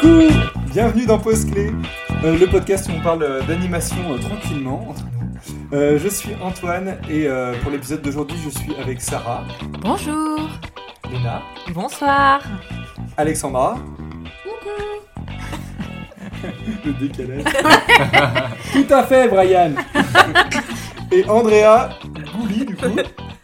[0.00, 0.28] Coucou
[0.72, 1.72] Bienvenue dans Pause Clé,
[2.24, 5.76] euh, le podcast où on parle euh, d'animation euh, tranquillement entre nous.
[5.76, 7.28] Euh, je suis Antoine et
[7.62, 9.44] pour l'épisode d'aujourd'hui, je suis avec Sarah,
[9.80, 10.40] Bonjour.
[11.10, 12.42] Léna, Bonsoir.
[13.16, 13.78] Alexandra.
[16.84, 17.44] le décalage.
[18.72, 19.72] Tout à fait, Brian
[21.12, 21.90] Et Andrea
[22.36, 22.96] Gouli, du coup.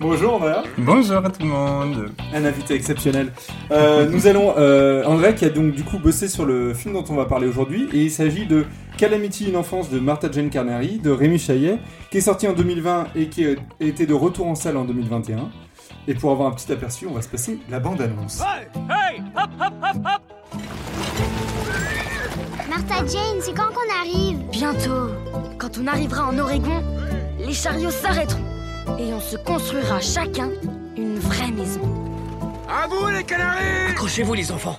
[0.02, 0.64] Bonjour, Andrea.
[0.78, 2.10] Bonjour à tout le monde.
[2.34, 3.32] Un invité exceptionnel.
[3.70, 4.52] Euh, nous allons.
[4.58, 7.46] Euh, André qui a donc du coup bossé sur le film dont on va parler
[7.46, 7.88] aujourd'hui.
[7.92, 8.64] Et il s'agit de
[8.98, 11.78] Calamity, une enfance de Martha Jane Carnary, de Rémi Chaillet,
[12.10, 15.48] qui est sorti en 2020 et qui a été de retour en salle en 2021.
[16.08, 18.42] Et pour avoir un petit aperçu, on va se passer la bande-annonce.
[22.68, 24.38] Martha Jane, c'est quand qu'on arrive?
[24.50, 25.10] Bientôt,
[25.58, 26.82] quand on arrivera en Oregon,
[27.38, 28.51] les chariots s'arrêteront
[28.98, 30.50] et on se construira chacun
[30.96, 31.80] une vraie maison.
[32.68, 34.78] À vous les canaris Accrochez-vous les enfants.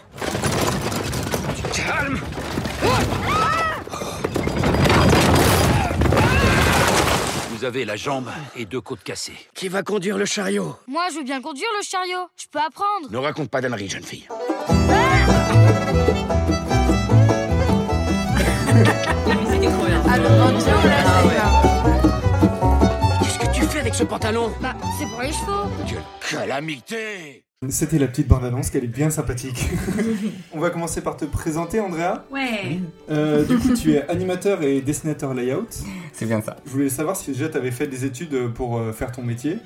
[1.74, 2.20] Calme
[7.50, 9.38] Vous avez la jambe et deux côtes cassées.
[9.54, 10.76] Qui va conduire le chariot?
[10.88, 12.28] Moi, je veux bien conduire le chariot.
[12.36, 13.10] Je peux apprendre.
[13.10, 14.28] Ne raconte pas d'âneries, jeune fille.
[20.84, 21.63] Fais
[23.84, 25.68] avec ce pantalon Bah, c'est pour les chevaux.
[25.86, 29.68] Quelle calamité C'était la petite bande-annonce, qu'elle est bien sympathique.
[30.54, 32.24] on va commencer par te présenter, Andrea.
[32.32, 32.80] Ouais.
[33.12, 35.68] Euh, du coup, tu es animateur et dessinateur layout.
[36.14, 36.56] C'est bien ça.
[36.66, 39.58] Je voulais savoir si déjà tu avais fait des études pour euh, faire ton métier.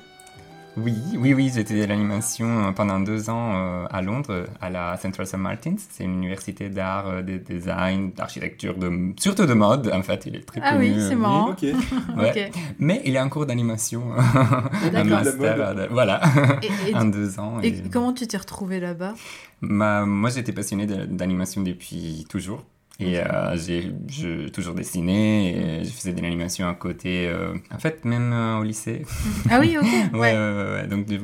[0.84, 4.96] Oui, oui, oui, j'ai étudié l'animation euh, pendant deux ans euh, à Londres, à la
[4.96, 5.36] Central St.
[5.38, 5.76] Martins.
[5.90, 10.24] C'est une université d'art, euh, de design, d'architecture, de, surtout de mode, en fait.
[10.26, 10.92] Il est très Ah connu.
[10.94, 11.54] oui, c'est marrant.
[12.16, 12.50] Ouais.
[12.78, 14.02] Mais il est en cours d'animation.
[14.94, 16.20] un master, euh, voilà,
[16.62, 17.60] Et, et- en deux ans.
[17.62, 19.14] et et- comment tu t'es retrouvé là-bas?
[19.60, 22.64] Moi, j'étais passionné d'animation depuis toujours.
[23.00, 28.04] Et euh, j'ai toujours dessiné, et je faisais de l'animation à côté, euh, en fait,
[28.04, 29.06] même euh, au lycée.
[29.48, 29.84] Ah oui, ok.
[30.14, 30.32] Ouais, Ouais.
[30.32, 30.86] ouais, ouais, ouais.
[30.88, 31.20] Donc, j'ai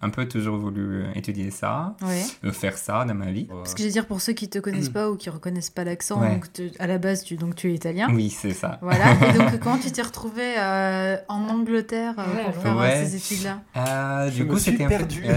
[0.00, 2.22] un peu toujours voulu étudier ça, Ouais.
[2.44, 3.44] euh, faire ça dans ma vie.
[3.50, 5.84] Parce que je veux dire, pour ceux qui te connaissent pas ou qui reconnaissent pas
[5.84, 6.46] l'accent, donc
[6.78, 8.08] à la base, tu, donc tu es italien.
[8.10, 8.78] Oui, c'est ça.
[8.80, 9.12] Voilà.
[9.28, 13.04] Et donc, comment tu t'es retrouvé euh, en Angleterre euh, Ouais, pour faire Ouais.
[13.04, 13.60] ces études-là?
[13.76, 15.22] Euh, Je du coup, c'était un perdu.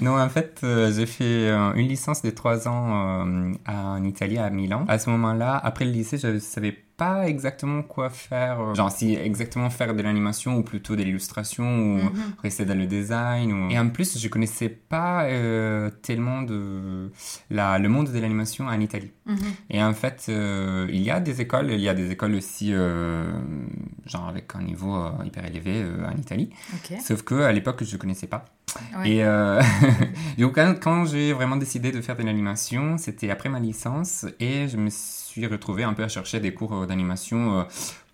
[0.00, 4.38] non, en fait, euh, j'ai fait euh, une licence de trois ans euh, en Italie,
[4.38, 4.84] à Milan.
[4.88, 8.74] À ce moment-là, après le lycée, je ne savais pas exactement quoi faire.
[8.74, 12.12] Genre, si exactement faire de l'animation ou plutôt de l'illustration ou Mhm.
[12.42, 13.52] rester dans le design.
[13.52, 15.26] ou- Et en plus, je connaissais pas
[16.02, 17.10] tellement de
[17.50, 19.12] la, le monde de l'animation en Italie.
[19.24, 19.36] Mhm.
[19.70, 22.74] Et en fait, il y a des écoles, il y a des écoles aussi,
[24.06, 24.94] genre avec un niveau
[25.24, 26.50] hyper élevé en Italie.
[27.00, 28.44] Sauf que à l'époque, je ne connaissais pas.
[28.98, 29.10] Ouais.
[29.10, 29.60] Et euh,
[30.38, 34.76] donc, quand, j'ai vraiment décidé de faire de l'animation, c'était après ma licence et je
[34.76, 37.62] me suis retrouvé un peu à chercher des cours euh, d'animation euh,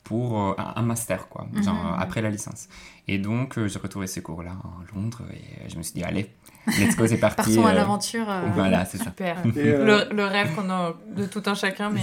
[0.04, 1.96] pour un master, quoi, genre Mhm.
[1.98, 2.68] après la licence.
[3.08, 6.30] Et donc, j'ai retrouvé ces cours-là à Londres et je me suis dit, allez,
[6.66, 7.36] let's go, c'est parti.
[7.54, 8.28] Partons à euh, l'aventure.
[8.28, 9.04] euh, Voilà, c'est ça.
[9.04, 9.36] Super.
[9.56, 12.00] Euh, Le, le rêve qu'on a de tout un chacun, mais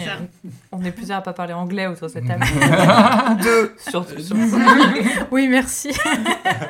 [0.72, 2.44] on est plusieurs à pas parler anglais autour de cette table.
[3.44, 4.16] Deux, surtout.
[5.32, 5.92] Oui, merci.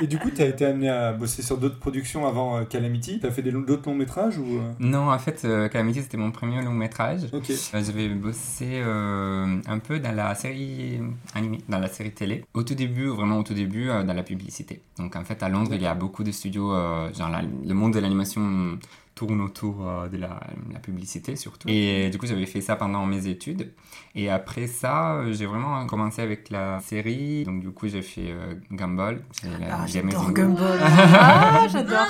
[0.02, 3.20] Et du coup, tu as été amené à bosser sur d'autres productions avant euh, Calamity.
[3.20, 6.62] Tu as fait d'autres longs métrages ou Non, en fait, euh, Calamity, c'était mon premier
[6.62, 7.22] long métrage.
[7.34, 7.50] Ok.
[7.50, 11.00] Euh, J'avais bossé euh, un peu dans la série
[11.36, 12.46] animée, dans la série télé.
[12.54, 14.82] Au tout début, vraiment au tout début, euh, dans la publicité.
[14.98, 17.74] Donc en fait, à Londres, il y a beaucoup de studios, euh, genre la- le
[17.74, 18.78] monde de l'animation
[19.16, 20.40] tourne autour euh, de la,
[20.72, 21.68] la publicité surtout.
[21.70, 23.72] Et du coup, j'avais fait ça pendant mes études.
[24.16, 27.44] Et après ça, euh, j'ai vraiment commencé avec la série.
[27.44, 29.22] Donc du coup, j'ai fait euh, Gumball.
[29.70, 30.80] Ah, j'adore Gumball.
[31.26, 32.08] Ah, j'adore.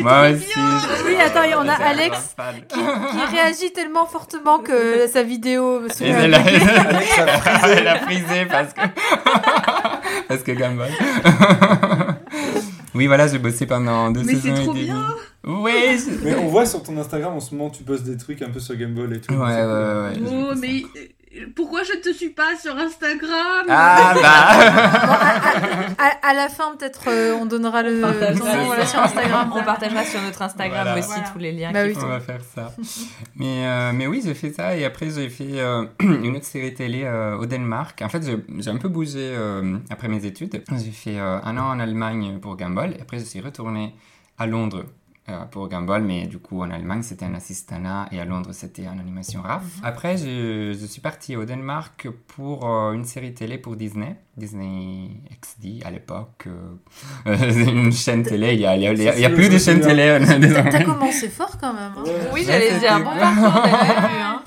[0.00, 0.60] Moi aussi.
[1.06, 2.36] Oui, attends, et on a Alex
[2.68, 6.40] qui réagit tellement fortement que sa vidéo se elle a,
[7.68, 8.80] elle a frisé parce que
[10.28, 10.90] parce que Gumball.
[12.96, 14.84] oui, voilà, j'ai bossé pendant deux Mais saisons c'est et trop demie.
[14.84, 15.06] bien.
[15.44, 15.72] Oui.
[15.98, 18.50] je- Mais on voit sur ton Instagram en ce moment, tu postes des trucs un
[18.50, 19.32] peu sur Gumball et tout.
[19.34, 20.28] Ouais, ouais, C'est ouais.
[20.30, 20.46] ouais.
[20.50, 20.82] Oh, mais
[21.54, 25.96] pourquoi je ne te suis pas sur Instagram Ah bah.
[25.98, 29.52] À, à la fin, peut-être, euh, on donnera le partage ton nom, voilà, sur Instagram.
[29.54, 30.98] On partagera sur notre Instagram Voilà.
[30.98, 31.28] aussi Voilà.
[31.32, 31.72] tous les liens.
[31.72, 31.94] Bah oui.
[32.02, 32.72] On va faire ça.
[33.36, 36.74] Mais, euh, mais oui, j'ai fait ça et après j'ai fait euh, une autre série
[36.74, 38.00] télé euh, au Danemark.
[38.02, 40.62] En fait, j'ai- un peu bougé euh, après mes études.
[40.84, 43.94] J'ai fait euh, un an en Allemagne pour Gumball et après je suis retourné
[44.38, 44.84] à Londres
[45.50, 48.98] pour Gumball, mais du coup en Allemagne c'était un assistana et à Londres c'était en
[48.98, 49.64] animation RAF.
[49.82, 55.10] Après je, je suis parti au Danemark pour euh, une série télé pour Disney, Disney
[55.42, 56.46] XD à l'époque.
[57.26, 57.36] euh,
[57.72, 59.80] une chaîne télé, il y a, y a- y a- y a plus de chaînes
[59.80, 60.02] télé.
[60.02, 61.92] euh, T'as commencé fort quand même.
[61.96, 62.04] hein.
[62.32, 64.42] Oui, j'allais dire, bon parcours, hein.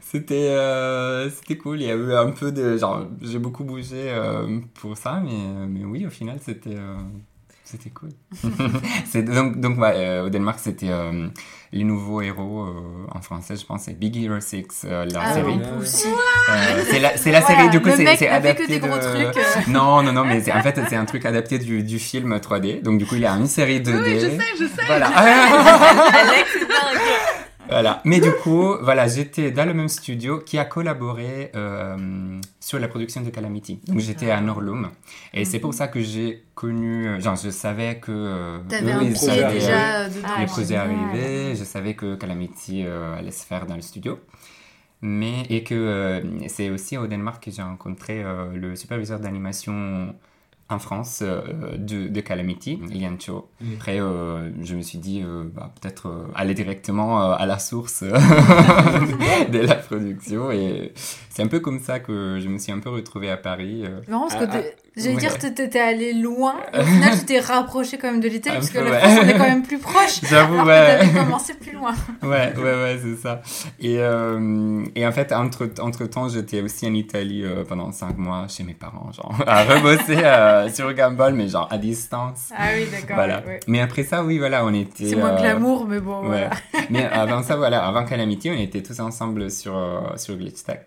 [0.00, 2.76] C'était euh, c'était cool, il y a eu un peu de...
[2.76, 6.74] Genre, j'ai beaucoup bougé euh, pour ça, mais, mais oui, au final, c'était...
[7.70, 8.10] c'était cool.
[9.34, 11.28] Donc, donc ouais, euh, au Danemark, c'était euh,
[11.72, 15.34] les nouveaux héros euh, en français, je pense, c'est Big Hero 6, euh, la Ah,
[15.34, 15.60] série.
[15.60, 18.96] Euh, c'est la, c'est la Voilà, série, du coup, c'est fait que adapté des gros
[18.96, 19.00] de...
[19.32, 19.44] trucs.
[19.68, 22.82] Non, non, non, mais en fait, c'est un truc adapté du, du film 3D.
[22.82, 24.02] Donc, du coup, il y a une série 2D.
[24.02, 24.86] Oui, je sais, je sais.
[24.86, 25.06] Voilà.
[25.16, 27.00] Alex, c'est dingue.
[27.70, 28.02] Voilà.
[28.04, 32.88] Mais du coup, voilà, j'étais dans le même studio qui a collaboré euh, sur la
[32.88, 33.80] production de Calamity.
[33.86, 34.90] Donc j'étais à Norlum.
[35.32, 38.10] Et c'est pour ça que j'ai connu, euh, genre je savais que...
[38.10, 40.04] euh, T'avais un pied déjà.
[40.24, 44.18] Ah, les projets arrivaient, je savais que Calamity euh, allait se faire dans le studio.
[45.02, 48.22] Mais, et que euh, c'est aussi au Danemark que j'ai rencontré
[48.54, 50.14] le superviseur d'animation
[50.70, 51.42] en France euh,
[51.76, 53.48] de, de Calamity, Lian Cho.
[53.60, 53.66] Mm.
[53.76, 57.58] Après, euh, je me suis dit, euh, bah, peut-être euh, aller directement euh, à la
[57.58, 58.12] source euh,
[59.50, 60.50] de la production.
[60.50, 60.92] Et
[61.28, 63.82] c'est un peu comme ça que je me suis un peu retrouvé à Paris.
[63.84, 64.00] euh.
[64.62, 65.20] Que j'allais ouais.
[65.20, 66.54] dire que t'étais allé loin.
[66.78, 68.98] Au final, tu t'es rapproché quand même de l'Italie parce que peu, la ouais.
[69.00, 70.20] France, on est quand même plus proche.
[70.28, 70.98] J'avoue, alors ouais.
[71.00, 71.92] que t'avais commencé plus loin.
[72.22, 73.40] Ouais, ouais, ouais, c'est ça.
[73.80, 78.18] Et, euh, et en fait, entre, entre temps, j'étais aussi en Italie euh, pendant cinq
[78.18, 82.50] mois chez mes parents, genre, à rebosser euh, sur Gumball, mais genre à distance.
[82.56, 83.16] Ah oui, d'accord.
[83.16, 83.38] Voilà.
[83.40, 83.60] ouais, ouais.
[83.66, 85.08] Mais après ça, oui, voilà, on était.
[85.08, 86.26] C'est moins euh, glamour, mais bon, Ouais.
[86.28, 86.50] voilà.
[86.90, 90.84] Mais avant ça, voilà, avant Calamity, on était tous ensemble sur, euh, sur Glitch Tax.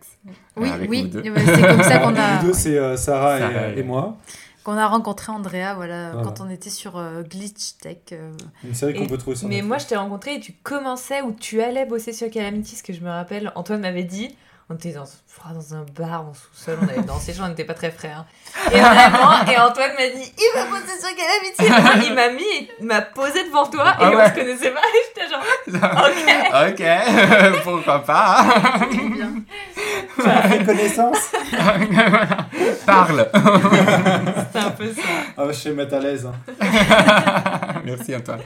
[0.56, 1.12] Oui, oui.
[1.14, 4.18] C'est comme ça qu'on a, Les deux, c'est euh, Sarah, Sarah et, et- et moi.
[4.64, 6.24] qu'on a rencontré Andrea voilà, Voilà.
[6.26, 7.98] quand on était sur euh, Glitch Tech.
[8.14, 8.32] euh.
[8.64, 11.22] Une série qu'on Et- peut trouver sur Mais moi, je t'ai rencontré et tu commençais
[11.22, 13.52] ou tu allais bosser sur Calamity, ce que je me rappelle.
[13.56, 14.36] Antoine m'avait dit.
[14.74, 17.92] On était dans, dans un bar en sous-sol, on avait dansé, on n'était pas très
[17.92, 18.10] frais.
[18.12, 18.26] hein.
[18.72, 21.10] Et vraiment, et Antoine m'a dit il va bosser sur.
[21.64, 24.30] Et moi, il m'a mis, il m'a posé devant toi et Ah on ouais.
[24.30, 24.80] se connaissait pas.
[24.80, 25.44] Et j'étais genre
[26.08, 27.52] ok.
[27.54, 28.46] ok, pourquoi pas
[28.90, 29.34] bien.
[30.18, 31.32] Fait connaissance
[32.86, 35.02] Parle C'était un peu ça.
[35.38, 36.26] Ah, je sais mettre à l'aise.
[36.26, 36.34] hein.
[37.86, 38.40] Merci Antoine.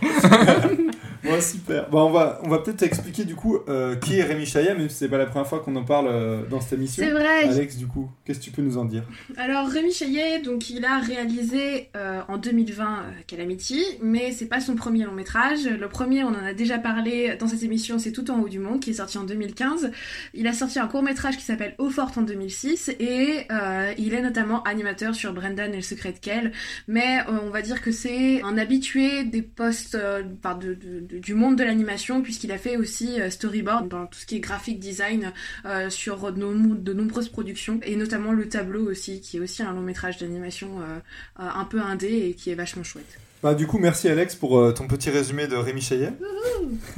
[1.23, 1.89] Ouais, super.
[1.89, 4.89] Bon, on va, on va peut-être expliquer du coup euh, qui est Rémi Chaillet, même
[4.89, 7.03] si c'est pas la première fois qu'on en parle euh, dans cette émission.
[7.03, 7.43] C'est vrai.
[7.49, 9.03] Alex, du coup, qu'est-ce que tu peux nous en dire?
[9.37, 14.59] Alors Rémi Chaillet, donc il a réalisé euh, en 2020 euh, Calamity, mais c'est pas
[14.59, 15.65] son premier long métrage.
[15.67, 18.59] Le premier, on en a déjà parlé dans cette émission, c'est Tout en haut du
[18.59, 19.91] monde, qui est sorti en 2015.
[20.33, 24.13] Il a sorti un court métrage qui s'appelle Eau forte en 2006 et euh, il
[24.13, 26.51] est notamment animateur sur Brendan et le secret de Kell.
[26.87, 31.17] Mais euh, on va dire que c'est un habitué des postes euh, de- de- de-
[31.19, 34.39] du monde de l'animation puisqu'il a fait aussi euh, storyboard dans tout ce qui est
[34.39, 35.31] graphic design
[35.65, 39.63] euh, sur de, nom- de nombreuses productions et notamment le tableau aussi qui est aussi
[39.63, 40.99] un long métrage d'animation euh,
[41.43, 43.19] euh, un peu indé et qui est vachement chouette.
[43.43, 46.11] Bah, du coup, merci Alex pour euh, ton petit résumé de Rémi Chaillet.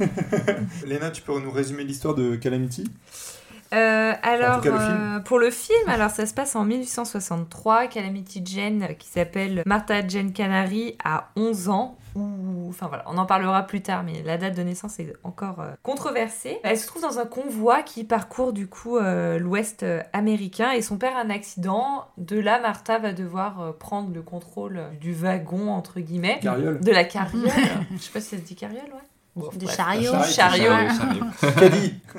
[0.86, 2.84] Léna, tu peux nous résumer l'histoire de Calamity?
[3.72, 4.98] Euh, alors, tout cas, le film.
[5.16, 7.86] euh, pour le film, alors ça se passe en 1863.
[7.86, 11.96] Calamity Jane, qui s'appelle Martha Jane Canary, a 11 ans.
[12.14, 15.60] Ou, enfin voilà, on en parlera plus tard, mais la date de naissance est encore
[15.60, 16.58] euh, controversée.
[16.62, 20.82] Elle se trouve dans un convoi qui parcourt du coup euh, l'Ouest euh, américain et
[20.82, 22.06] son père a un accident.
[22.18, 26.92] De là, Martha va devoir euh, prendre le contrôle du wagon entre guillemets, Carriole de
[26.92, 27.50] la carriole.
[27.92, 29.00] Je sais pas si ça se dit carriole, ouais.
[29.36, 30.12] Bon, Du chariot.
[30.24, 30.72] Chariot.
[30.98, 31.24] Chariot.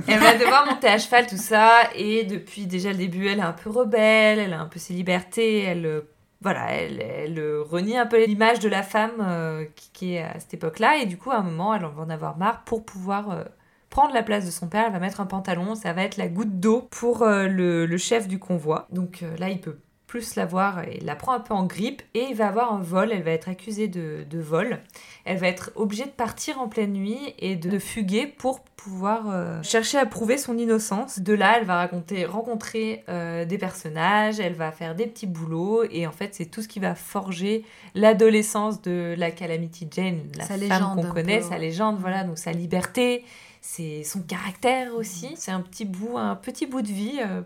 [0.08, 3.44] Elle va devoir monter à cheval, tout ça, et depuis déjà le début, elle est
[3.44, 6.04] un peu rebelle, elle a un peu ses libertés, elle,
[6.42, 10.56] voilà, elle, euh, renie un peu l'image de la femme euh, qui, est à cette
[10.56, 13.44] époque-là, et du coup, à un moment, elle va en avoir marre pour pouvoir euh,
[13.92, 16.28] prendre la place de son père, elle va mettre un pantalon, ça va être la
[16.28, 18.88] goutte d'eau pour le, chef du convoi.
[18.92, 19.78] Donc là, il peut
[20.12, 22.82] plus la voir, il la prend un peu en grippe, et il va avoir un
[22.82, 24.82] vol, elle va être accusée de, de vol.
[25.24, 29.64] Elle va être obligée de partir en pleine nuit et de fuguer pour pouvoir euh,
[29.64, 31.20] chercher à prouver son innocence.
[31.20, 35.86] De là, elle va raconter, rencontrer euh, des personnages, elle va faire des petits boulots
[35.90, 37.64] et en fait, c'est tout ce qui va forger
[37.96, 42.26] l'adolescence de la Calamity Jane, la Sa femme légende qu'on connaît, peu, sa légende, voilà,
[42.26, 43.24] donc sa liberté,
[43.62, 45.36] c'est son caractère aussi.
[45.38, 47.20] C'est un petit bout, un petit bout de vie.
[47.22, 47.44] euh,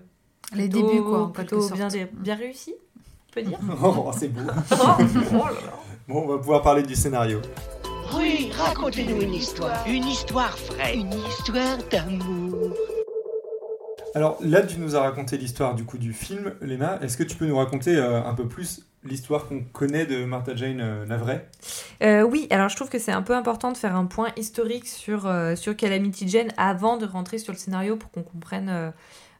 [0.53, 2.09] Les plutôt- débuts, quoi, en quelque plutôt bien, sorte.
[2.13, 2.75] bien réussi,
[3.29, 3.59] on peut dire.
[3.83, 4.41] Oh, c'est beau.
[4.71, 4.75] oh,
[5.33, 5.43] oh.
[6.07, 7.41] Bon, on va pouvoir parler du scénario.
[8.15, 9.83] Oui, racontez-nous une histoire.
[9.87, 10.95] Une histoire vraie.
[10.95, 12.73] Une histoire d'amour.
[14.13, 16.99] Alors là, tu nous as raconté l'histoire du coup du film, Léna.
[17.01, 20.55] Est-ce que tu peux nous raconter euh, un peu plus l'histoire qu'on connaît de Martha
[20.55, 21.49] Jane euh, la vraie
[22.01, 24.87] Euh, oui, alors je trouve que c'est un peu important de faire un point historique
[24.87, 28.93] sur, euh, sur Calamity Jane avant de rentrer sur le scénario pour qu'on comprenne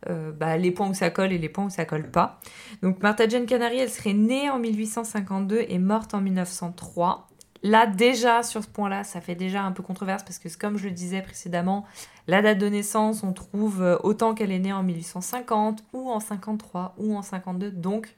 [0.10, 2.40] euh, bah, les points où ça colle et les points où ça colle pas.
[2.82, 7.28] Donc Martha Jane Canary, elle serait née en 1852 et morte en 1903.
[7.64, 10.86] Là, déjà, sur ce point-là, ça fait déjà un peu controverse parce que, comme je
[10.86, 11.86] le disais précédemment,
[12.28, 16.20] la date de naissance, on trouve euh, autant qu'elle est née en 1850 ou en
[16.20, 17.72] 53 ou en 52.
[17.72, 18.16] Donc,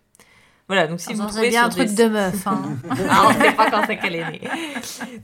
[0.67, 0.87] voilà.
[0.87, 2.45] Donc, si vous Ça, trouvez bien un des truc de meuf.
[2.45, 2.61] Hein.
[3.09, 4.41] ah, on sait pas quand c'est qu'elle est née.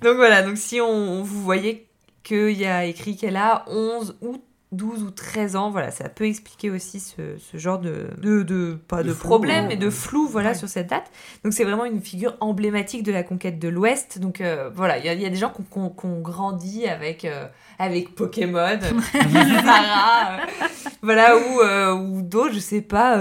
[0.01, 1.89] Donc voilà, donc si on, vous voyez
[2.23, 4.41] qu'il y a écrit qu'elle a 11 ou
[4.73, 8.77] 12 ou 13 ans, voilà, ça peut expliquer aussi ce, ce genre de, de, de-
[8.87, 10.55] pas De de, flou, problème, mais de flou, voilà, Ouais.
[10.55, 11.09] sur cette date.
[11.43, 14.19] Donc c'est vraiment une figure emblématique de la conquête de l'Ouest.
[14.19, 17.23] Donc euh, voilà, il y, a- il y a des gens qui ont- grandi avec,
[17.25, 17.47] euh,
[17.79, 18.79] avec Pokémon,
[19.11, 20.67] Sarah, euh,
[21.01, 23.17] voilà, ou, ou d'autres, je sais pas,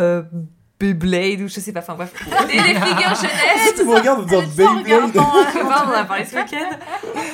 [0.82, 2.12] Beyblade, ou je sais pas, enfin bref,
[2.48, 3.74] des, des figures jeunesse.
[3.76, 6.76] Tu me regardes en disant Beyblade on en a parlé ce week-end.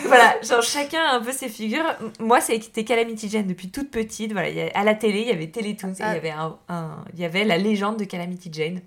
[0.06, 1.84] Voilà, genre chacun a un peu ses figures.
[2.20, 4.32] Moi, c'était Calamity Jane depuis toute petite.
[4.32, 6.08] Voilà, il y a- à la télé, il y avait Télétoons et il y Ah.
[6.10, 8.80] avait un, un- il y avait la légende de Calamity Jane.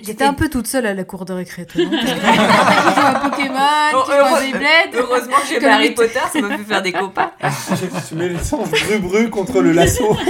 [0.00, 2.08] J'étais- un peu toute seule à la cour de récré, toi, non Tu
[3.00, 3.58] à Pokémon,
[3.92, 4.94] Bon, tu heureux- Beyblade.
[4.94, 7.32] Heureusement que j'ai Harry Potter, ça m'a fait faire des copains.
[8.08, 10.16] Tu mets le sens bru-bru contre le lasso.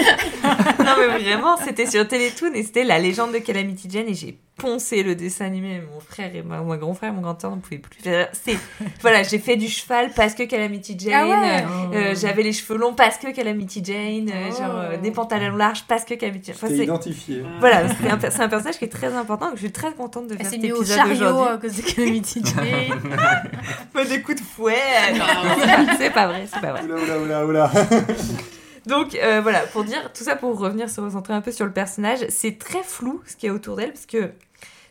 [0.84, 4.38] Non mais vraiment, c'était sur Télétoon et c'était la légende de Calamity Jane et j'ai
[4.56, 5.80] poncé le dessin animé.
[5.94, 7.98] Mon frère et ma- mon grand frère et mon grand frère ne pouvaient plus.
[8.32, 8.58] C'est
[9.00, 11.12] voilà, j'ai fait du cheval parce que Calamity Jane.
[11.14, 11.64] Ah ouais.
[11.94, 14.28] euh, euh, J'avais les cheveux longs parce que Calamity Jane.
[14.34, 14.58] euh, Oh.
[14.58, 16.56] genre euh, des pantalons larges parce que Calamity Jane.
[16.56, 17.42] Enfin, T'es c'est- identifié.
[17.60, 19.41] voilà, c'est un, c'est un personnage qui est très important.
[19.46, 21.54] Donc je suis très contente de Elle faire s'est cet mise au épisode chariot aujourd'hui.
[21.54, 23.00] à cause de Calamity Jane.
[23.92, 24.74] Pas des coups de fouet.
[25.12, 26.82] euh, c'est pas vrai, c'est pas vrai.
[26.84, 27.70] Oula, oula, oula, oula.
[28.86, 31.72] Donc euh, voilà, pour dire tout ça, pour revenir se recentrer un peu sur le
[31.72, 34.30] personnage, c'est très flou ce qui est autour d'elle parce que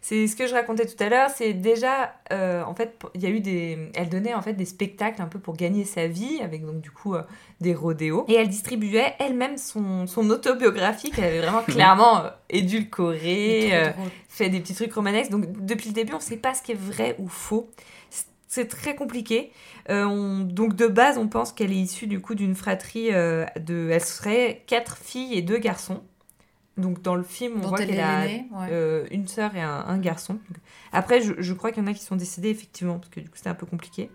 [0.04, 1.30] c'est ce que je racontais tout à l'heure.
[1.30, 4.66] C'est déjà, euh, en fait, il y a eu des, elle donnait en fait des
[4.66, 7.22] spectacles un peu pour gagner sa vie avec donc du coup euh,
[7.60, 13.74] des rodéos et elle distribuait elle-même son, son autobiographie qu'elle avait vraiment clairement euh, édulcorée,
[14.28, 15.32] fait des petits trucs romanesques.
[15.32, 17.70] Donc depuis le début, on ne sait pas ce qui est vrai ou faux.
[18.10, 19.52] C'est- C'est très compliqué.
[19.90, 23.46] Euh, on- donc de base, on pense qu'elle est issue du coup d'une fratrie euh,
[23.60, 26.02] de, elle serait quatre filles et deux garçons.
[26.78, 28.44] Donc dans le film, on Dont voit elle qu'elle a ouais.
[28.72, 30.40] euh, une sœur et un, un garçon.
[30.94, 33.28] Après, je, je crois qu'il y en a qui sont décédés effectivement parce que du
[33.30, 34.10] coup c'était un peu compliqué.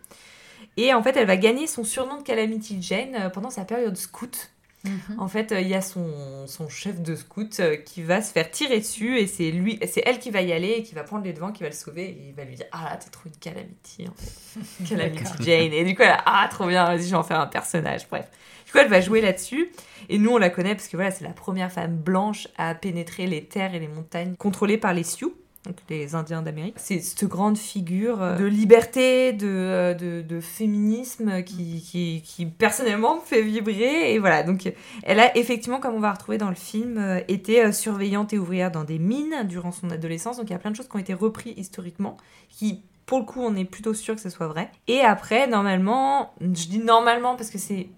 [0.79, 3.97] Et en fait, elle va gagner son surnom de Calamity Jane euh, pendant sa période
[3.97, 4.51] scout.
[4.85, 5.19] Mhm.
[5.19, 8.51] En fait, euh, il y a son, son chef de scout qui va se faire
[8.51, 11.25] tirer dessus et c'est lui, c'est elle qui va y aller et qui va prendre
[11.25, 13.25] les devants, qui va le sauver et il va lui dire ah là t'es trop
[13.27, 15.25] une calamity en fait, calamity.
[15.41, 17.47] Jane et du coup elle a, ah trop bien, vas-y je vais en faire un
[17.49, 18.07] personnage.
[18.09, 18.31] Bref,
[18.79, 19.71] elle va jouer là-dessus
[20.09, 23.27] et nous on la connaît parce que voilà c'est la première femme blanche à pénétrer
[23.27, 25.35] les terres et les montagnes contrôlées par les Sioux.
[25.65, 26.77] Donc les Indiens d'Amérique.
[26.77, 32.47] C'est cette grande figure euh, de liberté, de, euh, de, de féminisme qui, qui, qui
[32.47, 34.15] personnellement me fait vibrer.
[34.15, 37.73] Et voilà, donc elle a effectivement, comme on va retrouver dans le film, euh, été
[37.73, 40.37] surveillante et ouvrière dans des mines durant son adolescence.
[40.37, 42.17] Donc il y a plein de choses qui ont été reprises historiquement,
[42.49, 44.71] qui pour le coup on est plutôt sûr que ce soit vrai.
[44.87, 47.89] Et après, normalement, je dis normalement parce que c'est...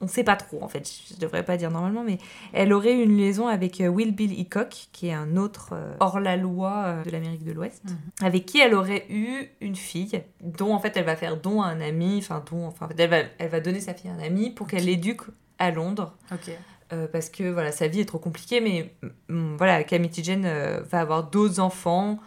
[0.00, 2.18] On sait pas trop en fait, je devrais pas dire normalement, mais
[2.52, 6.72] elle aurait une liaison avec euh, Will Bill Hickok, qui est un autre euh, hors-la-loi
[6.86, 7.96] euh, de l'Amérique de l'Ouest, Mhm.
[8.26, 11.66] avec qui elle aurait eu une fille, dont en fait elle va faire don à
[11.68, 14.50] un ami, enfin don, enfin elle va, elle va donner sa fille à un ami
[14.50, 15.22] pour qu'elle l'éduque
[15.58, 16.14] à Londres.
[16.32, 16.50] Ok.
[16.92, 18.94] Euh, parce que voilà, sa vie est trop compliquée, mais
[19.28, 22.18] mm, voilà, Calamity Jane euh, va avoir d'autres enfants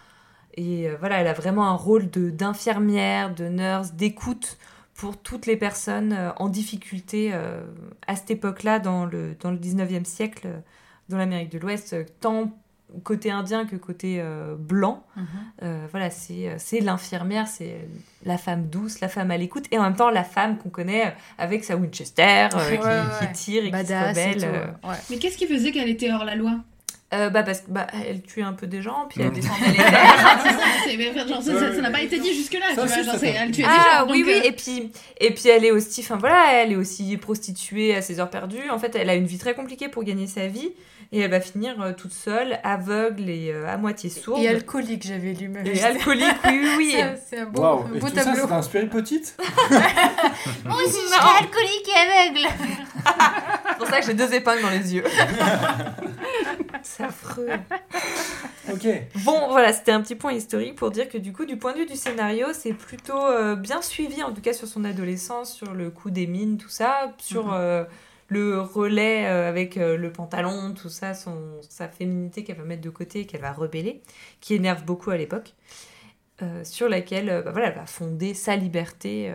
[0.55, 4.57] et voilà, elle a vraiment un rôle de d'infirmière, de nurse, d'écoute
[5.01, 7.59] pour toutes les personnes euh, en difficulté euh,
[8.05, 10.59] à cette époque-là dans le dans le 19e siècle euh,
[11.09, 12.51] dans l'Amérique de l'Ouest, tant
[13.03, 14.21] côté indien que côté
[14.59, 15.03] blanc.
[15.15, 15.25] Mhm.
[15.63, 17.87] Euh, voilà, c'est c'est l'infirmière, c'est
[18.25, 21.15] la femme douce, la femme à l'écoute, et en même temps la femme qu'on connaît
[21.37, 23.31] avec sa Winchester, euh, Ouais, qui, ouais, qui ouais.
[23.31, 24.41] tire et Badass qui se et rebelle.
[24.41, 24.55] tout,
[24.85, 24.89] euh.
[24.89, 24.95] ouais.
[25.09, 26.51] Mais qu'est-ce qui faisait qu'elle était hors la loi?
[27.13, 29.75] Euh, bah parce que bah, elle tue un peu des gens, puis elle descendait les
[29.75, 30.39] terres.
[30.43, 32.75] C'est ça, c'est- mais enfin, genre, ça- ça ça n'a pas été dit jusque-là, tu
[32.75, 32.87] Ça, vois.
[32.87, 33.39] si, Genre, ça, c'est- ça.
[33.43, 34.11] elle tuait des Ah gens.
[34.11, 36.75] oui donc, oui euh, et puis et puis elle est aussi enfin voilà elle est
[36.77, 40.05] aussi prostituée à ses heures perdues en fait elle a une vie très compliquée pour
[40.05, 40.69] gagner sa vie
[41.11, 45.05] et elle va finir euh, toute seule aveugle et euh, à moitié sourde Et alcoolique,
[45.05, 45.49] j'avais lu.
[45.49, 46.95] mais Et alcoolique oui oui oui
[47.29, 48.45] c'est- un beau, Waouh, un et beau tout ça, tableau.
[48.47, 49.35] c'est inspiré petite
[50.65, 52.47] Moi aussi, je suis alcoolique et aveugle.
[53.67, 55.03] c'est pour ça que j'ai deux épingles dans les yeux
[57.01, 57.49] c'est affreux
[58.71, 58.87] Ok.
[59.25, 61.79] Bon, voilà, c'était un petit point historique pour dire que du coup, du point de
[61.79, 65.73] vue du scénario, c'est plutôt euh, bien suivi, en tout cas sur son adolescence, sur
[65.73, 67.53] le coup des mines, tout ça, sur Mhm.
[67.55, 67.83] euh,
[68.27, 71.35] le relais euh, avec le pantalon, tout ça, son,
[71.67, 74.01] sa féminité qu'elle va mettre de côté, qu'elle va rebeller,
[74.39, 75.53] qui énerve beaucoup à l'époque,
[76.63, 79.31] sur laquelle bah, voilà, elle va fonder sa liberté.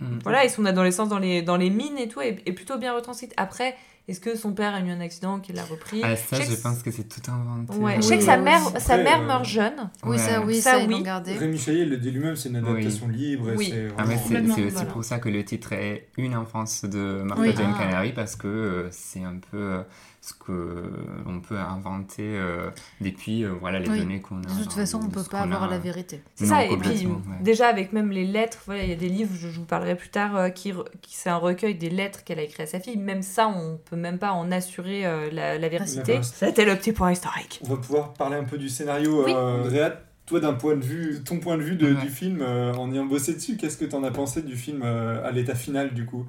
[0.00, 0.18] Mm.
[0.22, 2.94] voilà, et son adolescence dans les, dans les mines et tout est, est plutôt bien
[2.94, 3.34] retranscrite.
[3.36, 3.76] Après,
[4.08, 6.50] est-ce que son père a eu un accident qu'il a repris Ah, ça, Je sais
[6.50, 7.72] je que- pense que c'est tout inventé.
[7.78, 8.44] Ouais, Oui, je sais que sa oui.
[8.44, 9.90] mère, sa mère euh, meurt jeune.
[10.04, 11.02] Oui, ça, oui, Ça, ça, ils oui.
[11.02, 11.34] gardé.
[11.34, 13.52] Rémi Chaillet le dit lui-même, c'est une adaptation libre.
[13.56, 13.68] Oui.
[13.70, 14.86] c'est Ah, aussi voilà.
[14.86, 17.54] pour ça que le titre est Une enfance de Martha Oui.
[17.56, 17.78] Jane Ah.
[17.84, 19.82] Canary parce que euh, c'est un peu euh,
[20.28, 20.90] ce que
[21.26, 22.70] on peut inventer euh,
[23.00, 23.98] depuis euh, voilà les Oui.
[24.00, 24.40] données qu'on a.
[24.42, 25.54] De toute dans- façon, on de peut pas qu'on a.
[25.54, 26.22] avoir la vérité.
[26.34, 27.14] C'est ça, et puis ouais.
[27.40, 29.94] déjà avec même les lettres, voilà, il y a des livres, je, je vous parlerai
[29.96, 30.72] plus tard, euh, qui,
[31.08, 32.96] c'est un recueil des lettres qu'elle a écrit à sa fille.
[32.96, 36.14] Même ça, on peut même pas en assurer euh, la, la véracité.
[36.14, 36.24] D'accord.
[36.24, 37.60] C'était le petit point historique.
[37.64, 39.24] On va pouvoir parler un peu du scénario.
[39.24, 39.32] Oui.
[39.34, 39.90] Euh, Andrea,
[40.28, 42.00] toi, d'un point de vue, ton point de vue de- Ouais.
[42.02, 45.26] du film, euh, en ayant bossé dessus, qu'est-ce que t'en as pensé du film euh,
[45.26, 46.26] à l'état final du coup?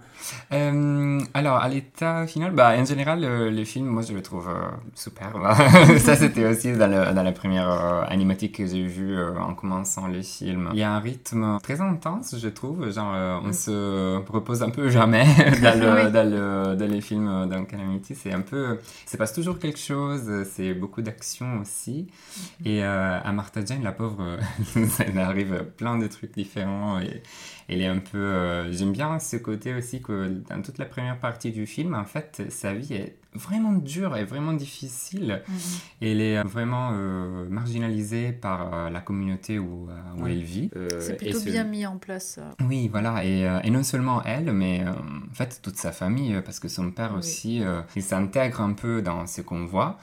[0.54, 4.48] Euh, alors, à l'état final, bah, en général, le, le film, moi, je le trouve
[4.50, 5.34] euh, super.
[6.00, 9.54] ça, c'était aussi dans, le- dans la première euh, animatique que j'ai vue euh, en
[9.54, 10.70] commençant le film.
[10.74, 12.92] Il y a un rythme très intense, je trouve.
[12.92, 15.26] Genre, euh, on se repose un peu jamais
[15.62, 16.12] dans, le, Oui.
[16.12, 18.16] dans, le, dans les films euh, dans Calamity.
[18.16, 18.78] C'est un peu...
[19.08, 20.46] Il se passe toujours quelque chose.
[20.54, 22.08] C'est beaucoup d'action aussi.
[22.66, 24.38] Et euh, à Martha Jane, la pauvre, euh,
[25.12, 27.00] lui arrive plein de trucs différents.
[27.00, 27.22] Et,
[27.72, 28.18] elle est un peu.
[28.18, 32.04] euh, J'aime bien ce côté aussi que dans toute la première partie du film, en
[32.06, 35.44] fait, sa vie est vraiment dure et vraiment difficile.
[36.02, 40.32] Et elle est vraiment euh, marginalisée par euh, la communauté où, où Ouais.
[40.32, 40.72] elle vit.
[40.76, 42.40] Euh, C'est plutôt ce- bien mis en place.
[42.68, 46.42] oui, voilà, et, euh, et non seulement elle, mais euh, en fait toute sa famille,
[46.44, 47.20] parce que son père Oui.
[47.20, 50.00] aussi, euh, il s'intègre un peu dans ce qu'on voit,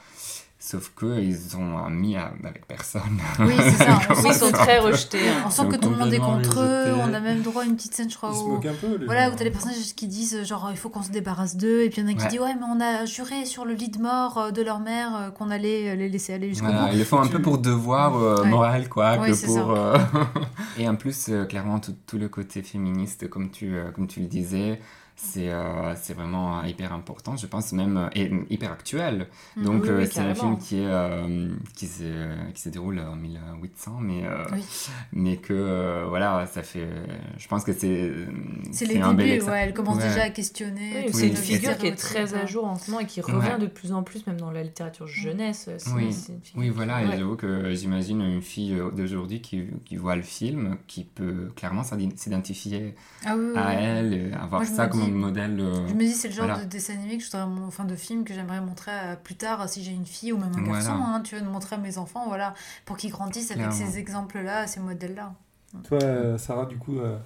[0.69, 3.01] sauf qu'ils ont mis à- avec personne.
[3.39, 3.99] Oui, c'est ça.
[4.09, 5.29] On Oui, sent, ils sont très rejetés.
[5.29, 5.43] hein.
[5.45, 6.93] on sent que tout le monde est contre eux.
[6.99, 8.31] On a même droit à une petite scène, je crois.
[8.33, 8.97] Ils se où- moquent un peu.
[8.97, 9.33] les Voilà, gens.
[9.33, 12.01] où t'as les personnages qui disent genre il faut qu'on se débarrasse d'eux, et puis
[12.01, 12.29] il y en a qui Ouais.
[12.29, 15.15] disent ouais, mais on a juré sur le lit de mort euh, de leur mère
[15.15, 16.89] euh, qu'on allait les laisser aller jusqu'au Voilà, bout.
[16.93, 18.49] ils le font un Tu- peu pour devoir euh, Ouais.
[18.49, 19.55] moral, quoi, Ouais, que pour...
[19.55, 19.61] ça.
[19.61, 19.97] euh,
[20.77, 24.19] et en plus, euh, clairement, tout, tout le côté féministe, comme tu, euh, comme tu
[24.19, 24.79] le disais,
[25.19, 29.27] c'est euh, c'est vraiment hyper important, je pense même, euh, et hyper actuel.
[29.55, 29.63] Mm.
[29.63, 32.99] Donc Oui, euh, oui, c'est un film qui, est, euh, qui, se, qui se déroule
[32.99, 34.63] en 1800, mais, euh, Oui.
[35.13, 36.87] mais que, euh, voilà, ça fait...
[37.37, 38.11] Je pense que c'est...
[38.71, 40.07] C'est les un débuts, ouais, elle commence Ouais.
[40.07, 41.11] déjà à questionner.
[41.11, 43.33] C'est une figure qui est très à jour en ce moment et qui Ouais.
[43.33, 45.69] revient de plus en plus, même dans la littérature jeunesse.
[45.79, 46.15] C'est- Oui.
[46.55, 50.77] Oui, voilà, et j'avoue que j'imagine une fille euh, d'aujourd'hui qui, qui voit le film,
[50.85, 51.81] qui peut clairement
[52.15, 52.93] s'identifier
[53.25, 53.53] Ah à oui.
[53.79, 55.59] elle, et avoir Moi, ça me comme dis- modèle.
[55.59, 56.63] euh, Je me dis, c'est le genre Voilà.
[56.63, 59.67] de dessin animé que je voudrais, enfin de film que j'aimerais montrer à- plus tard
[59.69, 60.83] si j'ai une fille ou même un Voilà.
[60.83, 61.01] garçon.
[61.03, 62.53] hein, tu veux de montrer à mes enfants, voilà,
[62.85, 63.91] pour qu'ils grandissent avec Clairement.
[63.91, 65.33] ces exemples-là, ces modèles-là.
[65.83, 67.17] Toi, euh, Sarah, du coup, euh,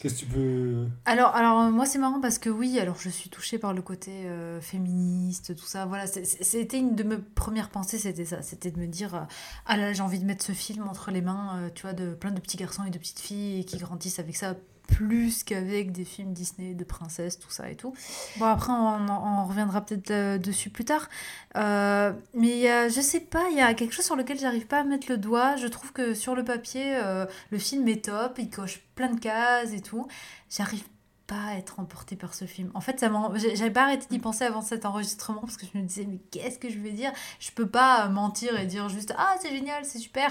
[0.00, 0.86] qu'est-ce que tu peux.
[1.04, 4.10] Alors, alors moi c'est marrant parce que oui, alors je suis touchée par le côté
[4.24, 5.84] euh, féministe, tout ça.
[5.84, 9.20] Voilà, c'était une de mes premières pensées, c'était ça, c'était de me dire euh,
[9.66, 12.14] ah là, j'ai envie de mettre ce film entre les mains, euh, tu vois, de
[12.14, 14.54] plein de petits garçons et de petites filles qui grandissent avec ça
[14.90, 17.94] plus qu'avec des films Disney de princesses, tout ça et tout.
[18.38, 18.76] Bon après on,
[19.08, 21.08] en- on reviendra peut-être euh, dessus plus tard,
[21.56, 24.80] Euh, mais a, je sais pas, il y a quelque chose sur lequel j'arrive pas
[24.80, 25.56] à mettre le doigt.
[25.56, 29.18] Je trouve que sur le papier, euh, le film est top, il coche plein de
[29.20, 30.06] cases et tout.
[30.48, 30.84] J'arrive
[31.26, 32.70] pas à être emportée par ce film.
[32.74, 33.08] En fait, ça
[33.54, 36.58] j'avais pas arrêté d'y penser avant cet enregistrement parce que je me disais mais qu'est-ce
[36.58, 37.12] que je vais dire?
[37.38, 40.30] Je peux pas mentir et dire juste ah c'est génial, c'est super.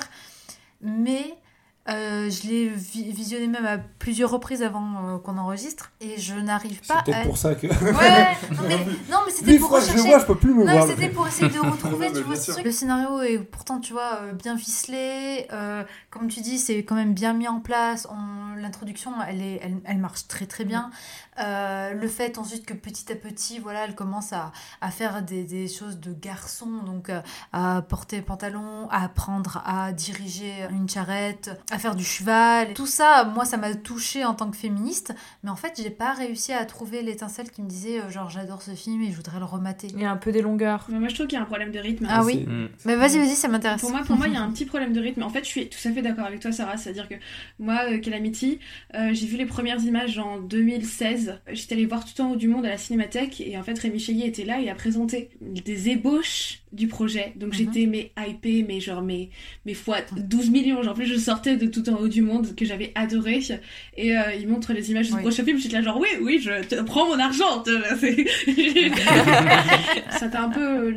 [0.82, 1.38] Mais
[1.88, 4.84] euh, je l'ai vi- visionné même à plusieurs reprises avant
[5.16, 7.24] euh, qu'on enregistre et je n'arrive C'est pas peut-être à.
[7.26, 7.66] pour ça que.
[7.68, 8.78] Ouais, non mais,
[9.10, 10.10] non, mais c'était pour fois, je le rechercher.
[10.10, 12.66] vois, je peux plus me Non, c'était pour essayer de retrouver, tu vois, ce truc.
[12.66, 15.48] Le scénario est pourtant, tu vois, euh, bien ficelé.
[15.52, 18.08] euh, comme tu dis, c'est quand même bien mis en place.
[18.12, 20.92] On- L'introduction, elle, est, elle, elle marche très très bien.
[21.40, 25.46] Euh, le fait ensuite que petit à petit, voilà, elle commence à, à faire des,
[25.46, 27.22] des choses de garçon, donc euh,
[27.54, 32.74] à porter pantalon, à apprendre à diriger une charrette, à faire du cheval.
[32.74, 35.14] Tout ça, moi, ça m'a touchée en tant que féministe.
[35.44, 38.62] Mais en fait, j'ai pas réussi à trouver l'étincelle qui me disait, euh, genre, j'adore
[38.62, 39.88] ce film et je voudrais le remater.
[39.92, 40.88] Il y a un peu des longueurs.
[40.90, 42.08] Mais moi, je trouve qu'il y a un problème de rythme.
[42.10, 42.46] Ah oui.
[42.48, 42.70] Mm.
[42.86, 43.82] Mais vas-y, vas-y, ça m'intéresse.
[43.82, 45.24] Pour moi, pour moi, il y a un petit problème de rythme.
[45.24, 46.78] En fait, je suis tout à fait d'accord avec toi, Sarah.
[46.78, 47.16] C'est-à-dire que
[47.60, 48.60] moi, euh, Calamity,
[48.96, 51.40] euh, j'ai vu les premières images en 2016.
[51.52, 54.00] J'étais allée voir tout en haut du monde à la Cinémathèque et en fait, Rémi
[54.00, 57.34] Chaillet était là et a présenté des ébauches du projet.
[57.36, 57.56] Donc Mhm.
[57.58, 59.30] j'étais mais hypée, mais genre mais
[59.66, 60.82] mais fois 12 millions.
[60.84, 63.40] Genre en plus, je sortais de tout en haut du monde que j'avais adoré
[63.98, 65.22] et euh, il montre les images du Oui.
[65.22, 65.58] prochain film.
[65.60, 67.64] J'étais là genre oui, oui, je te prends mon argent.
[70.20, 70.94] Ça t'a un peu euh,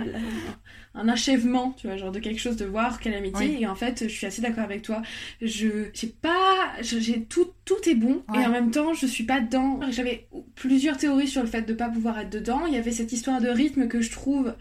[0.95, 3.35] un achèvement, tu vois, genre de quelque chose de voir Calamity.
[3.39, 3.57] Oui.
[3.61, 5.01] Et en fait, je suis assez d'accord avec toi.
[5.41, 8.43] Je j'ai pas, j'ai tout tout est bon Ouais.
[8.43, 9.79] et en même temps je suis pas dedans.
[9.91, 12.63] J'avais plusieurs théories sur le fait de pas pouvoir être dedans.
[12.67, 14.55] Il y avait cette histoire de rythme que je trouve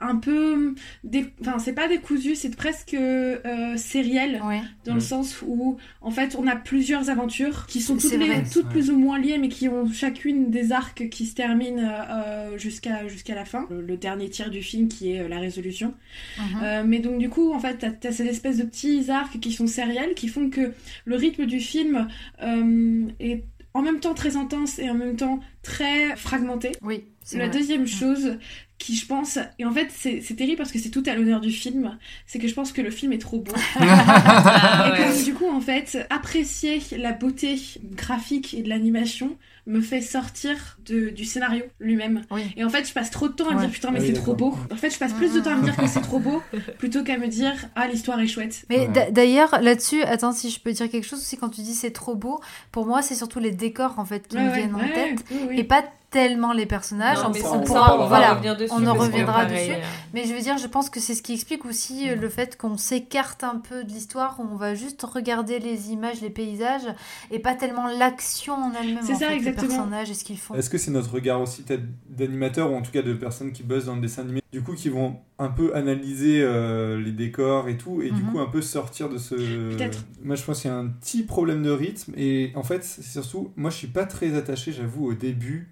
[0.00, 4.60] un peu, dé- enfin c'est pas décousu, c'est presque euh, sériel Ouais.
[4.84, 4.96] dans Mm.
[4.96, 8.70] le sens où en fait on a plusieurs aventures qui sont toutes, les- toutes Ouais.
[8.72, 13.06] plus ou moins liées mais qui ont chacune des arcs qui se terminent euh, jusqu'à
[13.08, 13.66] jusqu'à la fin.
[13.70, 15.94] Le, le dernier tiers du film qui est euh, la résolution.
[16.38, 16.44] Mhm.
[16.62, 19.52] Euh, mais donc du coup, en fait, t'as as cette espèce de petits arcs qui
[19.52, 20.72] sont sériels, qui font que
[21.04, 22.08] le rythme du film
[22.56, 26.72] euh, est en même temps très intense et en même temps très fragmenté.
[26.82, 27.58] Oui, c'est La vrai.
[27.58, 28.38] deuxième chose
[28.78, 31.50] qui, je pense, et en fait, c'est terrible parce que c'est tout à l'honneur du
[31.50, 33.52] film, c'est que je pense que le film est trop beau.
[33.80, 39.36] Ah, Et que, du coup, en fait, apprécier la beauté graphique et de l'animation
[39.68, 42.22] me fait sortir de, du scénario lui-même.
[42.30, 42.42] Oui.
[42.56, 43.62] Et en fait, je passe trop de temps à me Ouais.
[43.66, 44.56] dire putain, mais Ah oui, c'est trop beau.
[44.72, 46.42] En fait, je passe plus de temps à me dire que c'est trop beau
[46.78, 48.64] plutôt qu'à me dire ah, l'histoire est chouette.
[48.70, 51.90] Mais d'ailleurs, là-dessus, attends, si je peux dire quelque chose aussi, quand tu dis c'est
[51.92, 52.40] trop beau,
[52.72, 54.92] pour moi, c'est surtout les décors en fait qui Ouais, me ouais, viennent en ouais,
[54.92, 55.58] tête oui, oui.
[55.60, 57.18] et pas tellement les personnages.
[57.18, 59.68] Non, on, mais on ça, pourra, on va voilà, revenir dessus, on en reviendra pareil,
[59.68, 59.78] dessus.
[59.80, 62.28] euh, Mais je veux dire, je pense que c'est ce qui explique aussi euh, le
[62.28, 66.30] fait qu'on s'écarte un peu de l'histoire, où on va juste regarder les images, les
[66.30, 66.86] paysages,
[67.30, 69.02] et pas tellement l'action en elle-même.
[69.02, 69.68] C'est en ça, fait, exactement.
[69.68, 70.54] Les personnages et ce qu'ils font.
[70.54, 73.62] Est-ce que c'est notre regard aussi peut-être d'animateurs ou en tout cas de personnes qui
[73.62, 77.68] bossent dans le dessin animé, du coup qui vont un peu analyser euh, les décors
[77.68, 78.32] et tout, et du Mhm.
[78.32, 79.34] coup un peu sortir de ce...
[79.76, 80.04] Peut-être.
[80.24, 83.02] Moi je pense qu'il y a un petit problème de rythme, et en fait c'est
[83.04, 85.68] surtout, moi je suis pas très attaché j'avoue au début,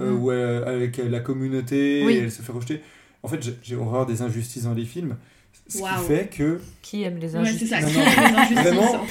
[0.00, 2.18] Euh, où elle- avec la communauté, Oui.
[2.22, 2.82] elle se fait rejeter.
[3.22, 5.16] En fait j'ai- horreur des injustices dans les films,
[5.68, 6.60] ce qui fait que...
[6.82, 9.04] Qui aime les Ouais, c'est injustices injustices, Vraiment,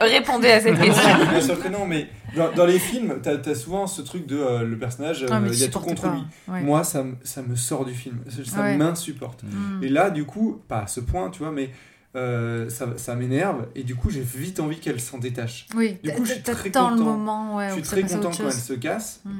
[0.00, 1.10] répondez à cette question.
[1.30, 4.36] Bien sûr que non, mais dans, dans les films, t'as as souvent ce truc de
[4.36, 6.14] euh, le personnage, euh, Ah, il y a tout contre pas.
[6.14, 6.22] lui.
[6.52, 6.62] Ouais.
[6.62, 8.18] Moi, ça, me- ça me sort du film.
[8.44, 8.76] Ça Ouais.
[8.76, 9.44] m'insupporte.
[9.44, 9.82] Mm.
[9.84, 11.70] Et là, du coup, pas à ce point, tu vois, mais
[12.16, 13.66] euh, ça, ça m'énerve.
[13.76, 15.66] Et du coup, j'ai vite envie qu'elle s'en détache.
[15.76, 17.04] Oui, Du coup, je suis très tant le content.
[17.10, 19.20] moment ouais, je suis très content quand elle se casse.
[19.24, 19.30] Mm.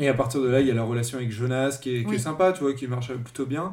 [0.00, 2.14] Et à partir de là, il y a la relation avec Jonas qui est, qui
[2.14, 3.72] est sympa, tu vois, qui marche plutôt bien.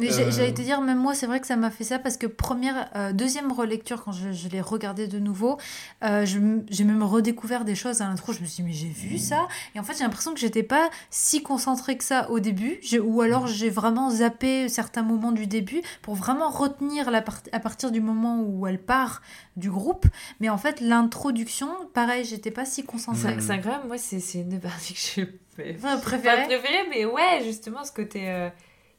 [0.00, 1.98] Mais j'ai- Euh, j'allais te dire, même moi, c'est vrai que ça m'a fait ça
[1.98, 5.58] parce que première, euh, deuxième relecture, quand je, je l'ai regardé de nouveau,
[6.04, 6.38] euh, je
[6.70, 8.32] j'ai même redécouvert des choses à l'intro.
[8.32, 9.48] Je me suis dit, mais j'ai vu ça.
[9.74, 12.78] Et en fait, j'ai l'impression que j'étais pas si concentrée que ça au début.
[13.02, 17.58] Ou alors, j'ai vraiment zappé certains moments du début pour vraiment retenir la part- à
[17.58, 19.20] partir du moment où elle part
[19.56, 20.06] du groupe.
[20.38, 23.34] Mais en fait, l'introduction, pareil, j'étais pas si concentrée.
[23.40, 25.22] C'est c'est incroyable, moi c'est c'est une des parties que
[25.58, 28.48] j'ai Enfin, pas préférée préférée, mais ouais, justement, ce côté euh,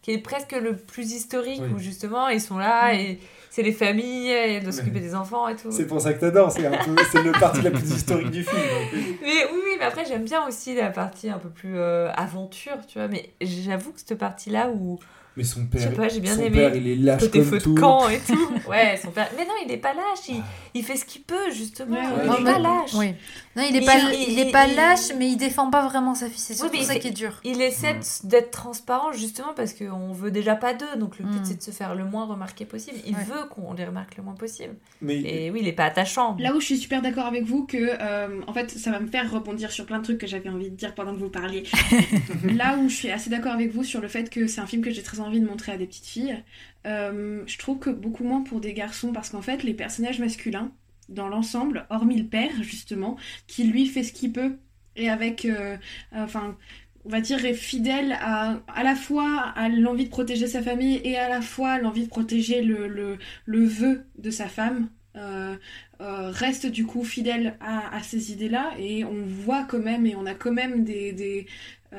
[0.01, 1.73] qui est presque le plus historique, Oui.
[1.75, 3.19] où justement ils sont là et
[3.51, 5.71] c'est les familles, et elles doivent s'occuper Mais- des enfants et tout.
[5.71, 8.61] C'est pour ça que t'adores, c'est le partie la plus historique du film.
[8.93, 12.77] Mais oui, oui, mais après j'aime bien aussi la partie un peu plus euh, aventure,
[12.87, 14.99] tu vois, mais j'avoue que cette partie-là où
[15.35, 16.57] Mais son Je père, sais pas, j'ai bien son aimé.
[16.57, 17.73] père, il est lâche côté comme feu tout.
[17.73, 18.49] de camp et tout.
[18.69, 19.29] Ouais, son père.
[19.37, 20.43] Mais non, il est pas lâche, il,
[20.75, 21.95] il fait ce qu'il peut, justement.
[21.97, 22.43] Ouais, il ouais, est ouais.
[22.53, 22.93] pas lâche.
[22.95, 23.13] Oui.
[23.59, 25.85] Non, il est Il- pas, il- il, est pas il- lâche, mais il défend pas
[25.87, 26.39] vraiment sa fille.
[26.39, 27.39] C'est surtout mais ça fait- qui est dur.
[27.43, 31.45] Il essaie d'être transparent justement parce qu'on veut déjà pas d'eux, donc le but Mm.
[31.45, 32.97] c'est de se faire le moins remarquer possible.
[33.05, 33.23] Il Ouais.
[33.23, 34.75] veut qu'on les remarque le moins possible.
[35.01, 36.35] Mais Et oui, il est pas attachant.
[36.39, 39.07] Là où je suis super d'accord avec vous, que euh, en fait ça va me
[39.07, 41.63] faire rebondir sur plein de trucs que j'avais envie de dire pendant que vous parliez.
[42.55, 44.81] Là où je suis assez d'accord avec vous sur le fait que c'est un film
[44.83, 46.43] que j'ai très envie de montrer à des petites filles,
[46.87, 50.71] euh, je trouve que beaucoup moins pour des garçons parce qu'en fait les personnages masculins,
[51.09, 53.17] dans l'ensemble, hormis le père justement,
[53.47, 54.57] qui lui fait ce qu'il peut
[54.95, 55.77] et avec, euh,
[56.13, 56.57] enfin.
[57.05, 60.99] on va dire, est fidèle à, à la fois à l'envie de protéger sa famille
[61.03, 64.89] et à la fois l'envie de protéger le, le, le vœu de sa femme.
[65.15, 65.55] Euh,
[66.01, 70.15] euh, reste du coup fidèle à, à ces idées-là et on voit quand même et
[70.15, 71.47] on a quand même des, des,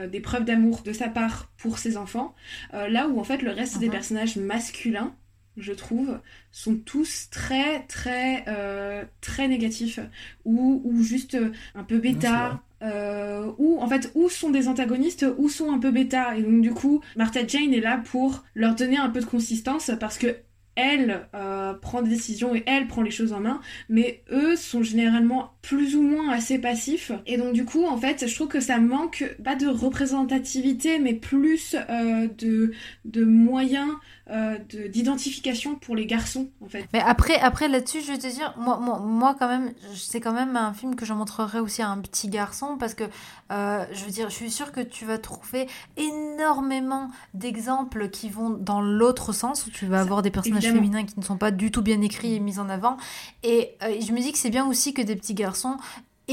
[0.09, 2.35] des preuves d'amour de sa part pour ses enfants.
[2.73, 3.91] Là où en fait le reste des Mhm.
[3.91, 5.15] personnages masculins,
[5.57, 6.19] je trouve,
[6.53, 10.01] sont tous très très euh, très négatifs.
[10.45, 12.63] Ou, ou juste euh, un peu bêta.
[12.83, 16.37] Euh, ou en fait ou sont des antagonistes ou sont un peu bêta.
[16.37, 19.91] Et donc du coup Martha Jane est là pour leur donner un peu de consistance
[20.01, 20.37] parce que
[20.77, 23.61] elle euh, prend des décisions et elle prend les choses en main.
[23.89, 27.13] Mais eux sont généralement plus ou moins assez passifs.
[27.27, 31.15] Et donc du coup en fait je trouve que ça manque pas de représentativité mais
[31.15, 32.73] plus euh, de,
[33.05, 33.91] de moyens
[34.31, 38.27] euh, de- d'identification pour les garçons en fait Mais après, après là-dessus, je vais te
[38.27, 41.83] dire, moi, moi, moi, quand même, c'est quand même un film que je montrerai aussi
[41.83, 43.05] à un petit garçon parce que,
[43.53, 48.51] euh, je veux dire, je suis sûre que tu vas trouver énormément d'exemples qui vont
[48.51, 50.83] dans l'autre sens où tu vas Ça, avoir des personnages évidemment.
[50.87, 52.97] féminins qui ne sont pas du tout bien écrits et mis en avant.
[53.43, 55.77] Et euh, je me dis que c'est bien aussi que des petits garçons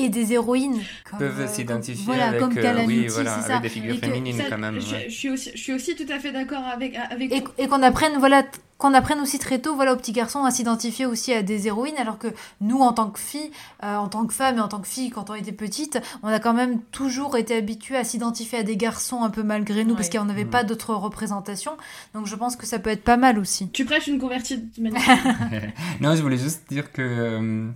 [0.04, 0.82] et des héroïnes.
[1.10, 3.60] Comme, peuvent euh, s'identifier voilà, avec, comme euh, Calamity, oui, voilà, c'est avec ça.
[3.60, 4.80] des figures Et féminines Ça, quand même.
[4.80, 5.06] je, ouais.
[5.10, 7.54] je suis aussi, je suis aussi tout à fait d'accord avec, avec Et, toi.
[7.58, 8.44] et qu'on apprenne, voilà,
[8.78, 11.98] qu'on apprenne aussi très tôt, voilà, aux petits garçons à s'identifier aussi à des héroïnes,
[11.98, 12.28] alors que
[12.62, 13.50] nous, en tant que filles,
[13.84, 16.28] euh, en tant que femmes et en tant que filles, quand on était petites, on
[16.28, 19.96] a quand même toujours été habitués à s'identifier à des garçons un peu malgré nous,
[19.96, 20.20] parce Ouais.
[20.20, 20.50] qu'on n'avait Mm.
[20.52, 21.76] pas d'autres représentations.
[22.14, 23.68] Donc je pense que ça peut être pas mal aussi.
[23.72, 25.02] Tu prêches une convertie de manière.
[26.02, 27.68] non, je voulais juste dire que euh,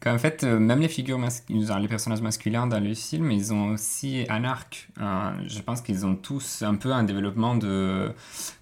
[0.00, 3.52] qu'en fait, euh, même les figures masculines, genre les personnages masculins dans le film, ils
[3.52, 4.88] ont aussi un arc.
[5.00, 8.12] Euh, je pense qu'ils ont tous un peu un développement de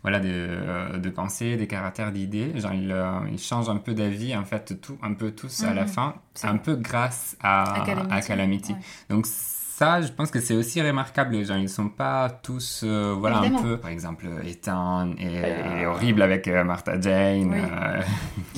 [0.03, 2.53] voilà de, euh, de pensée, des caractères, d'idées.
[2.59, 5.75] Genre ils, euh, ils changent un peu d'avis en fait, tout un peu tous à
[5.75, 5.88] la Mhm.
[5.88, 8.14] fin, un peu grâce à, À Calamity.
[8.14, 8.73] à Calamity.
[8.73, 8.79] Ouais.
[9.11, 9.27] Donc
[9.76, 11.32] ça, je pense que c'est aussi remarquable.
[11.34, 13.58] Les gens, ils sont pas tous, euh, voilà, Évidemment.
[13.58, 13.76] un peu.
[13.78, 17.50] Par exemple, Ethan est, il est horrible avec euh, Martha Jane.
[17.52, 17.58] Oui.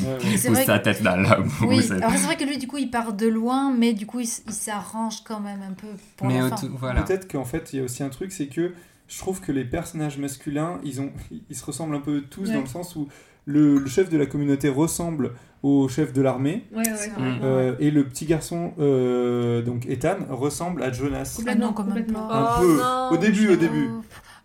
[0.05, 1.67] euh, c'est pousse sa que- tête dans la boue.
[1.69, 4.05] Oui, c'est- alors c'est vrai que lui, du coup, il part de loin, mais du
[4.05, 6.57] coup, il, il s'arrange quand même un peu pour Mais la au fin.
[6.57, 7.03] tout- voilà.
[7.03, 8.75] Peut-être qu'en fait, il y a aussi un truc, c'est que
[9.09, 11.13] je trouve que les personnages masculins, ils, ont,
[11.49, 12.55] ils se ressemblent un peu tous Ouais.
[12.55, 13.09] dans le sens où
[13.47, 15.33] le, le chef de la communauté ressemble
[15.67, 16.65] au chef de l'armée.
[16.73, 17.77] Ouais, ouais, C'est complètement, euh, ouais.
[17.87, 21.41] et le petit garçon, euh, donc Ethan, ressemble à Jonas.
[21.47, 22.29] Ah non, quand même complètement.
[22.29, 22.57] pas.
[22.57, 22.77] Un peu.
[22.77, 23.89] non, Au début, au début.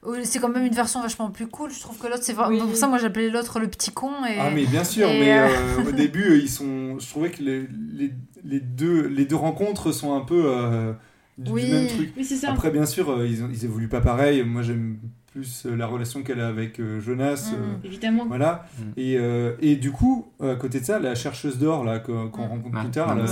[0.03, 1.69] Oh, C'est quand même une version vachement plus cool.
[1.71, 2.49] Je trouve que l'autre, c'est vraiment.
[2.57, 2.60] Oui.
[2.60, 4.10] Pour ça, moi, j'appelais l'autre le petit con.
[4.27, 4.38] Et...
[4.39, 6.97] Ah mais bien sûr, et, mais euh, euh, au début, ils sont.
[6.97, 8.12] Je trouvais que les, les,
[8.43, 10.93] les deux, les deux rencontres sont un peu euh,
[11.38, 11.71] du, du Oui.
[11.71, 12.13] même truc.
[12.17, 12.49] Oui, c'est ça.
[12.51, 14.43] Après, bien sûr, ils, ils évoluent pas pareil.
[14.43, 14.97] Moi, j'aime
[15.32, 17.52] plus euh, la relation qu'elle a avec euh, Jonas.
[17.54, 17.58] Mhm.
[17.60, 18.26] euh, Évidemment.
[18.28, 18.65] Voilà.
[18.78, 18.82] Mm.
[18.98, 22.32] Et, euh, et du coup, à côté de ça, la chercheuse d'or là qu'on Mm.
[22.50, 23.26] rencontre plus tard, elle,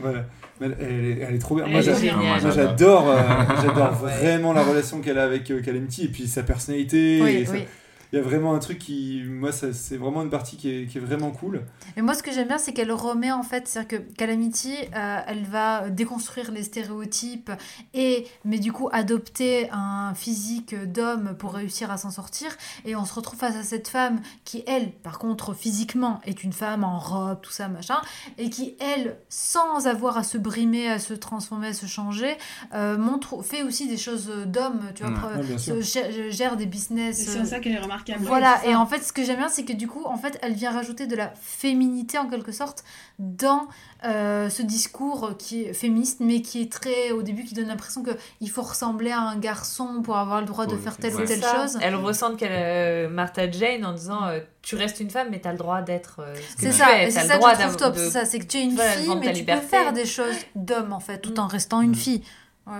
[0.00, 0.24] voilà,
[0.60, 1.66] elle, elle est, elle est trop bien.
[1.66, 2.52] Moi, j'adore.
[2.54, 7.20] j'adore, euh, vraiment la relation qu'elle a avec euh, Calamity et puis sa personnalité.
[7.22, 7.64] Oui, et ça- oui.
[8.12, 10.86] Il y a vraiment un truc qui, moi, ça- c'est vraiment une partie qui est,
[10.86, 11.62] qui est vraiment cool.
[11.96, 15.18] Et moi, ce que j'aime bien, c'est qu'elle remet en fait, c'est-à-dire que Calamity, euh,
[15.26, 17.50] elle va déconstruire les stéréotypes
[17.94, 22.56] et, mais du coup, adopter un physique d'homme pour réussir à s'en sortir.
[22.84, 26.52] Et on se retrouve face à cette femme qui, elle, par contre, physiquement, est une
[26.52, 28.00] femme en robe, tout ça, machin,
[28.38, 32.36] et qui, elle, sans avoir à se brimer, à se transformer, à se changer,
[32.74, 35.18] euh, montre, fait aussi des choses d'homme, tu vois, Ouais.
[35.18, 35.74] pre- Ouais, bien sûr.
[35.76, 37.16] se gère, gère des Et business.
[37.26, 38.24] C'est euh, ça qu'elle est remarquable.
[38.26, 40.52] voilà, et en fait, ce que j'aime bien, c'est que du coup, en fait, elle
[40.54, 42.84] vient rajouter de la féminité en quelque sorte
[43.18, 43.66] dans
[44.04, 48.02] euh, ce discours qui est féministe, mais qui est très, au début, qui donne l'impression
[48.02, 51.24] qu'il faut ressembler à un garçon pour avoir le droit de Oui, faire telle ou
[51.24, 51.78] telle Ça, chose.
[51.80, 55.52] Elle ressent qu'elle euh, Martha Jane en disant euh, tu restes une femme mais t'as
[55.52, 57.60] le droit d'être euh, ce que C'est tu ça, c'est le ça que droit je
[57.60, 59.44] trouve d'avoir- top, de- c'est ça, c'est que tu es une Voilà, fille, mais tu
[59.44, 61.94] peux faire des choses d'homme en fait, tout en restant une Mm.
[61.94, 62.22] fille.
[62.66, 62.74] Ouais,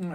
[0.00, 0.06] ouais.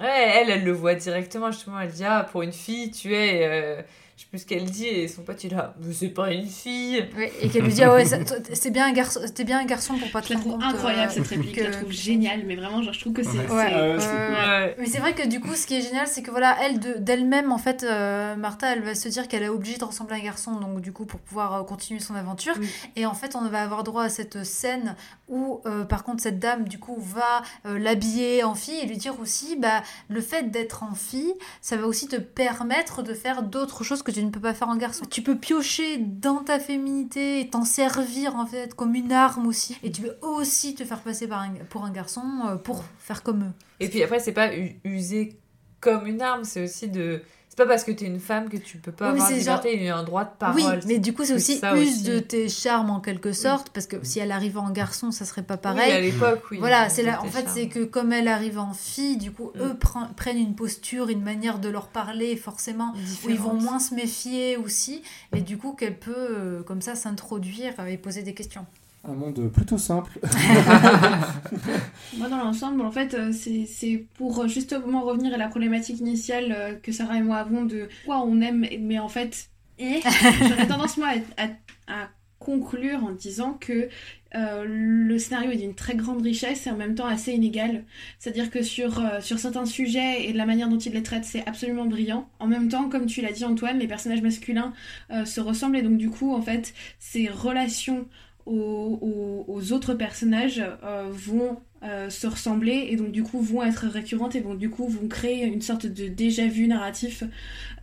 [0.00, 0.08] Ouais,
[0.40, 1.78] elle, elle le voit directement justement.
[1.80, 3.82] Elle dit ah pour une fille tu es, euh,
[4.22, 6.46] je sais plus ce qu'elle dit et son pote il là mais c'est pas une
[6.46, 7.04] fille.
[7.16, 9.94] Ouais, et qu'elle lui dit, ah ouais, c'est bien, un garçon, t'es bien un garçon
[9.98, 11.90] pour pas te Je la rendre trouve compte, incroyable euh, cette réplique, je la trouve
[11.90, 13.30] géniale, mais vraiment, genre, je trouve que c'est.
[13.30, 13.74] Ouais.
[13.74, 14.76] Ouais, ouais.
[14.78, 16.94] Mais c'est vrai que du coup, ce qui est génial, c'est que voilà, elle de-
[16.98, 20.18] d'elle-même, en fait, euh, Martha, elle va se dire qu'elle est obligée de ressembler à
[20.18, 22.54] un garçon, donc du coup, pour pouvoir euh, continuer son aventure.
[22.60, 22.68] Oui.
[22.96, 24.94] Et en fait, on va avoir droit à cette scène
[25.28, 28.98] où, euh, par contre, cette dame, du coup, va euh, l'habiller en fille et lui
[28.98, 33.42] dire aussi, bah, le fait d'être en fille, ça va aussi te permettre de faire
[33.42, 35.04] d'autres choses que tu ne peux pas faire en garçon.
[35.10, 39.76] Tu peux piocher dans ta féminité et t'en servir, en fait, comme une arme aussi.
[39.82, 41.28] Et tu peux aussi te faire passer
[41.70, 43.52] pour un garçon euh, pour faire comme eux.
[43.80, 45.36] Et puis après c'est pas u- usé
[45.80, 47.22] comme une arme, c'est aussi de
[47.54, 49.90] c'est pas parce que t'es une femme que tu peux pas Oui, avoir liberté et
[49.90, 50.56] un droit de parole.
[50.56, 52.02] Oui, mais du coup, c'est aussi use aussi.
[52.04, 55.42] de tes charmes en quelque sorte, parce que si elle arrivait en garçon, ça serait
[55.42, 55.92] pas Oui, pareil.
[55.92, 56.56] à l'époque oui.
[56.58, 57.20] Voilà, c'est là.
[57.22, 59.60] En fait, c'est que comme elle arrive en fille, du coup, Mm.
[59.60, 62.94] eux pre- prennent une posture, une manière de leur parler, forcément,
[63.26, 65.02] où ils vont moins se méfier aussi,
[65.36, 68.64] et du coup, qu'elle peut, euh, comme ça, s'introduire et poser des questions.
[69.04, 70.20] Un monde plutôt simple.
[72.12, 76.52] Moi, dans l'ensemble, en fait, euh, c'est pour euh, justement revenir à la problématique initiale
[76.56, 80.00] euh, que Sarah et moi avons de quoi on aime, mais en fait, eh,
[80.48, 83.88] j'aurais tendance, moi, à, à- à conclure en disant que
[84.34, 87.84] euh, le scénario est d'une très grande richesse et en même temps assez inégal.
[88.18, 91.24] C'est-à-dire que sur, euh, sur certains sujets et de la manière dont il les traite,
[91.24, 92.28] c'est absolument brillant.
[92.40, 94.72] En même temps, comme tu l'as dit Antoine, les personnages masculins
[95.12, 98.08] euh, se ressemblent et donc du coup, en fait, ces relations
[98.46, 103.62] aux, aux- aux autres personnages euh, vont euh, se ressembler et donc du coup vont
[103.62, 107.24] être récurrentes et vont du coup vont créer une sorte de déjà vu narratif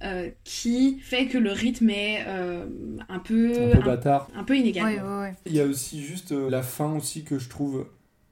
[0.03, 2.65] euh, qui fait que le rythme est euh,
[3.09, 4.29] un peu Un peu bâtard.
[4.35, 4.85] un peu inégal.
[4.85, 5.33] Ouais, ouais, ouais.
[5.45, 7.87] Il y a aussi juste euh, la fin aussi que je trouve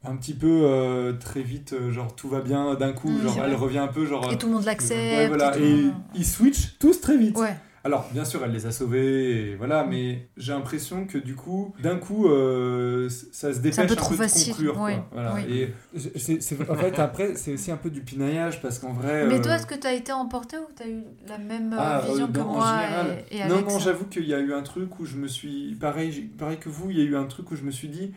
[0.06, 3.36] un petit peu euh, très vite, euh, genre tout va bien d'un coup, Mm, genre
[3.44, 3.56] elle vrai.
[3.56, 4.32] revient un peu, genre.
[4.32, 4.92] Et tout le monde l'accepte.
[5.02, 5.50] ouais, voilà.
[5.52, 7.36] tout Et ils switchent tous très vite.
[7.38, 7.58] Ouais.
[7.88, 11.74] Alors, bien sûr, elle les a sauvés, et voilà, mais j'ai l'impression que du coup,
[11.82, 14.74] d'un coup, euh, ça se dépêche un un peu peu, trop de facile, conclure.
[14.74, 15.08] quoi.
[15.14, 15.36] Voilà.
[15.36, 15.42] oui.
[15.50, 15.74] Et
[16.70, 19.26] en fait, après, c'est aussi un peu du pinaillage parce qu'en vrai.
[19.28, 21.72] Mais euh, toi, est-ce que tu as été emporté ou tu as eu la même
[21.72, 23.24] euh, ah, vision euh, que moi général.
[23.32, 25.76] et, et non, non, j'avoue qu'il y a eu un truc où je me suis.
[25.80, 28.12] Pareil, pareil que vous, il y a eu un truc où je me suis dit.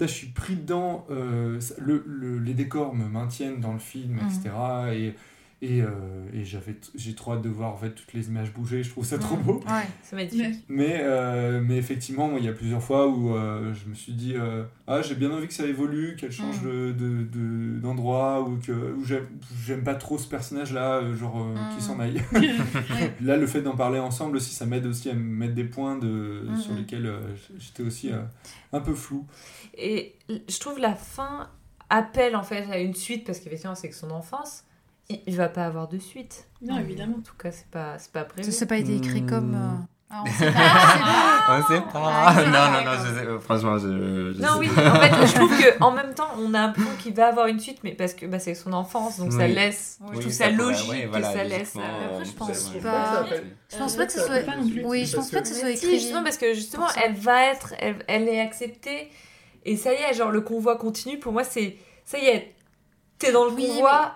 [0.00, 4.50] Je suis pris dedans, le, le- les décors me maintiennent dans le film, etc.
[4.94, 5.14] Et,
[5.62, 5.88] et, euh,
[6.34, 9.04] et j'avais, j'ai trop hâte de voir en fait, toutes les images bouger, je trouve
[9.04, 9.60] ça trop beau.
[9.68, 9.86] Ouais.
[10.02, 10.64] C'est magnifique.
[10.68, 14.12] Mais, euh, mais effectivement, moi, il y a plusieurs fois où euh, je me suis
[14.12, 16.66] dit euh, Ah, j'ai bien envie que ça évolue, qu'elle change Mm.
[16.66, 21.76] de, de- de- d'endroit, ou que où j'aime, pas trop ce personnage-là, genre euh, Mm.
[21.76, 22.20] qui s'en aille.
[23.20, 25.96] Là, le fait d'en parler ensemble aussi, ça m'aide aussi à me mettre des points
[25.96, 26.76] de, Mm, sur mm.
[26.76, 27.20] lesquels euh,
[27.58, 28.18] j'étais aussi euh,
[28.72, 29.26] un peu flou.
[29.78, 31.48] Et je trouve la fin
[31.88, 34.64] appelle en fait à une suite parce qu'effectivement c'est que son enfance.
[35.08, 36.46] Il, va pas avoir de suite.
[36.62, 37.16] Non, évidemment.
[37.18, 38.50] En tout cas, c'est pas, c'est pas prévu.
[38.50, 39.26] Ça, c'est pas été écrit Hmm.
[39.28, 39.54] comme.
[39.54, 39.84] euh,
[40.14, 40.60] ah, on sait pas,
[41.48, 42.34] On sait Ah, pas.
[42.34, 43.06] c'est non, non, non, d'accord.
[43.06, 44.32] je sais, euh, franchement, je.
[44.34, 44.90] je Non, sais oui, pas.
[44.90, 47.60] en fait, je trouve que en même temps, on a l'impression qu'il va avoir une
[47.60, 49.52] suite, mais parce que bah, c'est son enfance, donc ça Oui.
[49.54, 49.98] laisse.
[50.00, 51.74] Oui, je Oui, trouve ça ça pourrait- logique ouais, que voilà, ça laisse.
[51.74, 52.80] logiquement, euh, Après, je pense ouais.
[52.80, 53.24] pas.
[53.70, 54.40] Je pense pas que ce soit.
[54.40, 54.84] pas non plus.
[54.86, 55.98] Oui, je pense pas que ce soit écrit.
[55.98, 57.00] justement, parce que justement, pour ça.
[57.04, 59.10] elle va être, elle, elle est acceptée,
[59.64, 61.18] et ça y est, genre le convoi continue.
[61.18, 62.54] Pour moi, c'est ça y est,
[63.18, 64.12] t'es dans le Oui, convoi.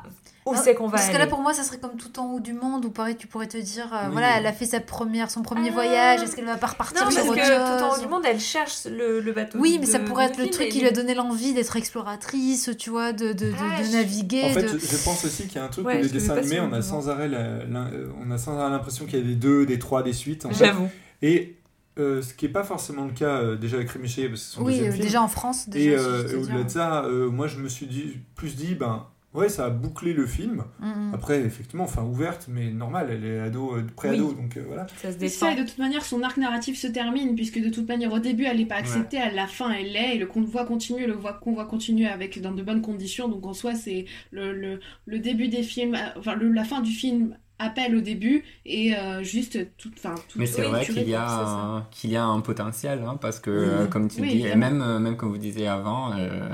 [0.46, 2.38] Où c'est qu'on va Parce que là, pour moi, ça serait comme tout en haut
[2.40, 4.12] du monde, où pareil, tu pourrais te dire, euh, Oui.
[4.12, 5.74] voilà, elle a fait sa première, son premier Ah.
[5.74, 8.06] voyage, est-ce qu'elle va pas repartir Non, sur parce autre que tout en haut du
[8.08, 9.58] monde, elle cherche le, le bateau.
[9.58, 12.70] Oui, mais de- ça pourrait être le truc qui lui a donné l'envie d'être exploratrice,
[12.78, 14.44] tu vois, de, de, de, Ah, de je- naviguer.
[14.44, 14.68] En fait, de...
[14.78, 16.60] je, je pense aussi qu'il y a un truc Ouais, où les le dessins animés,
[16.60, 17.90] on a sans arrêt la- la-
[18.24, 20.46] on a sans arrêt l'impression qu'il y a des deux, des trois, des suites.
[20.52, 20.88] J'avoue.
[21.22, 21.56] Et
[21.98, 24.46] euh, ce qui n'est pas forcément le cas euh, déjà avec Rémi Chaillet, parce que
[24.48, 25.04] c'est son Oui, deuxième euh, film.
[25.06, 25.90] déjà en France, déjà.
[25.94, 29.06] Et si euh, au-delà de ça, euh, moi je me suis dit, plus dit, ben
[29.36, 30.64] ouais, ça a bouclé le film.
[30.80, 31.14] Mm, mm.
[31.14, 34.86] Après, effectivement, fin ouverte, mais normal, elle est ado, euh, pré-ado, donc euh, voilà.
[34.96, 35.48] Ça se ça, défend.
[35.50, 38.44] et de toute manière, son arc narratif se termine, puisque de toute manière, au début,
[38.44, 41.28] elle n'est pas acceptée, à la fin, elle l'est, et le convoi continue, le vo-
[41.40, 45.48] convoi continue avec, dans de bonnes conditions, donc en soi, c'est le, le, le début
[45.48, 49.58] des films, euh, enfin, le- la fin du film appelle au début, et euh, juste
[49.78, 53.16] tout, enfin, tout Mais c'est vrai qu'il y, a, qu'il y a un potentiel, hein,
[53.20, 56.12] parce que, euh, comme tu Oui, dis, et même, euh, même comme vous disiez avant,
[56.18, 56.50] euh,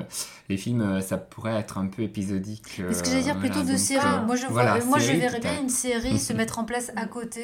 [0.48, 2.80] les films, euh, ça pourrait être un peu épisodique.
[2.86, 4.06] Mais ce que j'allais dire euh, plutôt de donc, série.
[4.06, 7.06] euh, moi, je, vois- moi je verrais bien une série se mettre en place à
[7.06, 7.42] côté,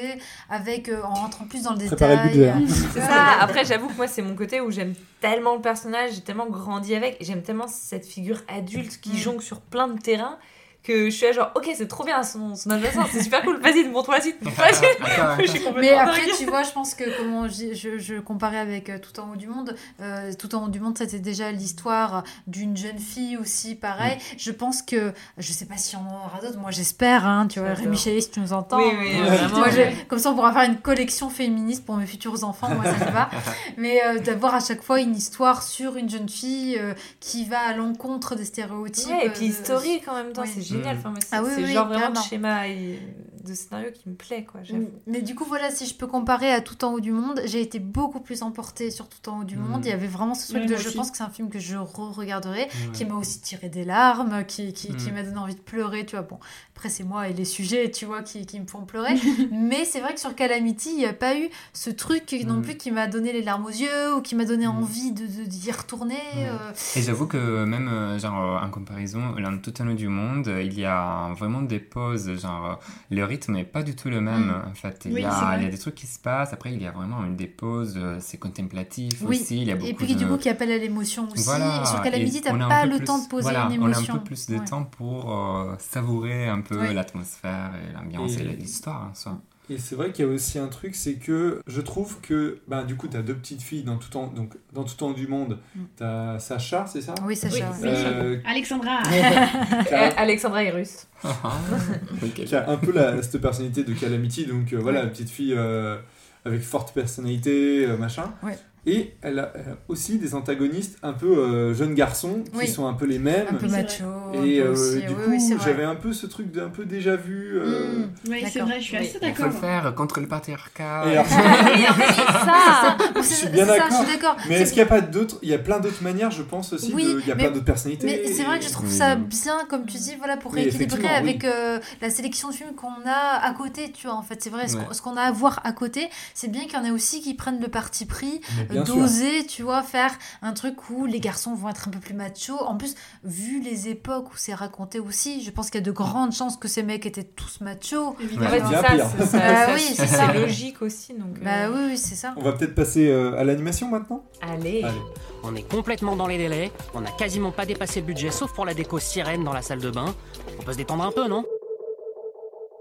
[0.50, 2.16] avec euh, en rentrant plus dans le détail.
[2.16, 2.62] Le budget, hein.
[2.92, 3.40] C'est ça.
[3.40, 6.94] Après, j'avoue que moi, c'est mon côté où j'aime tellement le personnage, j'ai tellement grandi
[6.94, 9.16] avec, et j'aime tellement cette figure adulte qui Mm.
[9.16, 10.38] jongle sur plein de terrains
[10.82, 13.60] que je suis là genre, ok, c'est trop bien son, son adolescence, c'est super cool,
[13.60, 14.36] vas-y, montre-moi la suite.
[15.76, 19.20] Mais après, tu vois, je pense que comment je, je, je comparais avec euh, Tout
[19.20, 22.98] en haut du monde, euh, Tout en haut du monde, c'était déjà l'histoire d'une jeune
[22.98, 24.16] fille aussi, pareil.
[24.16, 24.38] Mm.
[24.38, 27.60] Je pense que, je sais pas si on en aura d'autres, moi j'espère, hein, tu
[27.60, 27.74] vois.
[27.74, 28.78] Rémi Chaillet, si tu nous entends.
[28.78, 29.94] Oui, oui, vraiment, moi, ouais.
[30.00, 33.04] je- comme ça, on pourra faire une collection féministe pour mes futurs enfants, moi ça
[33.06, 33.28] me va.
[33.76, 37.60] Mais euh, d'avoir à chaque fois une histoire sur une jeune fille euh, qui va
[37.60, 39.08] à l'encontre des stéréotypes.
[39.10, 40.50] Ouais, et puis euh, historique en même temps, oui.
[40.54, 40.96] c'est génial.
[40.96, 40.98] Mm.
[40.98, 42.98] Enfin, moi, c'est Ah oui, c'est oui, genre vraiment de schéma et
[43.44, 44.60] de scénario qui me plaît, quoi.
[44.62, 44.90] j'avoue.
[45.06, 47.60] Mais du coup, voilà, si je peux comparer à Tout en haut du monde, j'ai
[47.60, 49.60] été beaucoup plus emportée sur Tout en haut du Mm.
[49.68, 49.84] monde.
[49.86, 50.76] Il y avait vraiment ce truc Ouais, de.
[50.76, 50.96] Je aussi.
[50.96, 52.68] pense que c'est un film que je re-regarderai, Ouais.
[52.92, 55.14] qui m'a aussi tiré des larmes, qui, qui, qui Mm.
[55.14, 56.24] m'a donné envie de pleurer, tu vois.
[56.24, 56.38] Bon,
[56.76, 59.14] après, c'est moi et les sujets, tu vois, qui, qui me font pleurer.
[59.52, 62.62] Mais c'est vrai que sur Calamity, il n'y a pas eu ce truc non Mm.
[62.62, 64.70] plus qui m'a donné les larmes aux yeux ou qui m'a donné Mm.
[64.78, 66.14] envie de, de- d'y retourner.
[66.14, 66.48] Ouais.
[66.48, 66.72] euh.
[66.96, 70.78] Et j'avoue que même, euh, genre, en comparaison, dans tout un autre du monde, il
[70.78, 72.78] y a vraiment des pauses, genre,
[73.10, 74.70] le rythme n'est pas du tout le même, Mm.
[74.70, 75.02] en fait.
[75.06, 75.56] Il, Oui, y a, vrai.
[75.58, 77.46] il y a des trucs qui se passent, après il y a vraiment une des
[77.46, 79.40] pauses, euh, c'est contemplatif Oui.
[79.40, 80.18] aussi, il y a beaucoup Et puis, de...
[80.18, 81.44] du coup, qui appelle à l'émotion aussi.
[81.44, 83.90] Voilà, sur Calamity, a un pas le plus- temps de poser voilà, une on a
[83.92, 84.14] émotion.
[84.14, 84.64] un peu plus de Ouais.
[84.64, 89.38] temps pour euh, savourer un peu l'atmosphère et l'ambiance et, Et- l'histoire en soi.
[89.70, 92.84] Et c'est vrai qu'il y a aussi un truc, c'est que je trouve que, ben,
[92.84, 95.58] du coup, t'as deux petites filles dans tout temps, donc dans tout temps du monde.
[95.74, 95.80] Mm.
[95.96, 97.14] T'as Sacha, c'est ça?
[97.24, 97.70] Oui, Sacha.
[97.82, 97.88] Oui.
[97.88, 99.00] Euh, Alexandra
[99.92, 101.06] a, Alexandra est russe.
[102.34, 105.54] Qui a un peu la, cette personnalité de Calamity, donc euh, voilà, une petite fille
[105.54, 105.98] euh,
[106.44, 108.32] avec forte personnalité, euh, machin.
[108.42, 108.58] Ouais.
[108.90, 112.68] Et elle a, a aussi des antagonistes un peu euh, jeunes garçons qui Oui.
[112.68, 113.46] sont un peu les mêmes.
[113.50, 114.04] Un peu macho.
[114.32, 115.00] Et un peu euh, aussi.
[115.02, 115.64] du Oui, coup, oui, c'est vrai.
[115.66, 117.58] j'avais un peu ce truc d'un peu déjà vu.
[117.58, 118.10] euh, Mm.
[118.30, 118.68] Oui, c'est D'accord.
[118.68, 119.02] vrai, je suis Oui.
[119.02, 119.46] assez Il faut d'accord.
[119.46, 121.04] le faire contre le patriarcat.
[121.06, 122.96] Et alors- ça.
[123.16, 124.04] Je suis bien d'accord.
[124.06, 124.36] d'accord.
[124.48, 126.72] Mais est-ce qu'il n'y a pas d'autres Il y a plein d'autres manières, je pense
[126.72, 126.92] aussi.
[126.94, 128.06] Oui, de- il y a mais- plein d'autres personnalités.
[128.06, 129.22] Mais c'est vrai que je trouve Oui, ça oui.
[129.44, 133.40] bien, comme tu dis, voilà, pour rééquilibrer avec euh, la sélection de films qu'on a
[133.44, 134.84] à côté, tu vois, en fait, c'est vrai, ce Ouais.
[134.84, 137.20] qu'on- ce qu'on a à voir à côté, c'est bien qu'il y en ait aussi
[137.20, 138.40] qui prennent le parti pris
[138.84, 140.10] D'oser, tu vois, faire
[140.42, 142.58] un truc où les garçons vont être un peu plus machos.
[142.60, 145.92] En plus, vu les époques où c'est raconté aussi, je pense qu'il y a de
[145.92, 148.16] grandes chances que ces mecs étaient tous machos.
[148.20, 148.68] Évidemment.
[148.68, 151.14] Bien ça, ça- Bah ça- oui, c'est logique aussi.
[151.14, 152.34] Donc, Bah euh, oui, oui, c'est ça.
[152.36, 154.24] On va peut-être passer euh, à l'animation maintenant?
[154.40, 154.82] Allez.
[154.82, 154.98] Allez.
[155.44, 158.64] On est complètement dans les délais, on n'a quasiment pas dépassé le budget sauf pour
[158.66, 160.14] la déco sirène dans la salle de bain.
[160.58, 161.44] On peut se détendre un peu, non?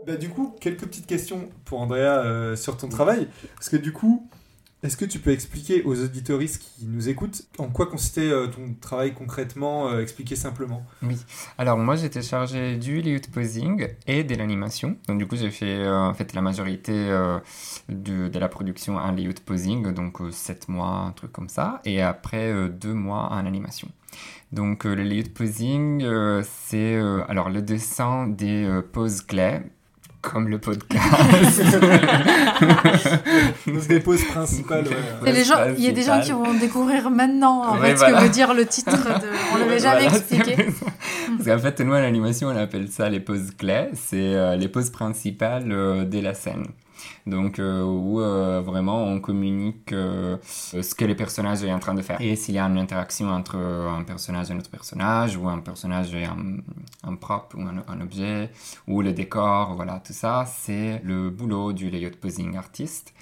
[0.06, 3.28] Bah, du coup, quelques petites questions pour Andrea euh, sur ton travail.
[3.56, 4.28] Parce que du coup,
[4.84, 8.76] est-ce que tu peux expliquer aux auditoristes qui nous écoutent en quoi consistait euh, ton
[8.80, 10.86] travail concrètement, euh, expliquer simplement?
[11.02, 11.18] Oui.
[11.58, 14.98] Alors moi j'étais chargé du layout posing et de l'animation.
[15.08, 17.40] Donc du coup j'ai fait euh, en fait la majorité euh,
[17.90, 22.70] de, la production en layout posing, donc 7 mois, un truc comme ça, et après
[22.70, 23.90] 2 mois en animation.
[24.52, 29.60] Donc euh, le layout posing euh, c'est euh, alors le dessin des euh, poses clés
[30.22, 31.04] comme le podcast.
[33.68, 35.30] Donc, des poses principales, ouais.
[35.30, 37.98] Et les gens, il y a des gens qui vont découvrir maintenant en Ouais, fait,
[37.98, 39.28] ce que veut dire le titre de.
[39.54, 40.56] On l'avait jamais Voilà, expliqué.
[41.38, 43.90] Parce qu'en fait, nous, à l'animation, on appelle ça les poses clés.
[43.94, 46.66] C'est euh, les poses principales euh, de la scène.
[47.26, 51.94] Donc, euh, où euh, vraiment on communique euh, ce que le personnage est en train
[51.94, 52.20] de faire.
[52.22, 55.60] Et s'il y a une interaction entre un personnage et un autre personnage, ou un
[55.60, 56.58] personnage et un,
[57.04, 58.50] un prop, ou un, un objet,
[58.88, 63.14] ou le décor, voilà, tout ça, c'est le boulot du layout posing artiste.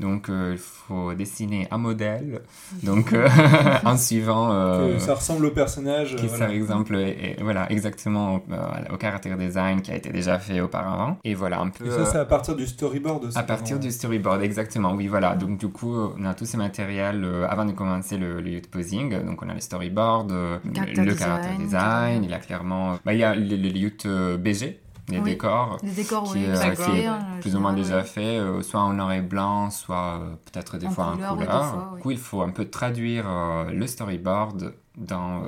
[0.00, 2.42] Donc, euh, il faut dessiner un modèle,
[2.82, 3.28] donc euh,
[3.84, 4.52] en suivant...
[4.52, 6.16] euh, Que ça ressemble au personnage.
[6.16, 6.46] qui voilà.
[6.46, 8.56] par exemple est- est- voilà exactement euh,
[8.92, 12.04] au caractère design qui a été déjà fait auparavant et voilà un peu Et ça,
[12.06, 13.38] c'est à partir du storyboard aussi.
[13.38, 17.22] à partir du storyboard exactement oui voilà donc du coup on a tous ces matériels
[17.24, 21.04] euh, avant de commencer le, le youth posing donc on a le storyboard euh, Caractère
[21.04, 24.06] le design, caractère design il y a clairement bah, il y a le, le youth
[24.06, 25.24] BG les Oui.
[25.30, 26.94] décors Les décors, qui, oui, euh, exactement.
[26.94, 28.04] qui est plus ou moins déjà ouais.
[28.04, 31.36] fait, euh, soit en noir et blanc, soit euh, peut-être des En fois couleur, en
[31.36, 31.64] couleur.
[31.70, 31.96] fois, oui.
[31.98, 33.26] Du coup, il faut un peu traduire
[33.70, 35.42] le storyboard dans,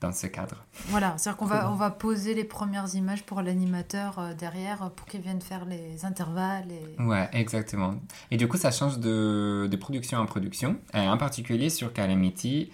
[0.00, 0.56] dans ce cadre.
[0.88, 5.20] Voilà, c'est-à-dire qu'on va, on va poser les premières images pour l'animateur derrière pour qu'il
[5.20, 6.68] vienne faire les intervalles.
[6.70, 7.02] Et...
[7.02, 7.94] Ouais, exactement.
[8.30, 10.76] Et du coup, ça change de, de production en production.
[10.94, 12.70] En particulier sur Calamity,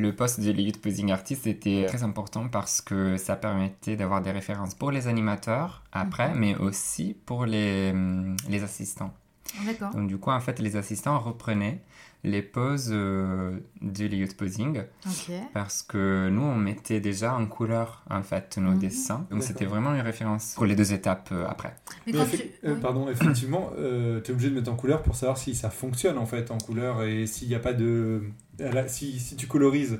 [0.00, 4.30] le poste de lead posing artist était très important parce que ça permettait d'avoir des
[4.30, 9.12] références pour les animateurs après, mais aussi pour les, hum, les assistants.
[9.66, 9.90] D'accord.
[9.94, 11.82] Donc du coup, en fait, les assistants reprenaient
[12.22, 15.32] les poses euh, du layout posing Ok.
[15.54, 18.78] parce que nous, on mettait déjà en couleur, en fait, nos Mhm.
[18.78, 19.26] dessins.
[19.30, 21.74] Donc c'était vraiment une référence pour les deux étapes euh, après.
[22.06, 22.42] Mais Mais tu...
[22.64, 22.80] euh, oui.
[22.82, 26.26] Pardon, effectivement, tu es obligé de mettre en couleur pour savoir si ça fonctionne en
[26.26, 28.22] fait en couleur et s'il n'y a pas de.
[28.88, 29.98] Si, si tu colorises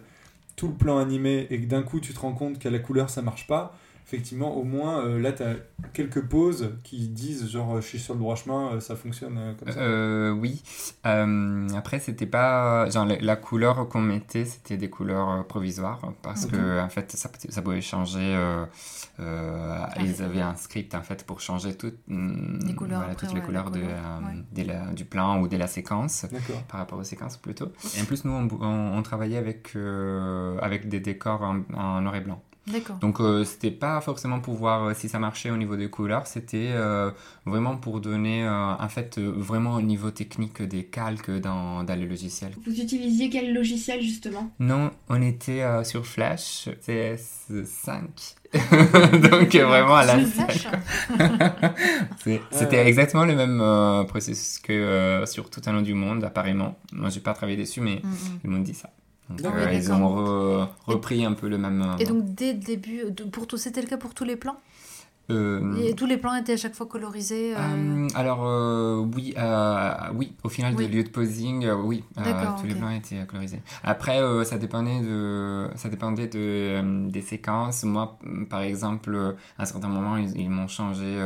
[0.56, 3.08] tout le plan animé et que d'un coup tu te rends compte qu'à la couleur
[3.08, 3.74] ça marche pas,
[4.12, 5.54] effectivement, au moins euh, là tu as
[5.92, 9.52] quelques poses qui disent genre je suis sur le droit chemin, euh, ça fonctionne euh,
[9.54, 9.78] comme ça.
[9.80, 10.62] Euh, oui.
[11.06, 12.90] Euh, après, c'était pas.
[12.90, 16.00] Genre, la, la couleur qu'on mettait, c'était des couleurs euh, provisoires.
[16.22, 16.50] Parce Ok.
[16.52, 18.18] que, en fait, ça, ça pouvait changer.
[18.34, 18.64] euh,
[19.20, 23.12] euh, Ah, ils avaient un script, en fait, pour changer toutes, hum, Les couleurs voilà,
[23.12, 24.44] après, toutes les ouais, couleurs la de, couleur, euh, ouais.
[24.64, 26.26] de la- du plan ou de la séquence.
[26.30, 26.62] D'accord.
[26.68, 27.68] Par rapport aux séquences, plutôt.
[27.96, 32.00] Et en plus, nous, on, on- on travaillait avec, euh, avec des décors en, en
[32.00, 32.42] noir et blanc.
[32.66, 32.96] D'accord.
[32.96, 36.26] Donc euh, c'était pas forcément pour voir euh, si ça marchait au niveau des couleurs,
[36.26, 37.10] c'était euh,
[37.46, 41.98] vraiment pour donner euh, en fait euh, vraiment au niveau technique des calques dans, dans
[41.98, 42.52] le logiciel.
[42.66, 44.50] Vous utilisiez quel logiciel justement?
[44.60, 48.00] Non, on était euh, sur Flash CS5.
[49.30, 50.18] Donc vraiment à la
[52.24, 56.24] C'est- C'était exactement le même euh, processus que euh, sur tout un autre du monde
[56.24, 56.76] apparemment.
[56.92, 58.40] Moi j'ai pas travaillé dessus mais Mhm.
[58.44, 58.90] ils m'ont dit ça.
[59.30, 61.82] Donc, euh, ils ont re- repris un peu le même...
[61.82, 63.02] euh, Et donc dès le début,
[63.32, 64.56] pour tout, c'était le cas pour tous les plans?
[65.30, 69.32] Euh, Et tous les plans étaient à chaque fois colorisés euh, Euh, alors euh, oui,
[70.14, 70.88] oui, au final Oui.
[70.88, 73.62] de lieu de posing, oui, tous les plans étaient colorisés.
[73.84, 77.84] Après, ça dépendait de, ça dépendait de des séquences.
[77.84, 78.18] Moi,
[78.48, 81.16] par exemple, à un certain moment, ils, ils m'ont changé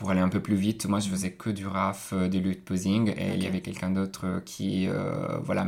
[0.00, 0.86] pour aller un peu plus vite.
[0.86, 3.60] Moi, je faisais que du RAF, euh, du lieu de posing, et il y avait
[3.60, 5.66] quelqu'un d'autre euh, qui, euh, voilà,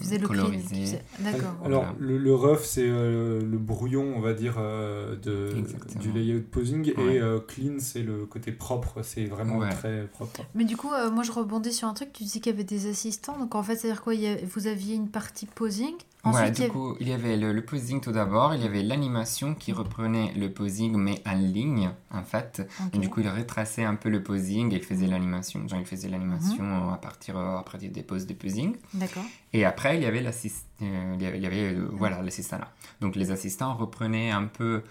[0.00, 1.02] faisait le clean, qui colorisait.
[1.20, 1.54] D'accord.
[1.64, 1.94] Alors Voilà.
[1.98, 6.00] le, le rough c'est euh, le brouillon on va dire euh, de, Exactement.
[6.00, 7.16] du layout posing Ouais.
[7.16, 9.68] et euh, clean c'est le côté propre, c'est vraiment Ouais.
[9.70, 10.40] très propre.
[10.54, 12.64] Mais du coup, euh, moi je rebondis sur un truc, tu dis qu'il y avait
[12.64, 15.92] des assistants, donc en fait, c'est-à-dire quoi il y a- Vous aviez une partie posing
[16.24, 18.82] Ouais, ensuite, du coup, il y avait le, le posing tout d'abord, il y avait
[18.82, 22.66] l'animation qui reprenait le posing mais en ligne en fait.
[22.92, 25.66] Et du coup, il retraçait un peu le posing et il faisait l'animation.
[25.68, 26.92] Genre, il faisait l'animation Mhm.
[26.92, 28.76] à, partir, à partir des poses de posing.
[28.94, 29.24] D'accord.
[29.52, 32.68] Et après, il y avait l'assist- euh, il y avait, euh, voilà, l'assistant là.
[33.00, 34.82] Donc, les assistants reprenaient un peu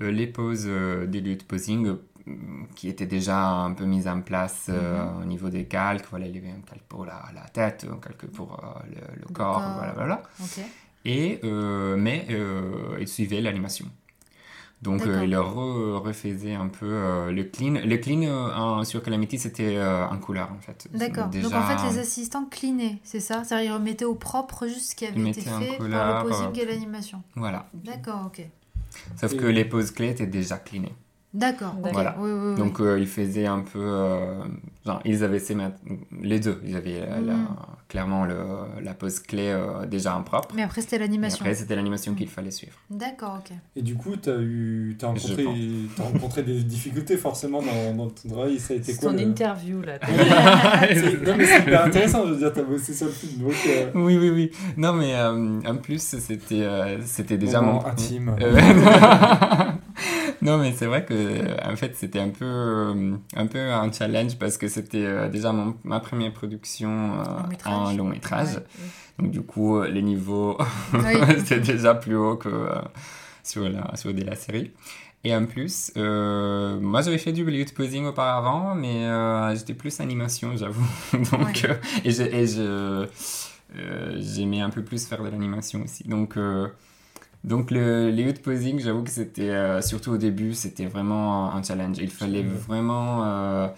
[0.00, 1.96] euh, les poses des lieux de posing, euh,
[2.76, 5.22] qui était déjà un peu mise en place Mhm.
[5.22, 6.06] au niveau des calques.
[6.10, 9.26] Voilà, il y avait un calque pour la, la tête, un calque pour le, le
[9.34, 9.72] corps, corps.
[9.74, 10.22] voilà, voilà.
[10.40, 10.60] Ok.
[11.04, 13.86] Et, euh, mais euh, il suivait l'animation.
[14.82, 15.22] Donc euh, D'accord.
[15.24, 17.74] il re- refaisait un peu euh, le clean.
[17.84, 20.88] Le clean euh, sur Calamity, c'était euh, en couleur en fait.
[20.92, 21.28] D'accord.
[21.28, 23.44] Déjà, Donc en fait, les assistants cleanaient, c'est ça?
[23.44, 26.28] C'est-à-dire ils remettaient au propre juste ce qui avait Ils été fait par couleur, le
[26.28, 27.22] posing euh, et l'animation.
[27.36, 27.68] Voilà.
[27.74, 28.44] D'accord, ok.
[29.20, 30.94] Sauf Et- que les poses clés étaient déjà cleanées.
[31.34, 31.74] D'accord.
[31.92, 32.14] Voilà.
[32.18, 32.56] Oui, oui, oui.
[32.58, 33.78] Donc euh, ils faisaient un peu...
[33.80, 34.42] euh,
[34.84, 35.78] genre, ils avaient ces mat-
[36.20, 36.60] les deux.
[36.64, 37.48] Ils avaient euh, la- Mhm.
[37.88, 38.36] clairement le,
[38.82, 40.54] la pose clé euh, déjà en propre.
[40.54, 41.38] Mais après, c'était Et l'animation.
[41.40, 42.74] après, c'était l'animation qu'il fallait suivre.
[42.90, 43.56] D'accord, ok.
[43.76, 45.44] Et du coup, tu as, eu, t'as Je rencontré,
[45.96, 48.58] t'as rencontré des difficultés forcément dans, dans ton travail.
[48.58, 49.98] Ça a été C'est quoi ton le- interview là.
[50.92, 53.42] C'est- Non, mais c'est hyper intéressant, je veux dire, t'as bossé sur le film.
[53.42, 54.50] Donc, euh, Oui, oui, oui.
[54.76, 57.86] Non, mais euh, en plus, c'était euh, c'était déjà Moment mon...
[57.86, 58.36] intime.
[60.42, 61.14] Non, mais c'est vrai que
[61.66, 65.52] en fait, c'était un peu, euh, un peu un challenge parce que c'était euh, déjà
[65.52, 67.24] mon, ma première production euh,
[67.64, 68.56] en long métrage.
[68.56, 68.64] Ouais.
[69.18, 70.58] Donc, du coup, les niveaux,
[71.38, 72.68] c'était déjà plus haut que
[73.44, 74.72] sur, la, sur de la série.
[75.24, 80.00] Et en plus, euh, moi j'avais fait du Bollywood posing auparavant, mais euh, j'étais plus
[80.00, 80.84] animation, j'avoue.
[81.12, 81.78] Donc, Ouais.
[82.58, 83.06] euh,
[83.64, 86.02] et j'aimais un peu plus faire de l'animation aussi.
[86.08, 86.36] Donc,
[87.44, 91.96] donc le Bollywood posing, j'avoue que c'était, euh, surtout au début, c'était vraiment un challenge.
[92.00, 93.68] Il fallait vraiment euh,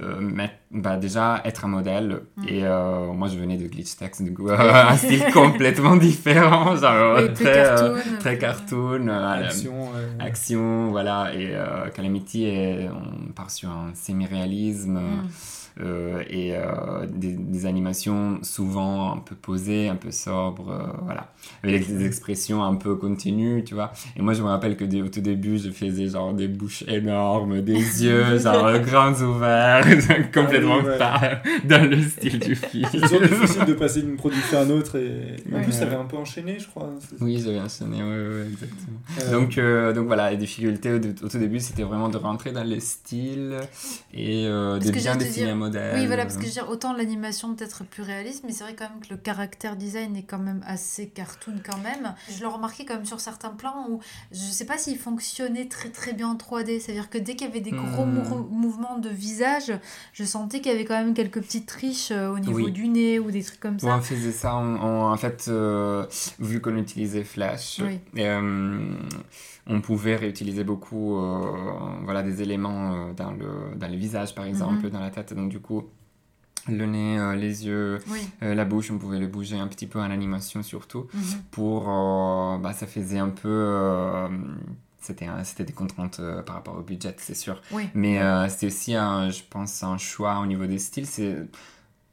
[0.00, 2.22] euh, mettre, bah, déjà être un modèle.
[2.36, 2.44] Mm.
[2.48, 7.18] Et euh, moi je venais de Glitch Text, du coup, un style complètement différent, genre
[7.18, 9.08] Oui, très très, euh, cartoon, très cartoon.
[9.08, 9.88] euh, action.
[10.18, 15.28] action, voilà, et euh, Calamity, est- on part sur un semi-réalisme Mm.
[15.80, 21.32] Euh, et euh, des, des animations souvent un peu posées, un peu sobres, euh, voilà,
[21.62, 23.92] avec des expressions un peu continues, tu vois.
[24.16, 27.60] Et moi, je me rappelle que au tout début, je faisais genre des bouches énormes,
[27.62, 27.72] des
[28.04, 29.84] yeux genre grands ouverts,
[30.32, 30.98] complètement Ah oui, ouais.
[30.98, 32.88] pas dans le style du film.
[32.92, 34.96] C'est toujours difficile de passer d'une production à une autre.
[34.96, 35.36] Et...
[35.52, 35.62] En Ouais.
[35.62, 36.90] plus, ça avait un peu enchaîné, je crois.
[37.20, 38.98] Oui, j'avais enchaîné, ouais, ouais, exactement.
[39.22, 42.52] Euh, Donc, euh, donc voilà, les difficultés au, au tout début, c'était vraiment de rentrer
[42.52, 43.56] dans les styles
[44.12, 45.24] et euh, de bien j'allais
[45.94, 48.74] Oui, voilà, parce que je veux dire, autant l'animation peut-être plus réaliste, mais c'est vrai
[48.74, 52.14] quand même que le caractère design est quand même assez cartoon quand même.
[52.30, 54.00] Je le remarquais quand même sur certains plans où
[54.32, 56.80] je sais pas s'il fonctionnait très très bien en 3D.
[56.80, 58.14] C'est-à-dire que dès qu'il y avait des gros Hmm.
[58.14, 59.72] mou- mouvements de visage,
[60.12, 62.72] je sentais qu'il y avait quand même quelques petites triches euh, au niveau Oui.
[62.72, 63.96] du nez ou des trucs comme Ouais, ça.
[63.96, 66.06] on faisait ça en, en- en fait, euh,
[66.40, 68.00] vu qu'on utilisait Flash, Oui.
[68.18, 68.86] euh,
[69.66, 71.40] on pouvait réutiliser beaucoup euh,
[72.02, 74.90] voilà, des éléments euh, dans, le, dans le visage, par exemple, Mhm.
[74.90, 75.32] dans la tête.
[75.34, 75.84] Donc, du coup,
[76.68, 78.20] le nez, euh, les yeux, Oui.
[78.42, 81.06] euh, la bouche, on pouvait le bouger un petit peu en animation surtout.
[81.14, 81.22] Mhm.
[81.50, 84.28] pour euh, bah, ça faisait un peu
[85.00, 87.88] c'était des contraintes par rapport au budget c'est sûr Oui.
[87.94, 91.36] mais c'est aussi un, je pense un choix au niveau des styles c'est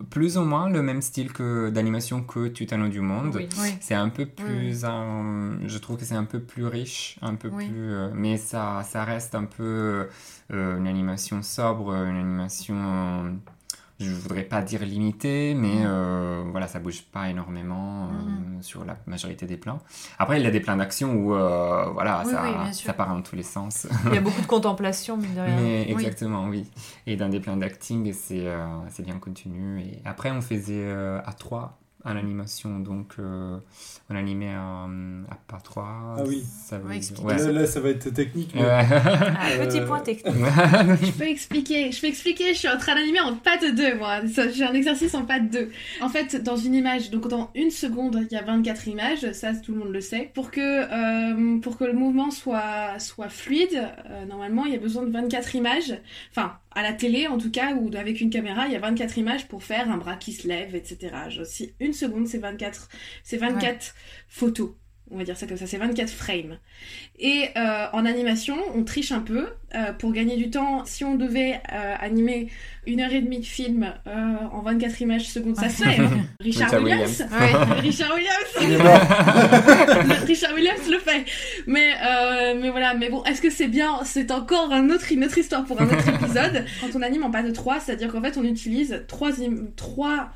[0.10, 3.48] plus ou moins le même style que d'animation que Tutano du monde Oui.
[3.62, 3.76] Oui.
[3.82, 7.36] c'est un peu Oui, plus un- je trouve que c'est un peu plus riche un
[7.36, 7.68] peu Oui.
[7.68, 10.08] plus euh, mais ça ça reste un peu
[10.52, 13.32] euh, une animation sobre une animation euh,
[14.04, 15.86] je voudrais pas dire limitée, mais Mhm.
[15.86, 18.62] euh, voilà, ça bouge pas énormément euh, Mhm.
[18.64, 19.80] sur la majorité des plans.
[20.20, 23.22] Après, il y a des plans d'action où euh, voilà, Oui, ça, oui, part dans
[23.22, 23.88] tous les sens.
[24.08, 25.56] Il y a beaucoup de contemplation, mine de rien.
[25.56, 26.04] Mais Oui.
[26.04, 26.66] exactement, oui.
[27.08, 28.66] Et dans des plans d'acting, c'est euh,
[29.00, 29.82] bien continu.
[29.82, 33.58] Et après, on faisait euh, à trois en animation, donc euh,
[34.10, 34.86] on animait à,
[35.30, 36.16] à pas trois.
[36.18, 36.44] Ah oui.
[36.68, 37.38] Ça dire- ouais.
[37.38, 38.52] Là, là, ça va être technique.
[38.56, 38.68] mais- Ouais.
[38.90, 40.36] Ah, petit Euh, point technique.
[41.04, 44.20] Je peux expliquer, je peux expliquer, je suis en train d'animer en patte 2 moi,
[44.54, 45.70] j'ai un exercice en patte 2.
[46.02, 49.54] En fait, dans une image, donc dans une seconde, il y a 24 images, ça
[49.54, 50.32] tout le monde le sait.
[50.34, 54.80] Pour que, euh, pour que le mouvement soit, soit fluide, euh, normalement il y a
[54.80, 55.94] besoin de 24 images,
[56.32, 59.18] enfin à la télé en tout cas, ou avec une caméra, il y a 24
[59.18, 61.30] images pour faire un bras qui se lève, etc.
[61.30, 62.90] Je- Si une seconde c'est 24,
[63.24, 63.94] c'est 24
[64.28, 64.72] photos
[65.12, 66.58] on va dire ça comme ça, c'est 24 frames.
[67.20, 69.48] Et euh, en animation, on triche un peu.
[69.74, 72.50] Euh, pour gagner du temps, si on devait euh, animer
[72.86, 75.98] une heure et demie de film euh, en 24 images secondes, ça se fait.
[76.40, 77.22] Richard Williams.
[77.22, 77.28] Williams.
[77.40, 77.80] Ouais.
[77.80, 78.54] Richard Williams.
[80.28, 81.26] Richard Williams le fait.
[81.68, 84.00] Mais, euh, mais voilà, mais bon, est-ce que c'est bien?
[84.04, 86.66] C'est encore un autre, une autre histoire pour un autre épisode.
[86.82, 89.30] Quand on anime en pas de 3, c'est-à-dire qu'en fait, on utilise 3,
[89.76, 90.32] 3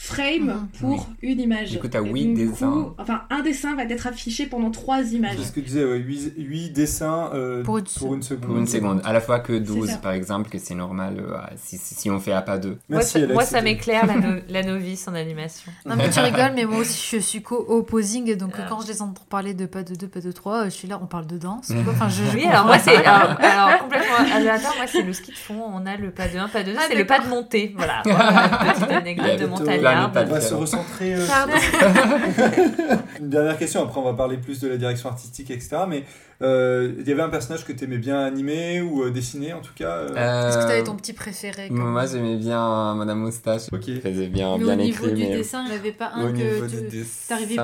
[0.00, 0.78] frame ah.
[0.80, 0.98] pour oui.
[1.20, 1.72] une image.
[1.72, 2.94] Du coup, t'as 8 dessins.
[2.96, 5.36] enfin, un dessin va être affiché pendant 3 images.
[5.38, 8.46] C'est ce que tu disais, ouais, 8, 8, dessins euh, pour, une pour, une seconde.
[8.46, 11.76] Pour une seconde, à la fois que 12, par exemple, que c'est normal euh, si,
[11.76, 12.78] si, on fait à pas 2.
[12.88, 15.70] Merci, moi, ça, moi, ça m'éclaire, la, no la, novice en animation.
[15.84, 18.66] Non, mais tu rigoles, mais moi aussi, je suis co-opposing, donc ah.
[18.70, 20.88] quand je les entends parler de pas de 2, pas de 3, euh, je suis
[20.88, 21.70] là, on parle de danse.
[21.86, 25.36] Enfin, je, oui, alors moi, c'est alors, alors, complètement aléatoire, moi, c'est le ski de
[25.36, 27.28] fond, on a le pas de 1, pas de 2, ah, c'est le pas de
[27.28, 27.74] montée.
[27.76, 29.89] Voilà, voilà petite anecdote de montagne.
[29.94, 31.14] On va se recentrer.
[31.14, 31.26] euh.
[33.20, 35.76] Une dernière question, après on va parler plus de la direction artistique, etc.
[35.88, 36.04] Mais
[36.42, 39.60] euh, il y avait un personnage que tu aimais bien animer ou euh, dessiner en
[39.60, 42.94] tout cas euh, Est-ce que t'avais Euh, ton petit préféré comme- Moi, j'aimais bien euh,
[42.94, 43.62] Madame Moustache.
[43.72, 43.82] Ok.
[44.02, 45.14] faisait bien, Mais bien au niveau écrit.
[45.22, 47.34] du mais dessin, il n'y avait pas au un niveau que du tu dessin...
[47.34, 47.56] arrivais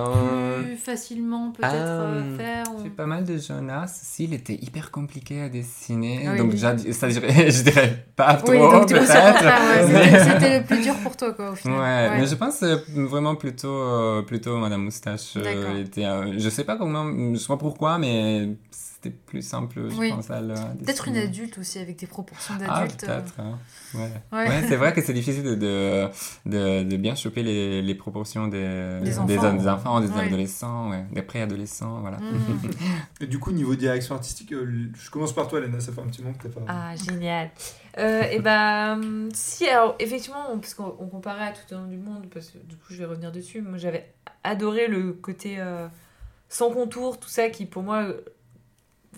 [0.63, 3.99] plus facilement peut-être Ah, à faire ou- C'est pas mal de Jonas.
[4.03, 6.25] Si, il était hyper compliqué à dessiner.
[6.27, 9.45] Ah oui, donc, j'a- ça, je dirais, je dirais pas trop, Oui, du peut-être.
[9.45, 12.77] ouais, mais- c'était- le plus dur pour toi quoi au Ouais, mais je pense euh,
[12.89, 15.37] vraiment plutôt, euh, plutôt Madame Moustache.
[15.37, 17.05] euh, était, euh, je sais pas comment,
[17.35, 18.57] je sais pas pourquoi, mais
[19.03, 20.11] c'était plus simple, je Oui.
[20.11, 23.05] pense, à le- Peut-être une adulte aussi avec des proportions Ah, d'adulte.
[23.05, 23.21] euh.
[23.21, 23.35] peut-être.
[23.41, 23.59] hein.
[23.95, 24.11] Ouais.
[24.33, 24.49] Ouais.
[24.49, 26.09] Ouais, c'est vrai que c'est difficile de, de,
[26.47, 29.53] de, de bien choper les, les proportions des, Des des, enfants.
[29.55, 30.27] des enfants, des Ouais.
[30.27, 32.17] adolescents, ouais, des préadolescents, voilà.
[32.19, 32.71] Mm.
[33.21, 36.07] Et du coup, niveau direction artistique, euh, je commence par toi, Léna, ça fait un
[36.07, 36.65] petit moment que t'as pas.
[36.69, 37.51] Ah, génial.
[37.99, 41.79] Euh, et ben, hum, si, alors, effectivement, on- parce qu'on on comparait à tout au
[41.79, 43.63] long du monde, parce que du coup, je vais revenir dessus.
[43.63, 44.13] Moi, j'avais
[44.45, 45.87] adoré le côté euh,
[46.49, 48.07] sans contour, tout ça, qui pour moi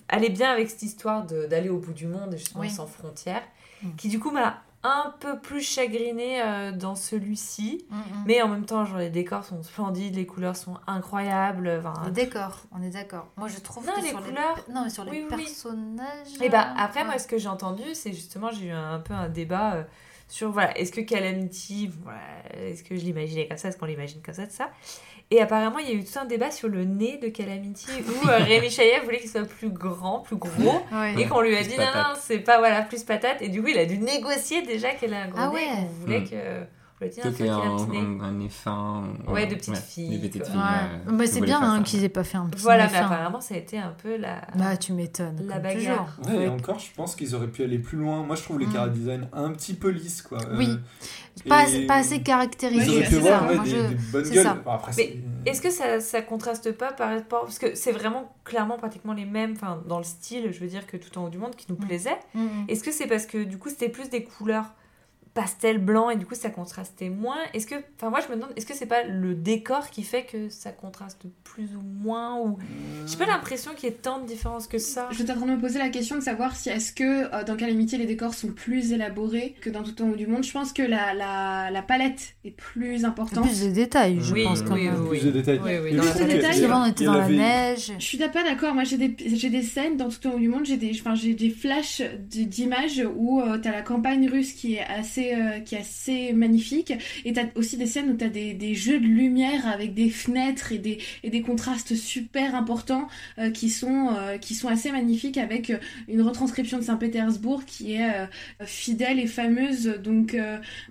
[0.09, 2.70] allait bien avec cette histoire d'aller au bout du monde et justement Oui.
[2.70, 3.42] sans frontières,
[3.82, 3.94] Mm.
[3.96, 7.84] qui du coup m'a un peu plus chagrinée euh, dans celui-ci.
[7.90, 8.00] Mm, mm.
[8.26, 11.68] Mais en même temps, genre, les décors sont splendides, les couleurs sont incroyables.
[11.84, 13.28] enfin, Les décors, on est d'accord.
[13.36, 14.74] Moi, je trouve Non, que les sur couleurs- les...
[14.74, 15.44] Non, mais sur les Oui, oui, oui.
[15.44, 16.26] personnages...
[16.40, 17.06] Et bah après ouais.
[17.06, 19.82] moi ce que j'ai entendu c'est justement j'ai eu un, un peu un débat euh,
[20.28, 22.18] sur voilà est-ce que Calamity voilà,
[22.54, 24.70] est-ce que je l'imaginais comme ça est-ce qu'on l'imagine comme ça de ça
[25.31, 28.29] et apparemment il y a eu tout un débat sur le nez de Calamity où
[28.29, 31.14] euh, Rémi Chaillet voulait qu'il soit plus grand plus gros Ouais.
[31.18, 32.07] et qu'on lui a Plus dit non patate.
[32.14, 35.12] non c'est pas voilà plus patate et du coup il a dû négocier déjà qu'elle
[35.14, 35.68] a un gros Ah nez ouais.
[35.79, 36.29] on voulait Mm.
[36.31, 36.37] que
[37.07, 39.05] est qu'il ait un un, un, un nez fin.
[39.26, 40.57] Ouais, de petites filles, Des petites filles.
[41.16, 41.26] Ouais.
[41.26, 43.59] c'est bien hein, qu'ils aient pas fait un petit voilà nez mais apparemment ça a
[43.59, 45.46] été un peu la Bah, tu m'étonnes.
[45.46, 46.18] La bagarre.
[46.26, 48.22] Ouais, et encore, je pense qu'ils auraient pu aller plus loin.
[48.22, 48.72] Moi, je trouve les Mm.
[48.72, 50.38] cara design un petit peu lisses, quoi.
[50.42, 50.68] Euh, Oui.
[51.49, 52.84] Pas, et- assez, pas assez caractérisé.
[52.84, 54.46] Ils auraient pu c'est avoir Moi, des, je- des bonnes gueules.
[54.66, 58.76] après, Mais Est-ce que ça, ça contraste pas par rapport parce que c'est vraiment clairement
[58.76, 61.38] pratiquement les mêmes enfin dans le style je veux dire que tout en haut du
[61.38, 61.86] monde qui nous Mm.
[61.86, 62.49] plaisait Mm, mm.
[62.68, 64.64] est-ce que c'est parce que du coup c'était plus des couleurs
[65.39, 68.51] pastel blanc et du coup ça contrastait moins est-ce que enfin moi je me demande
[68.57, 72.59] est-ce que c'est pas le décor qui fait que ça contraste plus ou moins ou
[73.07, 75.47] j'ai pas l'impression qu'il y ait tant de différence que ça Je suis en train
[75.47, 78.34] de me poser la question de savoir si est-ce que euh, dans Calamity les décors
[78.34, 80.43] sont plus élaborés que dans Tout en haut du monde?
[80.43, 83.45] Je pense que la, la, la palette est plus importante.
[83.45, 85.07] Plus de détails, je Oui, pense quand oui, même.
[85.09, 85.18] oui.
[85.20, 85.61] plus de détails.
[85.62, 87.93] Oui, dans Détails, on était dans la avait- neige.
[87.99, 88.74] Je suis pas d'accord.
[88.74, 90.66] Moi, j'ai des, j'ai des scènes dans tout le haut du monde.
[90.66, 94.84] J'ai des, enfin, j'ai des flashs d'images où tu t'as la campagne russe qui est
[94.84, 96.93] assez, euh, qui est assez magnifique.
[97.24, 100.72] Et t'as aussi des scènes où t'as des, des jeux de lumière avec des fenêtres
[100.72, 103.09] et des, contrastes super importants
[103.39, 105.72] euh, qui sont, euh, qui sont assez magnifiques avec
[106.09, 108.11] une retranscription de Saint-Pétersbourg qui est
[108.64, 109.99] fidèle et fameuse.
[110.03, 110.37] Donc,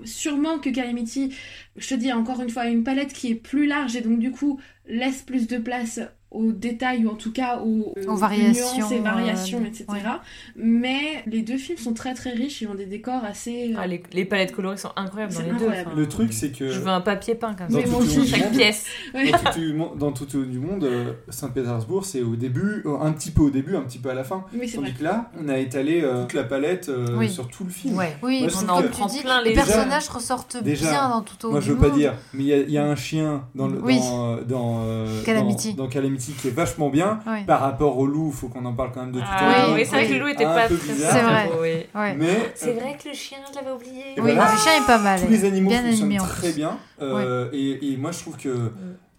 [0.04, 1.34] sûrement que Calamity,
[1.76, 4.20] je te dis encore une fois, a une palette qui est plus large et donc
[4.20, 6.00] du coup laisse plus de place
[6.30, 9.86] aux détails ou en tout cas aux, Aux variations, nuances et variations, euh, etc.
[9.90, 10.02] ouais.
[10.56, 13.74] Mais les deux films sont très très riches, ils ont des décors assez...
[13.78, 16.70] Ah, les, les palettes colorées sont incroyables dans les deux enfin, Le truc, c'est que.
[16.70, 19.32] je veux un papier peint comme Dans ça chaque pièce Ouais.
[19.98, 23.50] Dans tout, dans du monde, euh, Saint-Pétersbourg, c'est au début, euh, un petit peu au
[23.50, 24.44] début, un petit peu à la fin.
[24.54, 24.70] Oui.
[24.74, 27.30] Tandis que là, on a étalé euh, toute la palette euh, Oui.
[27.30, 27.96] sur tout le film.
[27.96, 28.50] ouais Oui, Moi,
[28.82, 31.62] que- tu prend dis, plein les les- personnages ressortent déjà, bien dans tout au Moi,
[31.62, 35.76] je veux pas dire, mais il y a- un chien dans, euh, euh, Calamity.
[36.18, 37.20] Calamity qui est vachement bien.
[37.28, 37.43] Ouais.
[37.45, 39.76] Par rapport au loup, faut qu'on en parle quand même de tout Ah, au oui,
[39.82, 41.11] oui, c'est vrai que le loup était pas très bizarre.
[41.13, 41.49] C'est vrai.
[41.61, 41.99] oui.
[41.99, 42.15] Ouais.
[42.15, 44.03] Mais C'est vrai que le chien, je l'avais oublié.
[44.18, 44.51] Oui, voilà.
[44.51, 45.20] le chien est pas mal.
[45.22, 46.78] tous les animaux bien fonctionnent animé très bien.
[47.01, 48.72] Euh, et, et moi, je trouve que putain,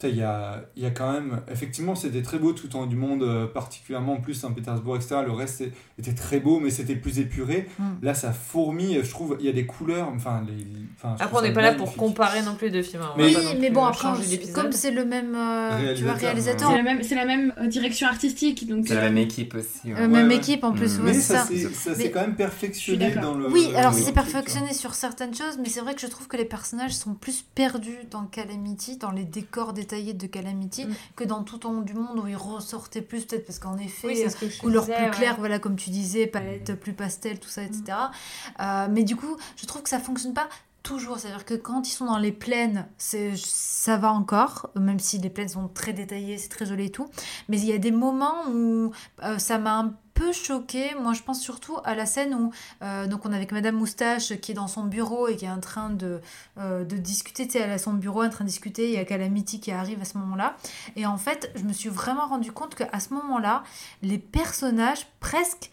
[0.05, 1.40] il y a, il y a quand même.
[1.51, 5.16] Effectivement, c'était très beau tout en haut du monde, euh, particulièrement en plus Saint-Pétersbourg, etc.
[5.26, 5.64] Le reste
[5.99, 7.68] était très beau, mais c'était plus épuré.
[7.78, 7.84] Mm.
[8.03, 9.01] Là, ça fourmille.
[9.03, 10.09] Je trouve, il y a des couleurs.
[10.14, 10.64] Enfin, les.
[10.96, 13.03] enfin, Après, on n'est pas là pour comparer non plus les deux films.
[13.03, 13.14] hein.
[13.16, 14.09] Mais- Oui, mais bon, après,
[14.55, 17.53] comme c'est le même euh, tu vois, Réalisateur, réalisateur, C'est la même, c'est la même
[17.59, 18.86] euh, direction artistique, donc...
[18.86, 19.92] C'est la même équipe aussi.
[19.92, 20.01] ouais.
[20.01, 20.36] euh, même ouais.
[20.36, 21.01] équipe en plus, Mm.
[21.01, 21.94] ouais, Mais c'est ça, ça.
[21.94, 23.51] s'est- quand même perfectionné dans le.
[23.51, 26.44] Oui, alors c'est perfectionné sur certaines choses, mais c'est vrai que je trouve que les
[26.44, 30.95] personnages sont plus perdus dans Calamity, dans les décors de Calamity, Mm.
[31.16, 34.07] que dans tout en haut du monde où ils ressortaient plus, peut-être parce qu'en effet,
[34.09, 35.11] Oui, c'est ce couleurs disais, plus ouais.
[35.11, 37.97] claires, voilà, comme tu disais, palette plus pastel, tout ça, etc.
[38.61, 40.49] Euh, mais du coup, je trouve que ça fonctionne pas
[40.82, 41.18] toujours.
[41.18, 45.28] C'est-à-dire que quand ils sont dans les plaines, c'est, ça va encore, même si les
[45.30, 47.09] plaines sont très détaillées, c'est très joli et tout.
[47.49, 48.93] Mais il y a des moments où
[49.24, 50.95] euh, ça m'a un peu choqué.
[51.01, 52.51] Moi, je pense surtout à la scène où
[52.83, 55.51] euh, donc on est avec Madame Moustache qui est dans son bureau et qui est
[55.51, 56.21] en train de,
[56.59, 57.47] euh, de discuter.
[57.47, 58.89] Tu sais, elle à son bureau en train de discuter.
[58.89, 60.57] Il y a Calamity qui arrive à ce moment-là.
[60.97, 63.62] Et en fait, je me suis vraiment rendu compte qu'à ce moment-là,
[64.03, 65.71] les personnages presque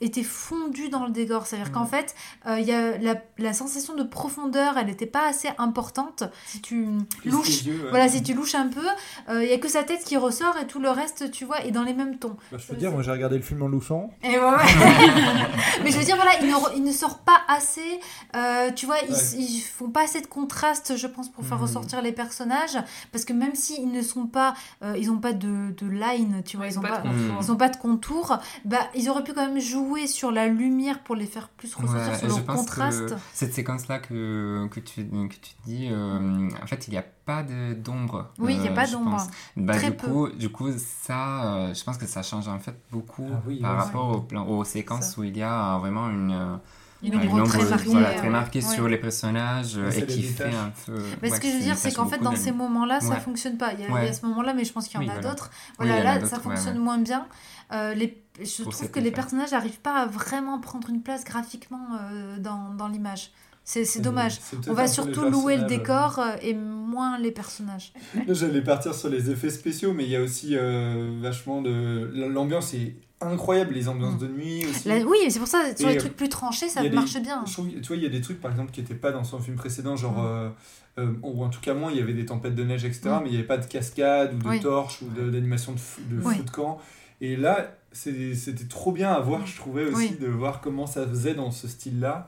[0.00, 1.46] était fondu dans le décor.
[1.46, 2.14] C'est-à-dire qu'en fait,
[2.46, 6.24] euh, il y a la, la sensation de profondeur, elle n'était pas assez importante.
[6.46, 6.86] Si tu
[7.18, 7.90] Plus louches, les yeux, ouais.
[7.90, 8.86] voilà, si tu louches un peu,
[9.28, 11.64] euh, il y a que sa tête qui ressort et tout le reste, tu vois,
[11.64, 12.36] est dans les mêmes tons.
[12.52, 14.10] Bah, je veux dire, moi j'ai regardé le film en louchant.
[14.22, 14.56] Et ouais, ouais.
[15.84, 18.00] Mais je veux dire, voilà, il ne, il ne sort pas assez.
[18.36, 19.18] euh, tu vois, ils, Ouais.
[19.38, 21.62] ils font pas assez de contraste, je pense, pour faire Mhm.
[21.64, 22.78] ressortir les personnages.
[23.12, 24.54] Parce que même s'ils ne sont pas.
[24.82, 27.08] euh, ils n'ont pas de, de line, tu vois, Ouais, ils n'ont pas pas, de
[27.08, 27.36] contour.
[27.42, 28.38] ils ont pas de contour.
[28.64, 32.12] Bah, ils auraient pu quand même jouer sur la lumière pour les faire plus ressortir
[32.12, 33.08] Ouais, sur leur pense contraste.
[33.08, 37.02] que cette séquence-là que, que, tu, que tu dis, euh, en fait, il n'y a
[37.24, 38.32] pas d'ombre.
[38.38, 39.26] Oui, il y a euh, pas d'ombre.
[39.56, 40.06] Bah, Très du, peu.
[40.10, 43.60] coup, du coup, ça, euh, je pense que ça change en fait beaucoup Ah oui,
[43.60, 45.20] par rapport au plan- aux séquences Ça.
[45.20, 46.56] où il y a euh, vraiment une, euh,
[47.02, 47.88] Une ouais, ombre très marquée.
[47.90, 48.74] voilà, très marquée Ouais.
[48.74, 51.00] sur les personnages euh, et qui fait un peu.
[51.22, 53.20] Mais ce que je veux dire, c'est qu'en fait, dans de- ces moments-là, ça Ouais.
[53.20, 53.72] fonctionne pas.
[53.74, 54.02] Il y a, Ouais.
[54.02, 55.28] il y a ce moment-là, mais je pense qu'il y en Oui, a voilà.
[55.28, 55.50] d'autres.
[55.78, 56.82] Voilà, là, ça fonctionne ouais.
[56.82, 57.26] moins bien.
[57.72, 58.22] Euh, les...
[58.42, 62.38] Je Pour trouve que les personnages n'arrivent pas à vraiment prendre une place graphiquement euh,
[62.38, 63.30] dans, dans l'image.
[63.64, 64.38] C'est c'est dommage.
[64.66, 67.92] On va surtout louer le décor euh, et moins les personnages.
[68.28, 72.10] J'allais partir sur les effets spéciaux, mais il y a aussi euh, vachement de.
[72.14, 74.18] L'ambiance est incroyable, les ambiances Mm.
[74.18, 74.88] de nuit aussi.
[74.88, 77.20] Là, oui, c'est pour ça, sur Et, les euh, trucs plus tranchés, ça des- marche
[77.20, 77.42] bien.
[77.46, 79.24] Je trouve, tu vois, il y a des trucs par exemple qui n'étaient pas dans
[79.24, 80.18] son film précédent, genre.
[80.22, 80.26] Mm.
[80.26, 80.50] euh,
[80.98, 83.02] euh, ou en tout cas, moins, il y avait des tempêtes de neige, etc.
[83.06, 83.18] Mm.
[83.22, 84.60] Mais il n'y avait pas de cascade ou de Oui.
[84.60, 86.38] torches ou d'animation de, fou- de Oui.
[86.42, 86.78] de camp.
[87.20, 90.18] Et là, c'était trop bien à voir, je trouvais aussi, Oui.
[90.20, 92.26] de voir comment ça faisait dans ce style-là.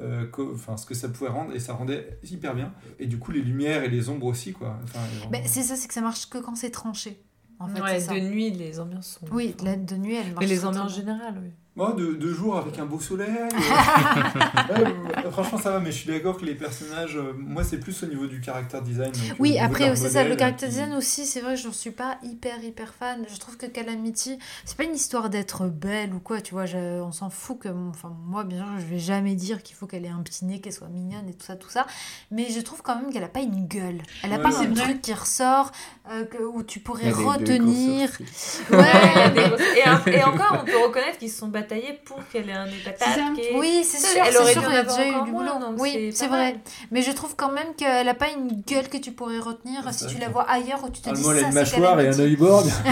[0.00, 3.30] Euh, enfin ce que ça pouvait rendre et ça rendait hyper bien et du coup
[3.30, 4.98] les lumières et les ombres aussi quoi Enfin,
[5.30, 7.22] Ben, c'est ça, c'est que ça marche que quand c'est tranché.
[7.62, 9.26] En fait, Ouais, de nuit, les ambiances sont.
[9.32, 10.38] Oui, la de nuit, elle marche.
[10.40, 11.50] Mais les ambiances générales, oui.
[11.74, 13.30] Moi, de, deux jours avec un beau soleil.
[13.30, 13.48] euh,
[14.74, 14.94] ouais,
[15.24, 18.02] euh, franchement, ça va, mais je suis d'accord que les personnages, euh, moi, c'est plus
[18.02, 19.10] au niveau du caractère design.
[19.10, 21.90] donc, Oui, après, c'est ça, le caractère qui- design aussi, c'est vrai, je ne suis
[21.90, 23.24] pas hyper, hyper fan.
[23.32, 27.00] Je trouve que Calamity, c'est pas une histoire d'être belle ou quoi, tu vois, je-
[27.00, 30.04] on s'en fout que, enfin, moi, bien sûr, je vais jamais dire qu'il faut qu'elle
[30.04, 31.86] ait un petit nez, qu'elle soit mignonne et tout ça, tout ça,
[32.30, 34.02] mais je trouve quand même qu'elle a pas une gueule.
[34.24, 34.84] Elle a Ouais, pas c'est un vrai.
[34.84, 35.72] truc qui ressort,
[36.10, 38.10] euh, que- où tu pourrais retenir.
[38.20, 38.26] Ouais,
[38.70, 41.38] il y a Ouais, des grosses- et, un- et encore, on peut reconnaître qu'ils se
[41.38, 42.90] sont bataillés pour qu'elle ait un ça.
[42.90, 43.06] état
[43.38, 45.52] est- Oui, c'est Ça, sûr, elle aurait sûr dû en avoir déjà eu du boulot.
[45.78, 46.52] Oui, c'est vrai.
[46.52, 46.60] mal.
[46.90, 50.00] Mais je trouve quand même qu'elle a pas une gueule que tu pourrais retenir si
[50.04, 51.54] ça, tu la vois ailleurs où tu te Ah, dis moi, elle a ça, une
[51.54, 52.70] mâchoire et un œil borgne.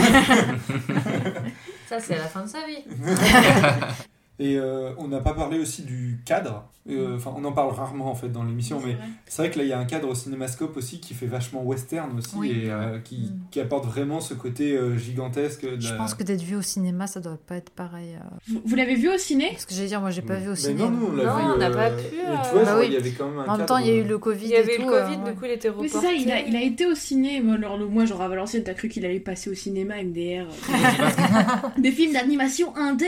[1.89, 2.85] Ça, c'est à la fin de sa vie.
[4.41, 6.65] Et euh, on n'a pas parlé aussi du cadre.
[6.89, 9.65] Euh, Enfin, on en parle rarement en fait dans l'émission, mais c'est vrai que là
[9.65, 12.63] il y a un cadre au cinémascope aussi qui fait vachement western aussi Oui.
[12.65, 13.41] et euh, qui, Mm.
[13.51, 15.63] qui apporte vraiment ce côté euh, gigantesque.
[15.71, 18.15] de Je la- pense que d'être vu au cinéma, ça doit pas être pareil.
[18.17, 19.51] euh, Vous, vous l'avez vu au ciné?
[19.53, 20.85] Parce que j'allais dire, moi, j'ai pas vu au Mais cinéma.
[20.87, 21.43] non, nous on l'a Non, vu.
[21.55, 22.87] on n'a euh, pas pu, et euh, tu vois, bah genre, oui.
[22.89, 24.45] il y avait quand même un En même temps, il y a eu le Covid.
[24.47, 25.31] Il y avait et le tout, Covid, euh, ouais.
[25.33, 25.91] du coup, il était Oui, reporté.
[25.91, 27.41] c'est ça, il a, il a été au ciné.
[27.43, 30.47] Moi, alors, le- moi, genre à Valenciennes, t'as cru qu'il allait passer au cinéma MDR.
[31.79, 33.07] Des films d'animation indé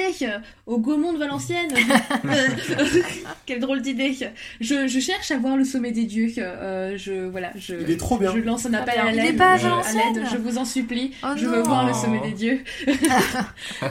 [0.66, 1.70] au Gaumont de Valenciennes.
[3.46, 4.16] Quelle drôle d'idée.
[4.60, 6.28] Je, je cherche à voir le sommet des dieux.
[6.38, 8.32] euh, je, voilà, je, Il est trop bien.
[8.34, 9.36] je lance un appel à Il est l'aide.
[9.38, 11.12] pas à l'aide, je vous en supplie.
[11.24, 11.52] Oh je non.
[11.52, 12.60] veux voir le sommet des dieux.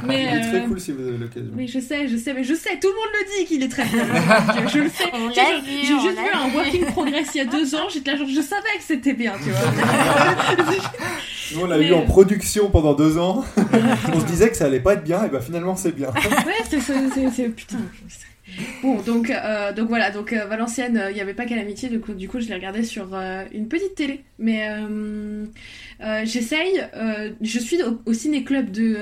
[0.03, 1.49] mais, Il est très euh, cool si vous avez l'occasion.
[1.55, 3.69] Oui, je sais, je sais, mais je sais, tout le monde le dit qu'il est
[3.69, 4.05] très bien.
[4.67, 5.05] je le sais.
[5.33, 8.41] J'ai juste vu un working progress il y a deux ans, j'étais là, genre, je
[8.41, 9.71] savais que c'était bien, tu vois.
[11.53, 13.43] Nous on l'a mais- eu en production pendant deux ans.
[14.13, 16.07] on se disait que ça allait pas être bien, et bah finalement c'est bien.
[16.09, 16.79] Ouais, c'est
[17.33, 17.79] c'est- putain.
[18.81, 21.89] Bon, donc, euh, donc voilà, donc euh, Valenciennes, euh, il n'y avait pas qu'à l'amitié,
[21.89, 23.13] du coup, du coup je l'ai regardé sur
[23.53, 24.23] une petite télé.
[24.39, 24.67] Mais
[26.23, 26.83] j'essaye,
[27.41, 28.97] je suis au, au ciné-club de,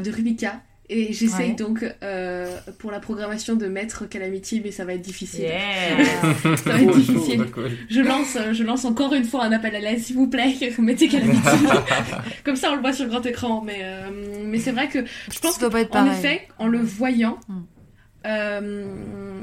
[0.00, 0.62] de Rubica.
[0.88, 1.54] Et j'essaye Ouais.
[1.56, 5.40] donc euh, pour la programmation de mettre Calamity, mais ça va être difficile.
[5.46, 6.04] Yeah.
[6.56, 7.46] Ça va être chaud, difficile.
[7.90, 10.54] Je lance, euh, je lance encore une fois un appel à l'aide, s'il vous plaît,
[10.78, 11.40] mettez Calamity.
[12.44, 13.62] Comme ça, on le voit sur le grand écran.
[13.62, 14.10] Mais, euh,
[14.44, 15.00] mais c'est vrai que
[15.32, 16.12] je pense Ça doit pas être en pareil.
[16.20, 17.62] effet, en le voyant, Mm.
[18.26, 19.42] euh,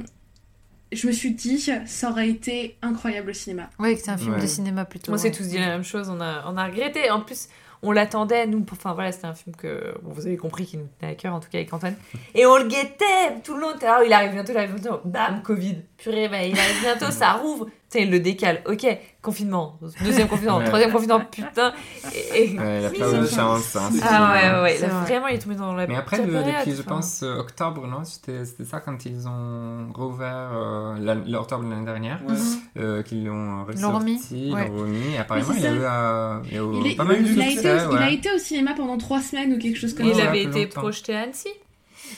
[0.92, 3.70] je me suis dit, ça aurait été incroyable au cinéma.
[3.80, 4.42] Oui, que c'est un film Ouais.
[4.42, 5.12] de cinéma plutôt.
[5.12, 5.32] On s'est ouais.
[5.36, 7.10] tous dit la même chose, on a, on a regretté.
[7.10, 7.48] En plus,
[7.84, 10.78] on l'attendait, nous, pour- enfin voilà, c'était un film que bon, vous avez compris qui
[10.78, 11.96] nous tenait à cœur, en tout cas avec Antoine.
[12.36, 13.72] Et on le guettait tout le long.
[13.82, 15.78] Alors, il arrive bientôt, il arrive bientôt, bam, Covid.
[15.98, 17.68] Purée, bah, il arrive bientôt, ça rouvre.
[18.02, 18.62] Il le décale.
[18.68, 18.86] Ok,
[19.22, 20.66] confinement, deuxième confinement, Ouais.
[20.66, 21.74] troisième confinement, putain.
[22.14, 23.76] Et, et- Ouais, il a Oui, pas eu de chance.
[23.76, 23.90] hein.
[24.04, 24.76] Ah ouais, ouais, ouais.
[24.78, 25.06] C'est Là, vrai.
[25.12, 26.96] vraiment, il est tombé dans la Mais après, le- période, depuis, je enfin.
[26.96, 31.70] pense, euh, octobre, non C'était c'était ça quand ils ont rouvert euh, la- l'octobre de
[31.70, 32.36] l'année dernière, Ouais.
[32.78, 35.18] euh, qu'ils l'ont Ils l'ont remis, ressorti, l'ont remis.
[35.18, 37.28] Apparemment, il, c'est a eu, euh, il y a eu Il, est- pas mal de
[37.28, 37.78] il succès.
[37.92, 40.30] il a été au cinéma pendant trois semaines ou quelque chose comme Il ça.
[40.30, 41.50] avait plus été projeté à Annecy.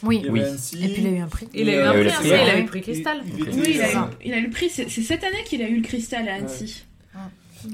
[0.03, 0.19] Oui.
[0.23, 0.41] Il y Oui.
[0.43, 1.47] Annecy, Et puis il a eu un prix.
[1.53, 3.17] Il a eu un prix, prix, il a eu le prix Cristal.
[3.25, 3.41] Oui,
[4.23, 4.69] il a, eu, le prix.
[4.69, 6.83] C'est cette année qu'il a eu le cristal à Annecy.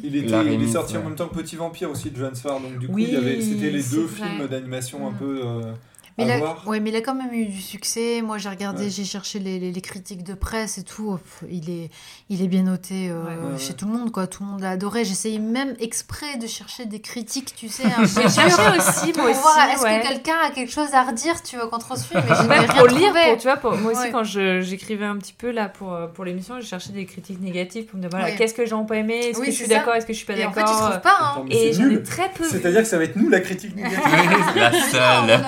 [0.03, 2.61] il était- il est sorti en même temps que Petit Vampire aussi de Johan Sfar,
[2.61, 3.07] donc du coup Oui,
[3.41, 4.28] c'était les deux vrai.
[4.28, 5.17] films d'animation un Mm.
[5.17, 5.74] peu euh,
[6.18, 6.68] Mais à il, a, voir.
[6.68, 8.22] ouais, mais il a quand même eu du succès.
[8.22, 8.89] Moi, j'ai regardé, Ouais.
[8.89, 11.18] j'ai cherché les, les- les critiques de presse et tout.
[11.18, 11.89] Pff, Il est,
[12.30, 13.57] il est bien noté euh, Ouais.
[13.59, 13.74] Chez ouais.
[13.76, 14.28] tout le monde, quoi.
[14.28, 15.05] Tout le monde l'a adoré.
[15.05, 19.39] J'essayais même exprès de chercher des critiques, tu sais, J'ai cherché aussi, pour moi aussi.
[19.41, 20.01] voir est-ce ouais.
[20.01, 22.22] que quelqu'un a quelque chose à redire, tu vois, contre ce film.
[22.28, 24.12] Mais Même pour lire, pour, tu vois, pour, moi aussi Ouais.
[24.12, 27.86] quand j'écrivais un petit peu là pour, euh, pour l'émission, j'ai cherché des critiques négatives
[27.86, 28.36] pour me dire voilà, Ouais.
[28.36, 30.26] qu'est-ce que j'ai pas aimé, est-ce Oui, que je suis d'accord, est-ce que je suis
[30.28, 30.78] pas Et en fait, d'accord.
[30.89, 31.18] trouvent pas.
[31.38, 31.45] Hein.
[31.49, 32.43] Et j'en ai très peu.
[32.43, 33.99] C'est-à-dire que ça va être nous la critique négative.
[34.55, 35.43] La seule.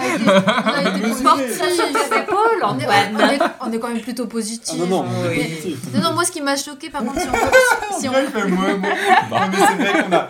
[0.65, 3.15] On a été est, Antoine.
[3.15, 4.73] on, est, on est quand même plutôt positif.
[4.81, 5.43] Ah non, non, Oui.
[5.43, 5.77] positif.
[5.93, 7.33] Non, non, moi, ce qui m'a choqué, par contre, si on.
[7.99, 8.11] Si on...
[8.11, 8.89] Moi, moi-
[9.29, 10.29] Non, mais c'est vrai qu'on a,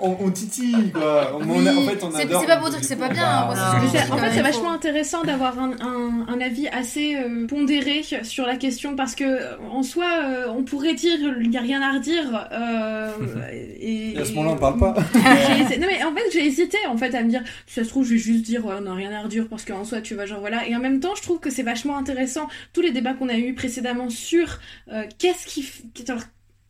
[0.00, 1.38] on, on- on titille quoi.
[1.38, 2.40] On, on a- en fait, on C'est- adore.
[2.40, 3.48] c'est pas pour dire que c'est pas bien, hein,
[3.82, 8.02] c'est c'est- en fait, c'est vachement intéressant d'avoir un, un- un avis assez euh, pondéré
[8.22, 11.60] sur la question parce que euh, en soi, euh, on pourrait dire il n'y a
[11.60, 12.48] rien à redire.
[12.52, 13.10] euh,
[13.52, 14.94] et, Et à ce moment-là, on parle pas.
[14.94, 18.04] Non mais en fait j'ai hésité en fait à me dire si ça se trouve
[18.06, 20.40] je vais juste dire on n'a rien à redire parce qu'en soi tu vas genre
[20.40, 23.28] voilà et en même temps je trouve que c'est vachement intéressant tous les débats qu'on
[23.28, 24.58] a eu précédemment sur
[24.92, 25.68] euh, qu'est-ce qui
[26.08, 26.22] alors,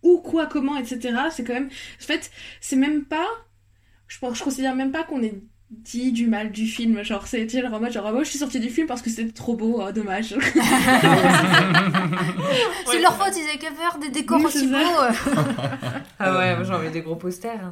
[0.02, 1.68] où quoi comment etc c'est quand même
[2.00, 2.30] en fait
[2.60, 3.26] c'est même pas
[4.08, 7.48] je pense je considère même pas qu'on ait dit du mal du film genre c'est
[7.48, 9.82] genre en mode genre moi je suis sortie du film parce que c'était trop beau
[9.82, 10.34] oh, dommage
[12.86, 14.76] C'est leur faute, ils avaient qu'à faire des décors Oui, aussi beaux.
[16.18, 17.58] Ah ouais, moi j'ai envie des gros posters.
[17.64, 17.70] hein,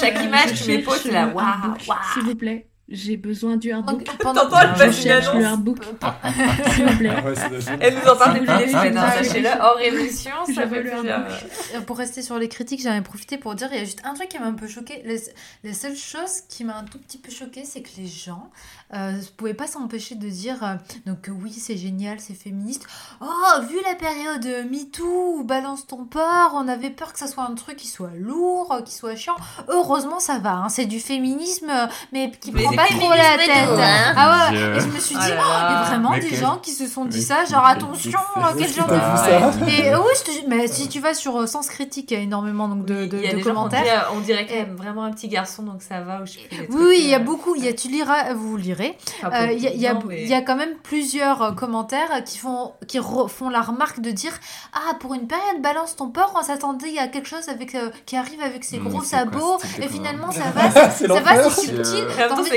[0.00, 1.98] Chaque image que tu mets pose, là, waouh, waouh.
[2.14, 5.44] s'il vous plaît j'ai besoin du hardbook T'entends, passe une cherche le annonce.
[5.46, 5.78] hardbook
[6.74, 9.48] s'il vous plaît Ah Elle nous en parle depuis des semaines, hein, Ah sachez-le.
[9.60, 10.92] Hors émission, ça veux fait le.
[11.10, 14.12] Euh, Pour rester sur les critiques, j'avais profité pour dire il y a juste un
[14.14, 15.02] truc qui m'a un peu choqué.
[15.06, 15.18] Les,
[15.62, 18.50] les seules choses qui m'a un tout petit peu choqué, c'est que les gens
[18.92, 20.74] euh, ne pouvaient pas s'empêcher de dire euh,
[21.06, 22.86] donc euh, oui, c'est génial, c'est féministe.
[23.22, 27.26] Oh, vu la période euh, MeToo ou Balance ton porc, on avait peur que ça
[27.28, 29.36] soit un truc qui soit lourd, euh, qui soit chiant.
[29.68, 30.52] Heureusement, ça va.
[30.52, 33.50] hein, c'est du féminisme, euh, mais qui prend pas trop la tête.
[33.78, 34.14] hein.
[34.16, 34.56] Ah ouais.
[34.56, 34.74] Dieu.
[34.76, 36.70] Et je me suis dit, Oh oh, y a vraiment Mais des quel- gens qui
[36.70, 40.10] se sont dit Mais ça, genre attention, euh, quel genre que de et euh, oui,
[40.16, 42.84] je te mais si tu vas sur euh, Sens Critique, il y a énormément donc,
[42.84, 44.10] de, de, Il y a de des gens qui ont dit, commentaires.
[44.14, 46.20] on dirait même vraiment un petit garçon, donc ça va.
[46.22, 46.38] Ou je sais
[46.70, 47.54] Oui, oui, il y a beaucoup.
[47.56, 48.96] Il y a, tu liras, vous lirez.
[49.24, 50.74] enfin, Euh, Il y, a- il y, a- beaucoup, mais- il y a quand même
[50.82, 52.98] plusieurs commentaires qui font, qui
[53.28, 54.32] font la remarque de dire
[54.72, 58.16] Ah, pour une période, balance ton porc, on s'attendait à quelque chose avec, euh, qui
[58.16, 59.58] arrive avec ses Mais gros sabots.
[59.80, 60.88] Et finalement, ça va, ça
[61.20, 62.04] va, c'est subtil.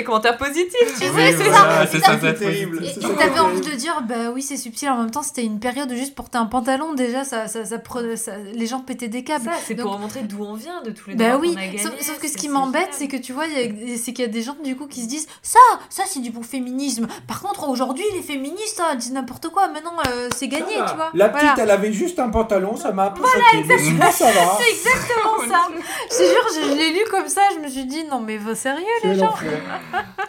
[0.07, 1.31] Commentaires positifs, tu Oui, sais.
[1.37, 1.87] c'est voilà, ça.
[1.91, 2.81] c'est ça, c'est terrible.
[2.85, 3.71] Et t'avais envie terrible.
[3.71, 4.89] de dire, bah oui, c'est subtil.
[4.89, 7.77] En même temps, c'était une période où juste porter un pantalon, déjà, ça, ça, ça,
[7.77, 9.43] prenait- ça- les gens pétaient des câbles.
[9.43, 12.37] Ça, c'est pour montrer d'où on vient, de tous les Bah oui, sauf, que ce
[12.37, 13.43] qui m'embête, c'est que tu vois,
[13.97, 16.31] c'est qu'il y a des gens du coup qui se disent ça, ça c'est du
[16.31, 17.07] bon féminisme.
[17.27, 19.67] Par contre, aujourd'hui, les féministes hein, disent n'importe quoi.
[19.67, 21.11] Maintenant, euh, c'est gagné, tu vois.
[21.15, 21.63] La petite, Voilà.
[21.63, 24.31] elle avait juste un pantalon, ça m'a ça va.
[24.57, 25.67] C'est exactement ça.
[26.11, 28.55] Je te jure, je, l'ai lu comme ça, je me suis dit non mais va
[28.55, 29.33] sérieux les gens.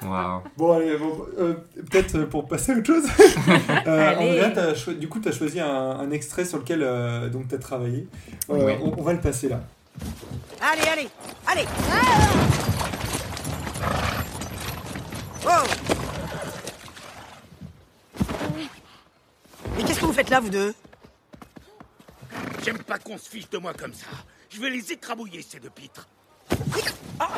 [0.03, 0.43] Waouh.
[0.57, 1.55] Bon, allez, bon, euh,
[1.91, 3.05] peut-être euh, pour passer à autre chose.
[3.87, 4.15] euh.
[4.17, 8.07] Andrea, du coup, tu as choisi un, un extrait sur lequel euh, tu as travaillé.
[8.51, 8.73] Euh, Oui.
[8.83, 9.61] on, on va le passer là.
[10.61, 11.09] Allez, allez,
[11.47, 11.67] allez
[15.45, 15.65] Oh
[19.77, 20.75] Mais qu'est-ce que vous faites là, vous deux?
[22.65, 24.07] J'aime pas qu'on se fiche de moi comme ça.
[24.51, 26.07] Je vais les écrabouiller, ces deux pitres.
[27.21, 27.29] Ah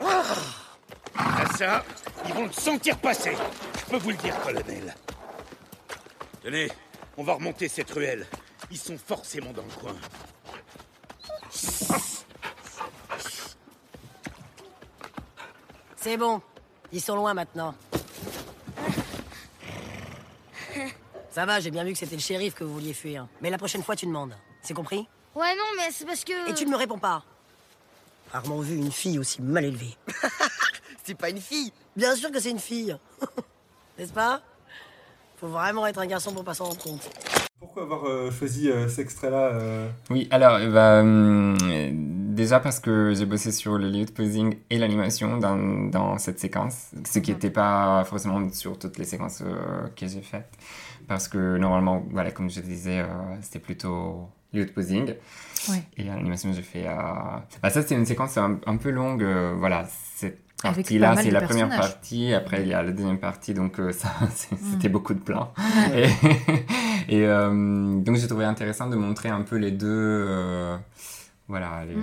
[0.00, 1.84] Ah, ça,
[2.26, 3.36] ils vont le sentir passer.
[3.78, 4.94] Je peux vous le dire, colonel.
[6.42, 6.70] Tenez,
[7.16, 8.26] on va remonter cette ruelle.
[8.70, 9.96] Ils sont forcément dans le coin.
[15.96, 16.40] C'est bon,
[16.92, 17.74] ils sont loin maintenant.
[21.30, 23.28] Ça va, j'ai bien vu que c'était le shérif que vous vouliez fuir.
[23.40, 24.34] Mais la prochaine fois, tu demandes.
[24.62, 25.06] C'est compris?
[25.34, 26.50] Ouais, non, mais c'est parce que.
[26.50, 27.22] Et tu ne me réponds pas.
[28.32, 29.96] Rarement vu une fille aussi mal élevée.
[31.04, 32.96] c'est pas une fille Bien sûr que c'est une fille
[33.98, 34.40] N'est-ce pas?
[35.36, 37.10] Faut vraiment être un garçon pour pas s'en rendre compte.
[37.58, 41.56] Pourquoi avoir euh, choisi euh, cet extrait-là euh, Oui, alors, bah, hum,
[42.34, 45.56] déjà parce que j'ai bossé sur le lieu de posing et l'animation dans,
[45.90, 50.22] dans cette séquence, ce qui n'était pas forcément sur toutes les séquences euh, que j'ai
[50.22, 50.50] faites.
[51.06, 53.06] Parce que normalement, voilà, comme je disais, euh,
[53.42, 55.14] c'était plutôt lieu de posing.
[55.68, 55.82] Ouais.
[55.96, 56.86] Et l'animation, j'ai fait.
[56.86, 56.92] euh,
[57.62, 59.22] Bah, ça, c'est une séquence un, un peu longue.
[59.22, 59.86] euh, voilà,
[60.16, 62.32] cette partie-là, c'est la première partie.
[62.34, 63.54] Après, il y a la deuxième partie.
[63.54, 64.56] Donc, euh, ça, Mm.
[64.72, 65.52] c'était beaucoup de plans.
[65.92, 66.08] Ouais.
[67.08, 69.86] Et, et, euh, donc, j'ai trouvé intéressant de montrer un peu les deux.
[69.88, 70.76] euh,
[71.48, 72.02] voilà, les deux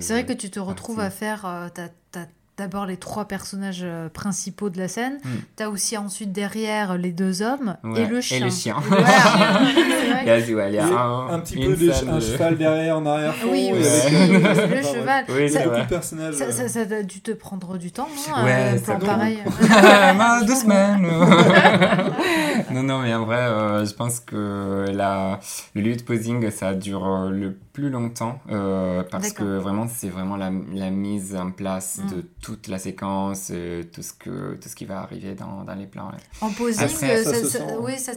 [0.00, 1.24] C'est vrai que tu te retrouves parties.
[1.24, 1.70] à faire.
[1.74, 2.26] t'as
[2.56, 5.18] d'abord les trois personnages euh, principaux de la scène.
[5.24, 5.28] Mm.
[5.56, 8.36] T'as aussi ensuite derrière les deux hommes Ouais, et le chien.
[8.38, 8.76] Et le chien.
[10.26, 13.48] Un, un petit peu des- scène un de- cheval derrière en arrière-fond.
[13.50, 15.24] Oui, avec, le cheval.
[15.28, 16.34] Oui, ça, beaucoup de personnages.
[16.34, 19.38] ça, euh, ça, ça a dû te prendre du temps, non Ouais, plan pareil.
[20.46, 21.06] Deux semaines.
[22.72, 25.40] non, non, mais en vrai, euh, je pense que la,
[25.74, 30.08] le lieu de posing, ça dure euh, le plus longtemps euh, parce que vraiment, c'est
[30.08, 32.08] vraiment la, la mise en place Mm.
[32.10, 35.74] de toute la séquence, euh, tout, ce que, tout ce qui va arriver dans, dans
[35.74, 36.08] les plans.
[36.08, 36.18] ouais.
[36.42, 37.76] En posing, Après, ça ça- ça- sent.
[37.80, 38.12] oui, ça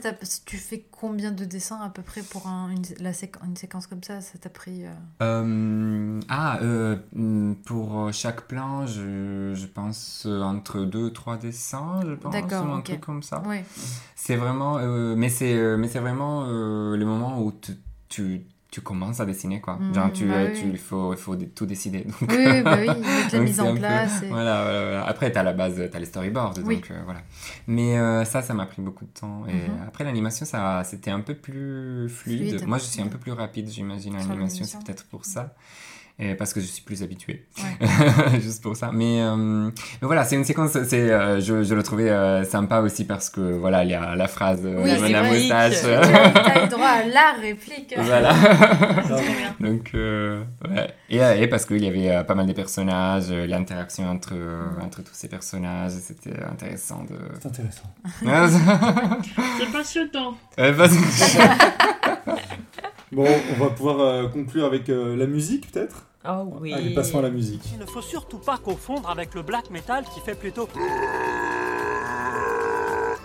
[0.45, 3.87] tu fais combien de dessins à peu près pour un- une, la séqu- une séquence
[3.87, 4.19] comme ça?
[4.19, 4.85] Ça t'a pris.
[4.85, 11.37] euh, Euh, ah, euh, mm, pour chaque plan, je, je pense euh, entre deux, trois
[11.37, 12.83] dessins, je pense, D'accord, ou un ok.
[12.83, 13.41] truc comme ça.
[14.17, 17.71] C'est vraiment, euh, mais c'est, mais c'est vraiment le moment où tu,
[18.09, 19.77] tu, tu commences à dessiner quoi.
[19.77, 20.59] Mhm, Genre tu, bah euh, oui.
[20.59, 22.03] tu, il faut, il faut tout décider.
[22.03, 22.87] Donc, Oui, bah oui,
[23.33, 25.05] la mise en peu- place et- Voilà, voilà, voilà.
[25.07, 26.75] Après t'as la base, t'as les storyboards, Oui.
[26.75, 27.21] donc euh, voilà.
[27.67, 29.45] Mais euh, ça, ça m'a pris beaucoup de temps.
[29.47, 29.83] Et Mhm.
[29.87, 32.49] après l'animation, ça, c'était un peu plus fluide.
[32.57, 32.67] Fluide.
[32.67, 34.15] Moi, je suis un peu plus rapide, j'imagine.
[34.17, 35.53] L'animation, c'est peut-être pour ça.
[36.19, 37.45] Et parce que je suis plus habitué.
[37.59, 38.39] Ouais.
[38.41, 38.89] Juste pour ça.
[38.91, 42.79] Mais, euh, mais voilà, c'est une séquence, c'est, euh, je, je le trouvais euh, sympa
[42.79, 45.81] aussi parce que voilà, il y a la phrase euh, Oui, la moustache.
[45.83, 47.93] Tu as eu droit à la réplique.
[47.97, 48.29] Voilà.
[49.07, 49.55] Trop bien.
[49.59, 50.87] Donc, euh, ouais.
[51.11, 54.33] et, euh, et parce qu'il y avait euh, pas mal de personnages, euh, l'interaction entre,
[54.33, 57.15] euh, entre tous ces personnages, c'était intéressant de.
[57.39, 57.93] C'est intéressant.
[59.59, 60.35] C'est passionnant.
[60.57, 60.95] Ouais, parce
[63.11, 66.07] Bon, on va pouvoir euh, conclure avec euh, la musique peut-être?
[66.27, 66.73] Oh oui.
[66.73, 67.61] Allez, passons à la musique.
[67.71, 70.67] Il ne faut surtout pas confondre avec le black metal qui fait plutôt.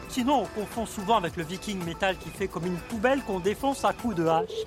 [0.09, 3.85] Sinon, on confond souvent avec le viking metal qui fait comme une poubelle qu'on défonce
[3.85, 4.67] à coups de hache.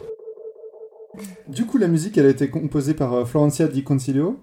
[1.47, 4.39] Du coup, la musique, elle a été composée par euh, Florencia Di Concilio,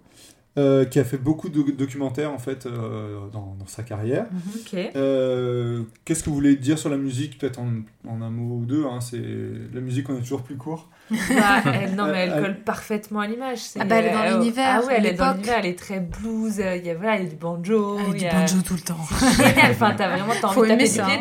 [0.58, 4.26] euh, qui a fait beaucoup de documentaires en fait euh, dans, dans sa carrière.
[4.54, 4.78] Ok.
[4.96, 7.68] Euh, Qu'est-ce que vous voulez dire sur la musique, peut-être en,
[8.06, 9.22] en un mot ou deux hein, C'est
[9.72, 10.88] la musique, on est toujours plus court.
[11.10, 13.60] Bah, elle, non, mais elle colle parfaitement à l'image.
[13.78, 15.36] Ah bah, elle est dans euh, l'univers, Ah ouais, elle est dans l'époque.
[15.38, 16.60] l'univers, elle est très blues.
[16.60, 17.98] euh, Il y a, voilà, il y a du banjo.
[17.98, 18.96] Elle a il du y a- banjo tout le temps.
[19.36, 19.72] Génial.
[19.72, 21.20] Enfin, t'as vraiment t'as Faut envie de taper du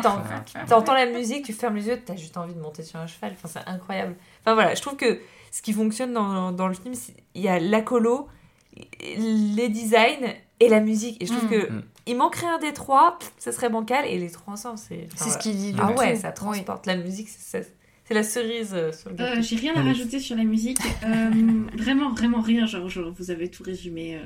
[0.68, 3.32] t'entends la musique, tu fermes les yeux, t'as juste envie de monter sur un cheval.
[3.34, 4.14] Enfin, c'est incroyable.
[4.40, 5.18] Enfin voilà, je trouve que
[5.50, 8.28] ce qui fonctionne dans, dans le film, c'est- il y a la colo,
[9.56, 11.22] les designs et la musique.
[11.22, 11.50] Et je trouve Mm.
[11.50, 11.82] que Mm.
[12.06, 14.04] il manquerait un des trois, ça serait bancal.
[14.06, 15.06] Et les trois ensemble, c'est.
[15.12, 15.38] enfin, C'est ce voilà.
[15.42, 16.86] qui lie le Ah ouais, ça transporte.
[16.86, 17.66] La musique, c'est
[18.10, 19.42] la cerise euh, sur le Euh, gâteau.
[19.42, 20.78] J'ai rien à rajouter sur la musique.
[21.04, 21.30] Euh,
[21.78, 22.66] vraiment, vraiment rien.
[22.66, 24.20] Genre, genre, vous avez tout résumé euh,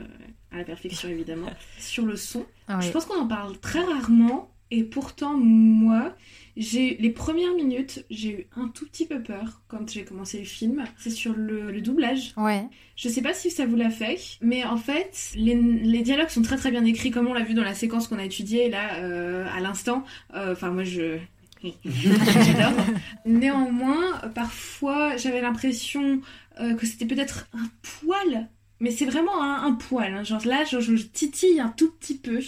[0.52, 1.46] à la perfection, évidemment.
[1.78, 4.50] Sur le son, Ah je pense qu'on en parle très rarement.
[4.70, 6.14] Et pourtant, moi,
[6.56, 10.44] j'ai les premières minutes, j'ai eu un tout petit peu peur quand j'ai commencé le
[10.44, 10.84] film.
[10.98, 12.32] C'est sur le, le doublage.
[12.36, 12.66] Ouais.
[12.96, 16.42] Je sais pas si ça vous l'a fait, mais en fait, les, les dialogues sont
[16.42, 18.96] très très bien écrits, comme on l'a vu dans la séquence qu'on a étudiée là
[18.96, 20.04] euh, à l'instant.
[20.34, 21.18] Euh, Enfin, moi je.
[21.84, 22.84] J'adore.
[23.24, 26.20] Néanmoins, parfois, j'avais l'impression
[26.60, 27.68] euh, que c'était peut-être un
[28.00, 28.48] poil.
[28.80, 30.14] Mais c'est vraiment un, un poil.
[30.14, 30.24] hein.
[30.24, 32.40] Genre là, je, je titille un tout petit peu.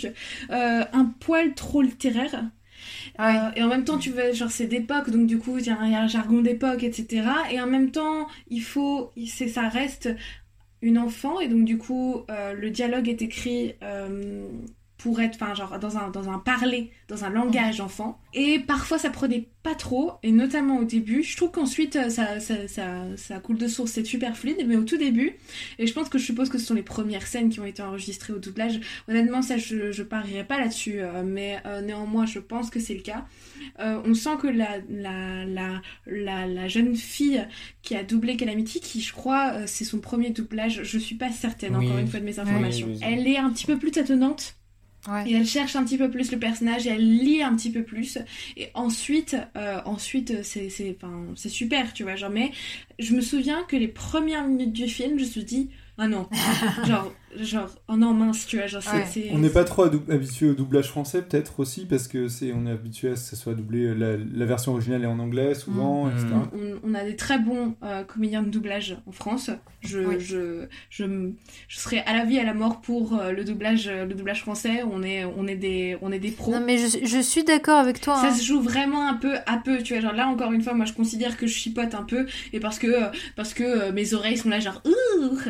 [0.51, 2.45] Euh, un poil trop littéraire.
[3.21, 5.71] Euh, et en même temps, tu veux, genre, c'est d'époque, donc du coup, il y,
[5.71, 7.27] a un- jargon d'époque, etc.
[7.53, 10.11] Et en même temps, il faut, c'est, ça reste
[10.83, 13.75] une enfant, et donc du coup, euh, le dialogue est écrit
[14.99, 18.21] pour être, enfin, genre, dans un, dans un parler, dans un langage enfant.
[18.35, 21.23] Et parfois, ça prenait pas trop, et notamment au début.
[21.23, 24.77] Je trouve qu'ensuite, euh, ça, ça, ça, ça coule de source, c'est super fluide, mais
[24.77, 25.37] au tout début,
[25.79, 27.83] et je pense que je suppose que ce sont les premières scènes qui ont été
[27.83, 28.81] enregistrées au doublage.
[29.09, 32.95] Honnêtement, ça, je, je parierais pas là-dessus, euh, mais euh, néanmoins, je pense que c'est
[32.95, 33.25] le cas.
[33.81, 37.47] Euh, on sent que la, la, la, la, la jeune fille
[37.83, 41.77] qui a doublé Calamity, qui je crois c'est son premier doublage, je suis pas certaine
[41.77, 41.87] Oui.
[41.87, 42.87] encore une fois de mes informations.
[42.89, 43.13] Oui, oui, oui.
[43.13, 44.55] Elle est un petit peu plus tâtonnante.
[45.09, 45.31] Ouais.
[45.31, 47.83] Et elle cherche un petit peu plus le personnage et elle lit un petit peu
[47.83, 48.19] plus.
[48.57, 50.69] Et ensuite, euh, ensuite c'est
[51.49, 52.17] super, tu vois.
[52.17, 52.53] Genre, mais
[52.99, 56.29] je me souviens que les premières minutes du film, je me suis dit, Ah non.
[56.87, 58.67] genre, genre, oh non, mince, tu vois.
[58.67, 59.05] Genre, c'est- Ouais.
[59.11, 62.67] c'est- On n'est pas trop habitué au doublage français, peut-être aussi, parce que c'est on
[62.67, 63.95] est habitué à ce que ça soit doublé.
[63.95, 66.11] La, la version originale est en anglais souvent, Mm.
[66.11, 66.27] etc.
[66.55, 69.51] on, on a des très bons euh, comédiens de doublage en France.
[69.81, 70.17] Je, Oui.
[70.19, 71.05] je, je,
[71.69, 74.41] je serais à la vie, à la mort pour euh, le doublage, euh, le doublage
[74.41, 74.83] français.
[74.91, 76.51] On est, on est des, on est des pros.
[76.53, 78.17] Non, mais je, je suis d'accord avec toi.
[78.17, 78.35] Ça hein.
[78.35, 80.03] se joue vraiment un peu à peu, tu vois.
[80.03, 82.79] Genre là, encore une fois, moi je considère que je chipote un peu, et parce
[82.79, 83.07] que, euh,
[83.37, 84.83] parce que euh, mes oreilles sont là, genre.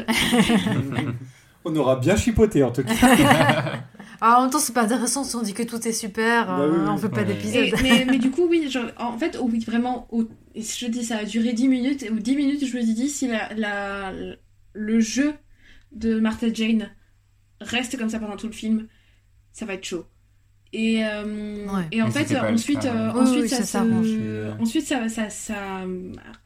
[1.65, 2.95] On aura bien chipoté en tout cas.
[4.21, 6.59] Ah, en même temps, c'est pas intéressant si on dit que tout est super, Bah
[6.59, 6.89] euh, oui, oui.
[6.89, 7.25] on fait pas Ouais.
[7.27, 7.69] d'épisode.
[7.85, 11.05] Mais, mais du coup, oui, genre, en fait, oh oui, vraiment, au- et je dis
[11.05, 13.55] ça a duré 10 minutes, et aux 10 minutes, je me suis dit, si la,
[13.55, 14.13] la,
[14.73, 15.35] le jeu
[15.93, 16.91] de Martha Jane
[17.61, 18.89] reste comme ça pendant tout le film,
[19.53, 20.05] ça va être chaud.
[20.73, 21.83] Et, euh, Ouais.
[21.93, 24.09] et en Mais fait, ensuite, euh, Oui, ensuite, oui, ça, ça se- s'arrange.
[24.61, 25.55] ensuite ça, ça, ça,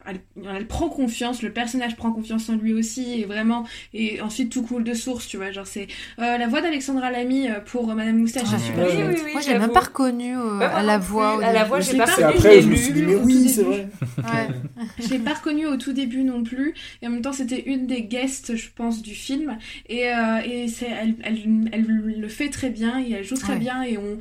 [0.05, 0.19] elle,
[0.55, 4.61] elle prend confiance, le personnage prend confiance en lui aussi, et vraiment, et ensuite tout
[4.63, 5.87] coule de source, tu vois, genre c'est
[6.19, 8.93] euh, la voix d'Alexandra Lamy euh, pour euh, Madame Moustache, super oui,
[9.25, 9.59] oui, Moi, j'ai j'avoue.
[9.65, 11.43] même pas reconnu euh, Ouais, moi à la voix.
[11.43, 11.67] À la début.
[11.67, 13.87] voix, j'ai pas reconnu, après, je je me l'ai suis dit, mais oui, c'est vrai.
[14.19, 14.47] Ouais.
[14.99, 17.87] Je l'ai pas reconnue au tout début non plus, et en même temps c'était une
[17.87, 19.57] des guests, je pense, du film,
[19.89, 21.85] et, euh, et c'est, elle, elle, elle
[22.19, 23.59] le fait très bien, et elle joue très Ouais.
[23.59, 24.12] bien, et on,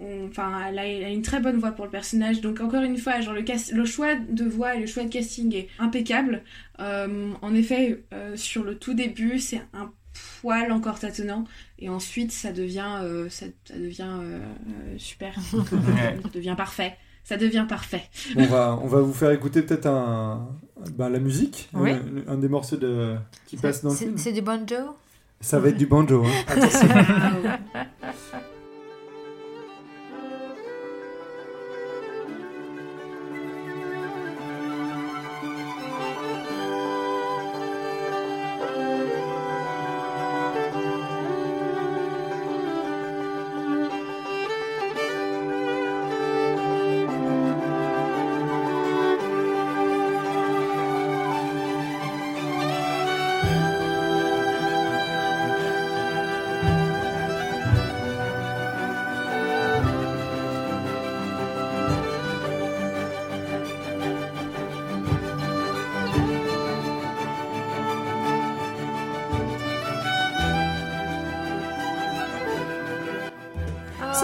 [0.00, 2.82] on- enfin, elle a, elle a une très bonne voix pour le personnage, donc encore
[2.82, 5.68] une fois, genre le, cast- le choix de voix et le choix de casting est
[5.78, 6.42] impeccable.
[6.80, 9.90] Euh, en effet, euh, sur le tout début, c'est un
[10.40, 11.44] poil encore tâtonnant,
[11.78, 14.08] et ensuite ça devient, euh, ça, ça devient
[14.98, 16.96] super, ça devient parfait.
[17.24, 18.04] Ça devient parfait.
[18.36, 20.48] On va, on va vous faire écouter peut-être un,
[20.96, 21.90] ben, la musique, Oui.
[21.90, 24.16] un, un des morceaux de, qui passe dans le C'est- film.
[24.16, 24.96] C'est du banjo?
[25.40, 26.24] Ça va être du banjo.
[26.24, 26.30] Hein.
[26.48, 26.88] Attention.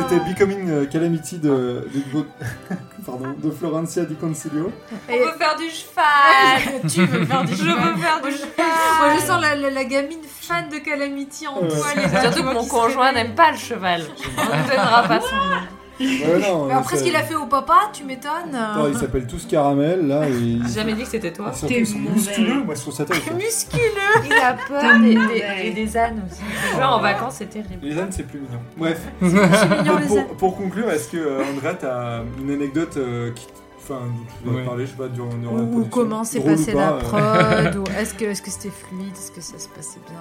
[0.09, 2.26] C'était Becoming euh, Calamity de, de, Go-
[3.07, 4.70] pardon, de Florencia Di Concilio.
[5.09, 8.30] On veut faire du cheval Tu veux faire du Je cheval veux faire du Moi,
[8.32, 11.68] cheval Moi, je sens la, la- la gamine fan de Calamity en Ouais.
[11.68, 12.20] toi.
[12.22, 14.02] Surtout que mon conjoint n'aime pas le cheval.
[14.36, 15.61] On ne donnera pas son nom.
[16.01, 18.55] Ouais, non, Mais après ça- ce qu'il a fait au papa, tu m'étonnes.
[18.55, 20.28] Attends, ils s'appellent tous Caramel là.
[20.28, 20.59] Et...
[20.66, 21.51] J'ai jamais dit que c'était toi.
[21.53, 22.14] et surtout, T'es ils sont mauvais.
[22.16, 23.14] musculeux, moi je trouve ça ça.
[23.34, 23.80] Musculeux
[24.26, 26.40] Il a peur des, des, et des ânes aussi.
[26.78, 27.78] Gens en vacances, c'est terrible.
[27.82, 28.61] Les ânes, c'est plus mignon.
[28.76, 29.01] Bref.
[29.20, 29.38] mignon,
[29.99, 30.26] les ânes.
[30.26, 33.47] pour, pour conclure, est-ce que euh, Andrea, t'as une anecdote euh, qui,
[33.85, 34.01] enfin,
[34.45, 34.64] dont tu Ouais.
[34.64, 37.70] parler, je sais pas, durant une Ou comment s'est passée pas, la euh.
[37.70, 40.18] prod ou Est-ce que est-ce que c'était fluide Est-ce que ça se passait bien?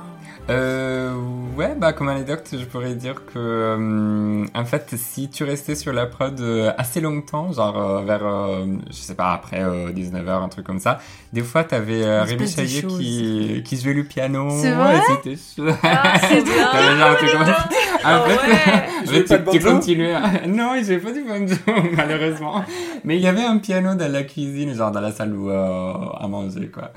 [0.49, 1.13] Euh,
[1.57, 5.93] ouais, bah comme anecdote, je pourrais dire que euh, en fait, si tu restais sur
[5.93, 6.39] la prod
[6.77, 10.99] assez longtemps, genre euh, vers, euh, je sais pas, après 19h, un truc comme ça,
[11.31, 14.49] des fois t'avais euh, Rémi Chaillet qui, qui jouait le piano.
[14.61, 14.99] C'est vrai?
[15.07, 15.75] c'était chouette.
[15.83, 16.67] Ah, c'est bien.
[16.71, 17.69] T'avais genre un truc comme ça.
[18.05, 18.82] En fait,
[19.13, 20.13] jouait pas de tu, tu banjo continuais.
[20.13, 21.55] à- Non, il jouait pas du banjo,
[21.95, 22.63] malheureusement.
[23.03, 25.93] Mais il y avait un piano dans la cuisine, genre dans la salle où, euh,
[26.19, 26.91] à manger, quoi.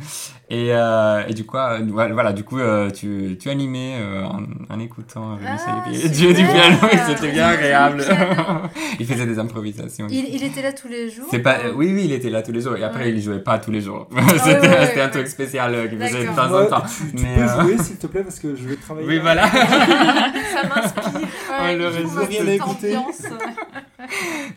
[0.48, 1.78] Et, euh, et du coup, euh,
[2.12, 4.42] voilà, du coup, euh, tu, tu animais euh, en,
[4.72, 8.04] en écoutant Rémi Ah, du piano et c'était bien agréable.
[9.00, 10.06] il faisait des improvisations.
[10.08, 12.42] il, il était là tous les jours C'est pas, ou- oui, oui, il était là
[12.42, 12.76] tous les jours.
[12.76, 13.10] Et après, Ouais.
[13.10, 14.06] il jouait pas tous les jours.
[14.12, 15.10] ouais, c'était ouais, un ouais.
[15.10, 16.82] truc spécial euh, qu'il faisait de temps en temps.
[16.86, 19.06] tu, tu Mais, peux euh, jouer s'il te plaît parce que je vais travailler.
[19.08, 19.22] Oui, là.
[19.22, 19.46] voilà.
[19.48, 21.20] Ça m'inspire.
[21.62, 21.76] Ouais,
[22.14, 22.96] le ma rien à écouter.
[22.96, 23.22] ambiance.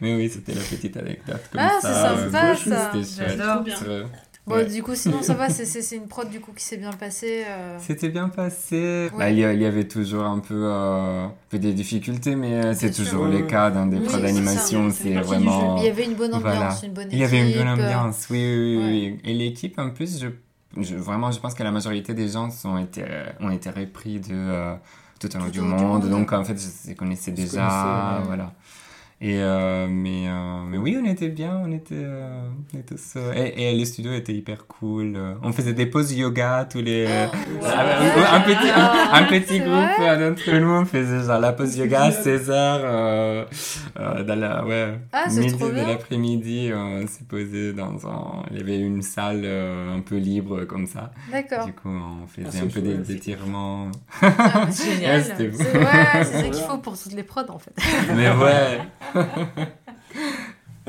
[0.02, 1.88] Mais oui, c'était la petite anecdote comme Ah, ça.
[2.16, 2.92] c'est sympa, euh, ça.
[2.92, 3.30] Chouette.
[3.38, 3.64] J'adore.
[3.88, 4.04] Euh,
[4.48, 4.66] Bon, Ouais.
[4.66, 6.92] du coup, sinon ça va, c'est- c'est c'est une prod du coup qui s'est bien
[6.94, 7.44] passée.
[7.48, 7.78] euh.
[7.80, 9.08] C'était bien passé.
[9.14, 9.18] Ouais.
[9.20, 13.28] Bah, il, y avait toujours un peu, euh, peu des difficultés, mais euh, c'est toujours
[13.28, 13.46] ouais.
[13.46, 14.90] cas dans des Oui, prods d'animation.
[14.92, 15.78] C'est vraiment.
[15.78, 16.76] Il y avait une bonne ambiance, Voilà.
[16.84, 17.14] une bonne équipe.
[17.14, 18.86] Il y avait une bonne euh, ambiance, oui, oui, oui, ouais.
[19.14, 19.20] oui.
[19.24, 20.30] Et l'équipe, en plus, je,
[20.82, 24.20] je- vraiment, je pense que la majorité des gens sont été, euh, ont été repris
[24.20, 24.74] de euh,
[25.20, 26.10] tout au long du monde.
[26.10, 28.22] Donc, en fait, je les connaissais déjà.
[28.26, 28.54] Voilà.
[29.22, 33.16] Et euh, mais, euh, mais oui, on était bien, on était, euh, on était tous,
[33.18, 35.20] euh, et, et les studios étaient hyper cool.
[35.44, 37.06] On faisait des pauses yoga tous les.
[37.06, 41.76] Ah, un petit, un, un petit c'est groupe d'entre nous, on faisait genre la pause
[41.78, 43.46] yoga à 16h, euh,
[44.00, 48.44] euh, dans la, ouais, Ah, c'est midi trop de l'après-midi, on s'est posé dans un.
[48.52, 51.12] Il y avait une salle euh, un peu libre comme ça.
[51.30, 51.66] D'accord.
[51.66, 53.92] Du coup, on faisait Ah, c'est un peu des étirements.
[54.22, 55.18] Ah, c'est génial.
[55.18, 55.58] Ouais, c'était beau.
[55.60, 57.74] C'est ouais, c'est ça qu'il faut pour toutes les prods en fait.
[58.16, 58.80] Mais ouais.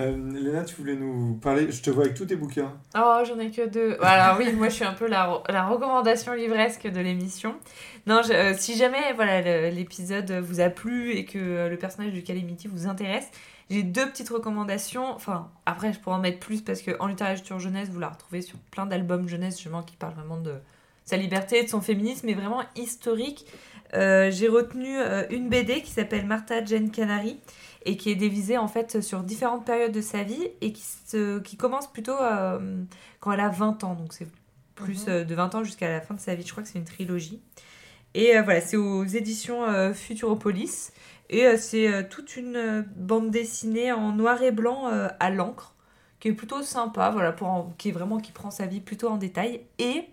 [0.00, 2.72] Euh, Léna, tu voulais nous parler, je te vois avec tous tes bouquins.
[2.96, 3.98] Oh, j'en ai que deux.
[4.00, 7.56] Alors oui, moi je suis un peu la, recommandation livresque de l'émission.
[8.06, 12.20] Non, euh, si jamais voilà l'épisode vous a plu et que euh, le personnage de
[12.20, 13.28] Calamity vous intéresse,
[13.68, 15.10] j'ai deux petites recommandations.
[15.12, 18.40] Enfin, après je pourrais en mettre plus parce que en littérature jeunesse, vous la retrouvez
[18.42, 20.54] sur plein d'albums jeunesse justement qui parlent vraiment de
[21.04, 23.44] sa liberté, de son féminisme, mais vraiment historique.
[23.94, 24.96] Euh, j'ai retenu
[25.30, 27.40] une BD qui s'appelle Martha Jane Canary
[27.86, 31.38] et qui est divisée en fait sur différentes périodes de sa vie et qui, se,
[31.40, 32.82] qui commence plutôt euh,
[33.20, 33.94] quand elle a 20 ans.
[33.94, 34.28] Donc c'est
[34.74, 36.44] plus euh, de 20 ans jusqu'à la fin de sa vie.
[36.46, 37.40] Je crois que c'est une trilogie.
[38.14, 40.92] Et euh, voilà, c'est aux éditions euh, Futuropolis.
[41.30, 44.86] Et euh, c'est toute une bande dessinée en noir et blanc
[45.20, 45.74] à l'encre
[46.18, 49.08] qui est plutôt sympa, voilà, pour en- qui est vraiment qui prend sa vie plutôt
[49.08, 49.62] en détail.
[49.78, 50.04] Et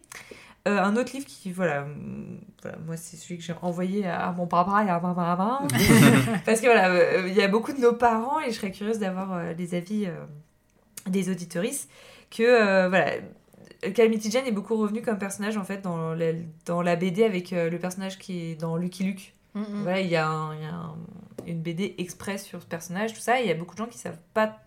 [0.68, 4.31] euh, un autre livre qui, voilà, hum, voilà, moi c'est celui que j'ai envoyé à
[4.31, 5.68] mon papa et à ma maman.
[6.45, 8.99] Parce que voilà, euh, il y a beaucoup de nos parents et je serais curieuse
[8.99, 10.11] d'avoir euh, les avis euh,
[11.07, 11.88] des auditorices.
[12.30, 13.11] Que euh, voilà,
[13.94, 16.31] Calamity Jane est beaucoup revenu comme personnage en fait dans la,
[16.65, 19.34] dans la BD avec euh, le personnage qui est dans Lucky Luke.
[19.53, 19.65] Mm, mm.
[19.84, 20.95] Voilà, il y a, un- il y a un-
[21.45, 23.85] une BD express sur ce personnage, tout ça, et il y a beaucoup de gens
[23.88, 24.57] qui savent pas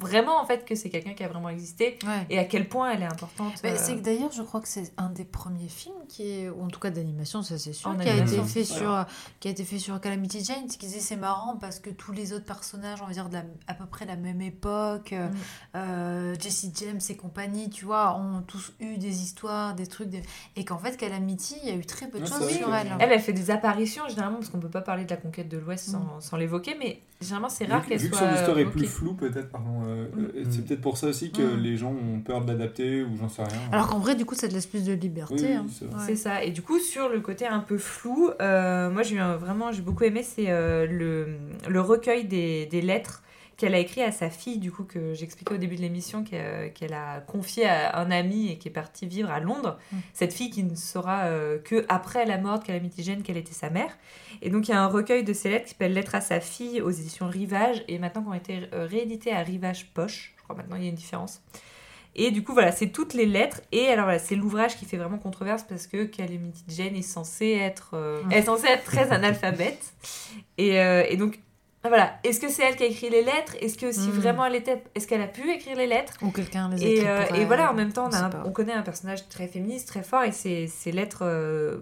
[0.00, 2.26] vraiment en fait que c'est quelqu'un qui a vraiment existé Ouais.
[2.30, 3.54] et à quel point elle est importante.
[3.62, 6.48] Mais euh, c'est que d'ailleurs, je crois que c'est un des premiers films qui est,
[6.48, 9.06] ou en tout cas d'animation, ça c'est sûr, qui a été animation, fait sur,
[9.40, 10.68] qui a été fait sur Calamity Jane.
[10.68, 13.34] Ce qu'ils disaient, c'est marrant parce que tous les autres personnages, on va dire de
[13.34, 15.34] la, à peu près la même époque, euh, Mm.
[15.76, 20.22] euh, Jesse James et compagnie, tu vois, ont tous eu des histoires, des trucs, des-
[20.56, 22.88] et qu'en fait Calamity, il y a eu très peu de Ouais, choses sur elle.
[22.98, 25.58] Elle, elle fait des apparitions généralement parce qu'on peut pas parler de la conquête de
[25.58, 26.20] l'Ouest sans, Mm.
[26.20, 28.28] sans l'évoquer, mais généralement c'est rare que- qu'elle vu que soit.
[28.28, 31.42] son histoire est plus floue, peut-être, pardon, euh, euh, c'est peut-être pour ça aussi que
[31.42, 31.60] Mm.
[31.60, 33.60] les gens ont peur de l'adapter ou j'en sais rien.
[33.72, 35.34] Alors qu'en vrai, du coup, ça te laisse plus de liberté.
[35.34, 35.66] Oui, hein.
[35.70, 35.84] c'est.
[36.10, 36.16] Ouais.
[36.16, 36.42] Ça.
[36.44, 40.04] Et du coup, sur le côté un peu flou, euh, moi j'ai vraiment, j'ai beaucoup
[40.04, 41.36] aimé, c'est euh, le,
[41.68, 43.22] le recueil des, des lettres
[43.60, 46.72] qu'elle a écrit à sa fille, du coup, que j'expliquais au début de l'émission, qu'elle
[46.72, 49.78] qu'elle a confié à un ami et qui est parti vivre à Londres.
[49.92, 49.96] Mm.
[50.14, 53.52] Cette fille qui ne saura euh, que après la mort de Calamity Jane qu'elle était
[53.52, 53.96] sa mère.
[54.40, 56.40] Et donc, il y a un recueil de ces lettres qui s'appelle Lettres à sa
[56.40, 60.32] fille aux éditions Rivage et maintenant qui ont été euh, rééditées à Rivage Poche.
[60.38, 61.42] Je crois maintenant il y a une différence.
[62.16, 63.60] Et du coup, voilà, c'est toutes les lettres.
[63.72, 67.50] Et alors, voilà, c'est l'ouvrage qui fait vraiment controverse parce que Calamity Jane est censée
[67.50, 69.92] être, euh, elle est censée être très analphabète.
[70.58, 71.38] Et, euh, et donc,
[71.88, 73.56] voilà, est-ce que c'est elle qui a écrit les lettres?
[73.60, 74.12] Est-ce que si Mm.
[74.12, 76.14] vraiment elle était, est-ce qu'elle a pu écrire les lettres?
[76.22, 78.44] Ou quelqu'un les et, euh, pour et elle, voilà, en même temps, on, a un-
[78.44, 81.78] on connaît un personnage très féministe, très fort, et ces lettres euh,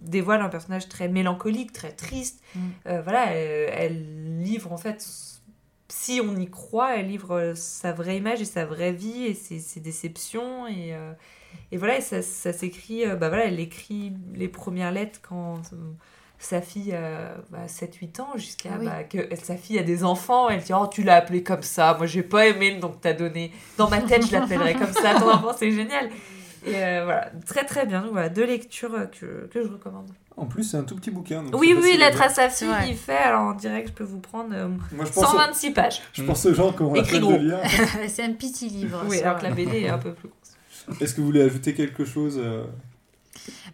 [0.00, 2.42] dévoilent un personnage très mélancolique, très triste.
[2.54, 2.60] Mm.
[2.86, 5.06] Euh, voilà, elle, elle livre en fait,
[5.88, 9.34] si on y croit, elle livre euh, sa vraie image et sa vraie vie et
[9.34, 10.66] ses, ses déceptions.
[10.66, 11.12] Et, euh,
[11.70, 15.60] et voilà, et ça, ça s'écrit, euh, bah voilà, elle écrit les premières lettres quand
[15.74, 15.76] euh,
[16.46, 18.86] sa fille a bah, 7-8 ans, jusqu'à Ah oui.
[18.86, 20.48] bah, que elle- sa fille a des enfants.
[20.48, 21.94] Elle dit Oh, tu l'as appelé comme ça.
[21.96, 23.52] Moi, j'ai pas aimé le nom que t'as donné.
[23.78, 25.14] Dans ma tête, je l'appellerais comme ça.
[25.18, 26.10] Ton enfant, c'est génial.
[26.66, 28.00] Et euh, voilà, très très bien.
[28.02, 30.08] Donc, voilà, deux lectures euh, que, que je recommande.
[30.36, 31.42] En plus, c'est un tout petit bouquin.
[31.42, 33.16] donc Oui, oui, lettre à sa C'est fille, il fait.
[33.16, 36.02] Alors en direct, je peux vous prendre euh, Moi, je pense, 126 pages.
[36.12, 37.58] je pense aux gens qui ont la de lire.
[38.08, 39.04] c'est un petit livre.
[39.08, 39.50] Oui, ça, alors que la.
[39.50, 41.00] BD est un peu plus grosse.
[41.00, 42.64] Est-ce que vous voulez ajouter quelque chose euh,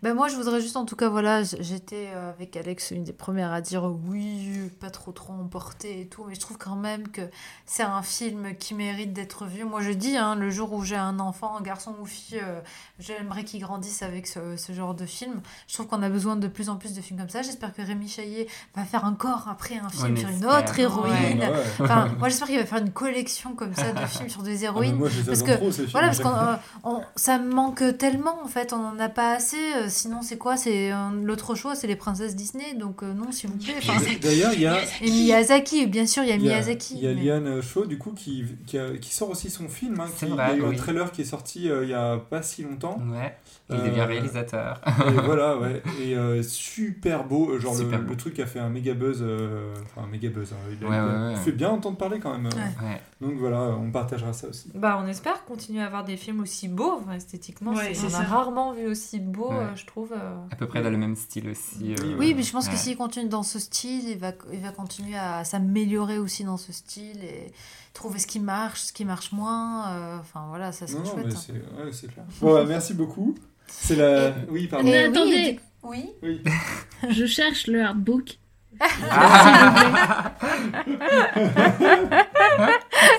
[0.03, 3.13] Ben moi, je voudrais juste, en tout cas, voilà, j'étais euh, avec Alex, une des
[3.13, 6.75] premières à dire euh, oui, pas trop trop emporté et tout, mais je trouve quand
[6.77, 7.21] même que
[7.67, 9.65] c'est un film qui mérite d'être vu.
[9.65, 12.61] Moi, je dis, hein, le jour où j'ai un enfant, un garçon ou fille, euh,
[12.99, 15.43] j'aimerais qu'il grandisse avec ce, ce genre de film.
[15.69, 17.43] Je trouve qu'on a besoin de plus en plus de films comme ça.
[17.43, 21.41] J'espère que Rémi Chaillet va faire encore après un film sur une autre héroïne.
[21.41, 21.53] ouais.
[21.81, 24.69] Enfin, moi, j'espère qu'il va faire une collection comme ça de films sur des Ah,
[24.69, 24.97] héroïnes.
[24.97, 25.71] Moi, parce que- trop.
[25.93, 29.59] Voilà, parce qu'on euh, ça me manque tellement en fait, on n'en a pas assez.
[29.91, 30.57] Sinon, c'est quoi?
[30.57, 32.75] C'est euh, l'autre choix, c'est les princesses Disney.
[32.75, 33.75] Donc euh, non, s'il vous plaît.
[33.79, 34.79] Enfin, D'ailleurs, il y a.
[35.03, 36.95] et Miyazaki, bien sûr, il y a Miyazaki.
[36.97, 40.01] il y a Liane Shaw du coup qui, qui, a- qui sort aussi son film.
[40.01, 40.75] Hein, qui- vrai, il y a eu oui.
[40.75, 42.99] un trailer qui est sorti euh, il y a pas si longtemps.
[43.13, 43.37] Ouais.
[43.73, 44.81] Il Euh, devient réalisateur.
[44.87, 45.83] Et voilà, ouais.
[46.01, 47.59] Et euh, super beau.
[47.59, 48.11] Genre Super le, beau.
[48.13, 49.19] le truc a fait un méga buzz.
[49.23, 50.53] euh, Enfin, un méga buzz.
[50.53, 50.57] hein.
[50.71, 51.37] Il, a- Ouais, il a ouais, ouais.
[51.37, 52.47] fait bien entendre parler quand même.
[52.47, 52.51] euh.
[52.57, 52.89] Ouais.
[52.89, 53.01] Ouais.
[53.21, 54.71] Donc voilà, on partagera ça aussi.
[54.75, 57.73] Bah, on espère continuer à avoir des films aussi beaux, enfin, esthétiquement.
[57.73, 59.57] Ouais, c'est- c'est on a rarement vu aussi beau, Ouais.
[59.57, 60.13] euh, je trouve.
[60.13, 60.37] euh.
[60.51, 61.95] À peu près dans le même style aussi.
[62.01, 64.71] euh, Oui, mais je pense que s'il continue dans ce style, il va, il va
[64.73, 67.53] continuer à s'améliorer aussi dans ce style et
[67.93, 69.89] trouver ce qui marche, ce qui marche moins.
[69.91, 71.27] euh, Enfin voilà, ça non, chouette.
[71.27, 71.37] mais hein.
[71.39, 72.25] c'est ouais, c'est clair.
[72.41, 73.35] Bon, bah, merci beaucoup.
[73.71, 74.35] C'est la.
[74.49, 74.89] Oui, pardon.
[74.89, 75.61] Mais oui, attendez.
[75.83, 76.11] Oui.
[76.23, 76.43] Oui.
[77.11, 78.39] Je cherche le artbook.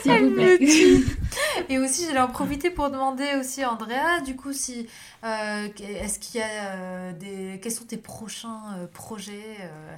[0.02, 0.58] S'il vous plaît.
[0.58, 1.06] Elle me tue.
[1.70, 4.88] Et aussi, j'allais en profiter pour demander aussi à Andrea, du coup, si
[5.24, 9.96] euh, est-ce qu'il y a euh, des, quels sont tes prochains euh, projets euh,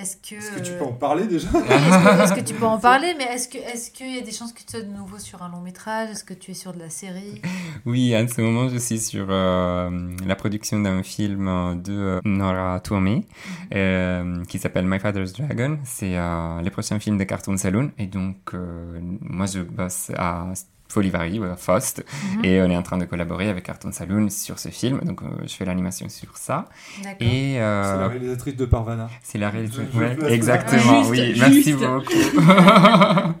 [0.00, 1.48] Est-ce que Est-ce que tu peux en parler déjà?
[1.54, 3.14] Oui, est-ce que, est-ce que tu peux en parler?
[3.16, 5.42] Mais est-ce que est-ce qu'il y a des chances que tu sois de nouveau sur
[5.42, 6.10] un long métrage?
[6.10, 7.40] Est-ce que tu es sur de la série?
[7.84, 9.90] Oui, en ce moment, je suis sur euh,
[10.26, 13.26] la production d'un film de Nora Tourmé
[13.74, 15.78] euh, qui s'appelle My Father's Dragon.
[15.84, 17.90] C'est euh, le prochain film de Cartoon Saloon.
[17.98, 20.46] Et donc, euh, moi, je bosse à
[20.88, 22.04] Folivari, Faust.
[22.36, 22.44] Mhm.
[22.44, 25.00] Et on est en train de collaborer avec Cartoon Saloon sur ce film.
[25.04, 26.66] Donc, euh, je fais l'animation sur ça.
[27.02, 27.16] D'accord.
[27.20, 29.08] Et euh, C'est la réalisatrice de Parvana.
[29.22, 31.34] c'est la je Ouais, exactement, Juste, oui.
[31.34, 31.40] juste.
[31.40, 33.32] Merci beaucoup.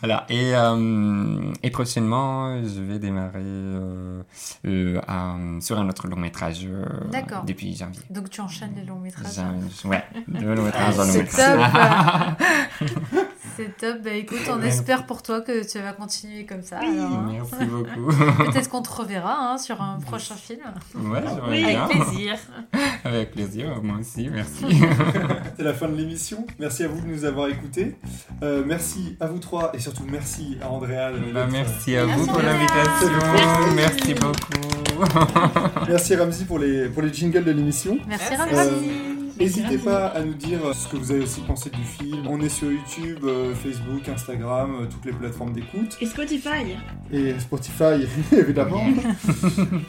[0.00, 0.26] voilà.
[0.28, 4.22] Et, euh, et prochainement, je vais démarrer euh,
[4.66, 7.44] euh, un- sur un autre long métrage euh, D'accord.
[7.44, 8.00] depuis janvier.
[8.10, 9.34] Donc tu enchaînes les longs métrages.
[9.34, 12.34] Jan- Ouais, deux longs métrages dans le C'est métrage.
[13.56, 14.02] C'est top.
[14.02, 16.78] Bah écoute, on espère pour toi que tu vas continuer comme ça.
[16.78, 17.28] alors, hein.
[17.30, 18.06] Merci beaucoup.
[18.50, 20.60] Peut-être qu'on te reverra hein, sur un prochain film.
[20.94, 21.84] Ouais, Oui, bien.
[21.84, 22.34] avec plaisir.
[23.04, 24.64] Avec plaisir, moi aussi, merci.
[25.56, 26.46] C'est la fin de l'émission.
[26.60, 27.96] Merci à vous de nous avoir écoutés.
[28.44, 31.10] Euh, merci à vous trois et surtout merci à Andrea.
[31.12, 33.74] de- Bah, merci à Merci, vous pour l'invitation.
[33.74, 35.84] Merci beaucoup.
[35.88, 37.98] Merci Ramzi pour les, pour les jingles de l'émission.
[38.06, 39.11] Merci Euh, Ramzi.
[39.38, 42.26] N'hésitez pas à nous dire ce que vous avez aussi pensé du film.
[42.28, 45.96] On est sur YouTube, euh, Facebook, Instagram, euh, toutes les plateformes d'écoute.
[46.00, 46.76] Et Spotify.
[47.12, 48.84] Et Spotify, évidemment.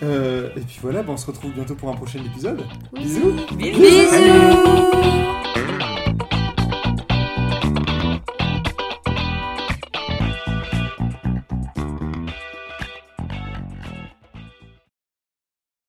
[0.01, 2.63] Euh, et puis voilà, bah, on se retrouve bientôt pour un prochain épisode.
[2.93, 3.79] Bisous Bisous.
[3.79, 5.42] Bisous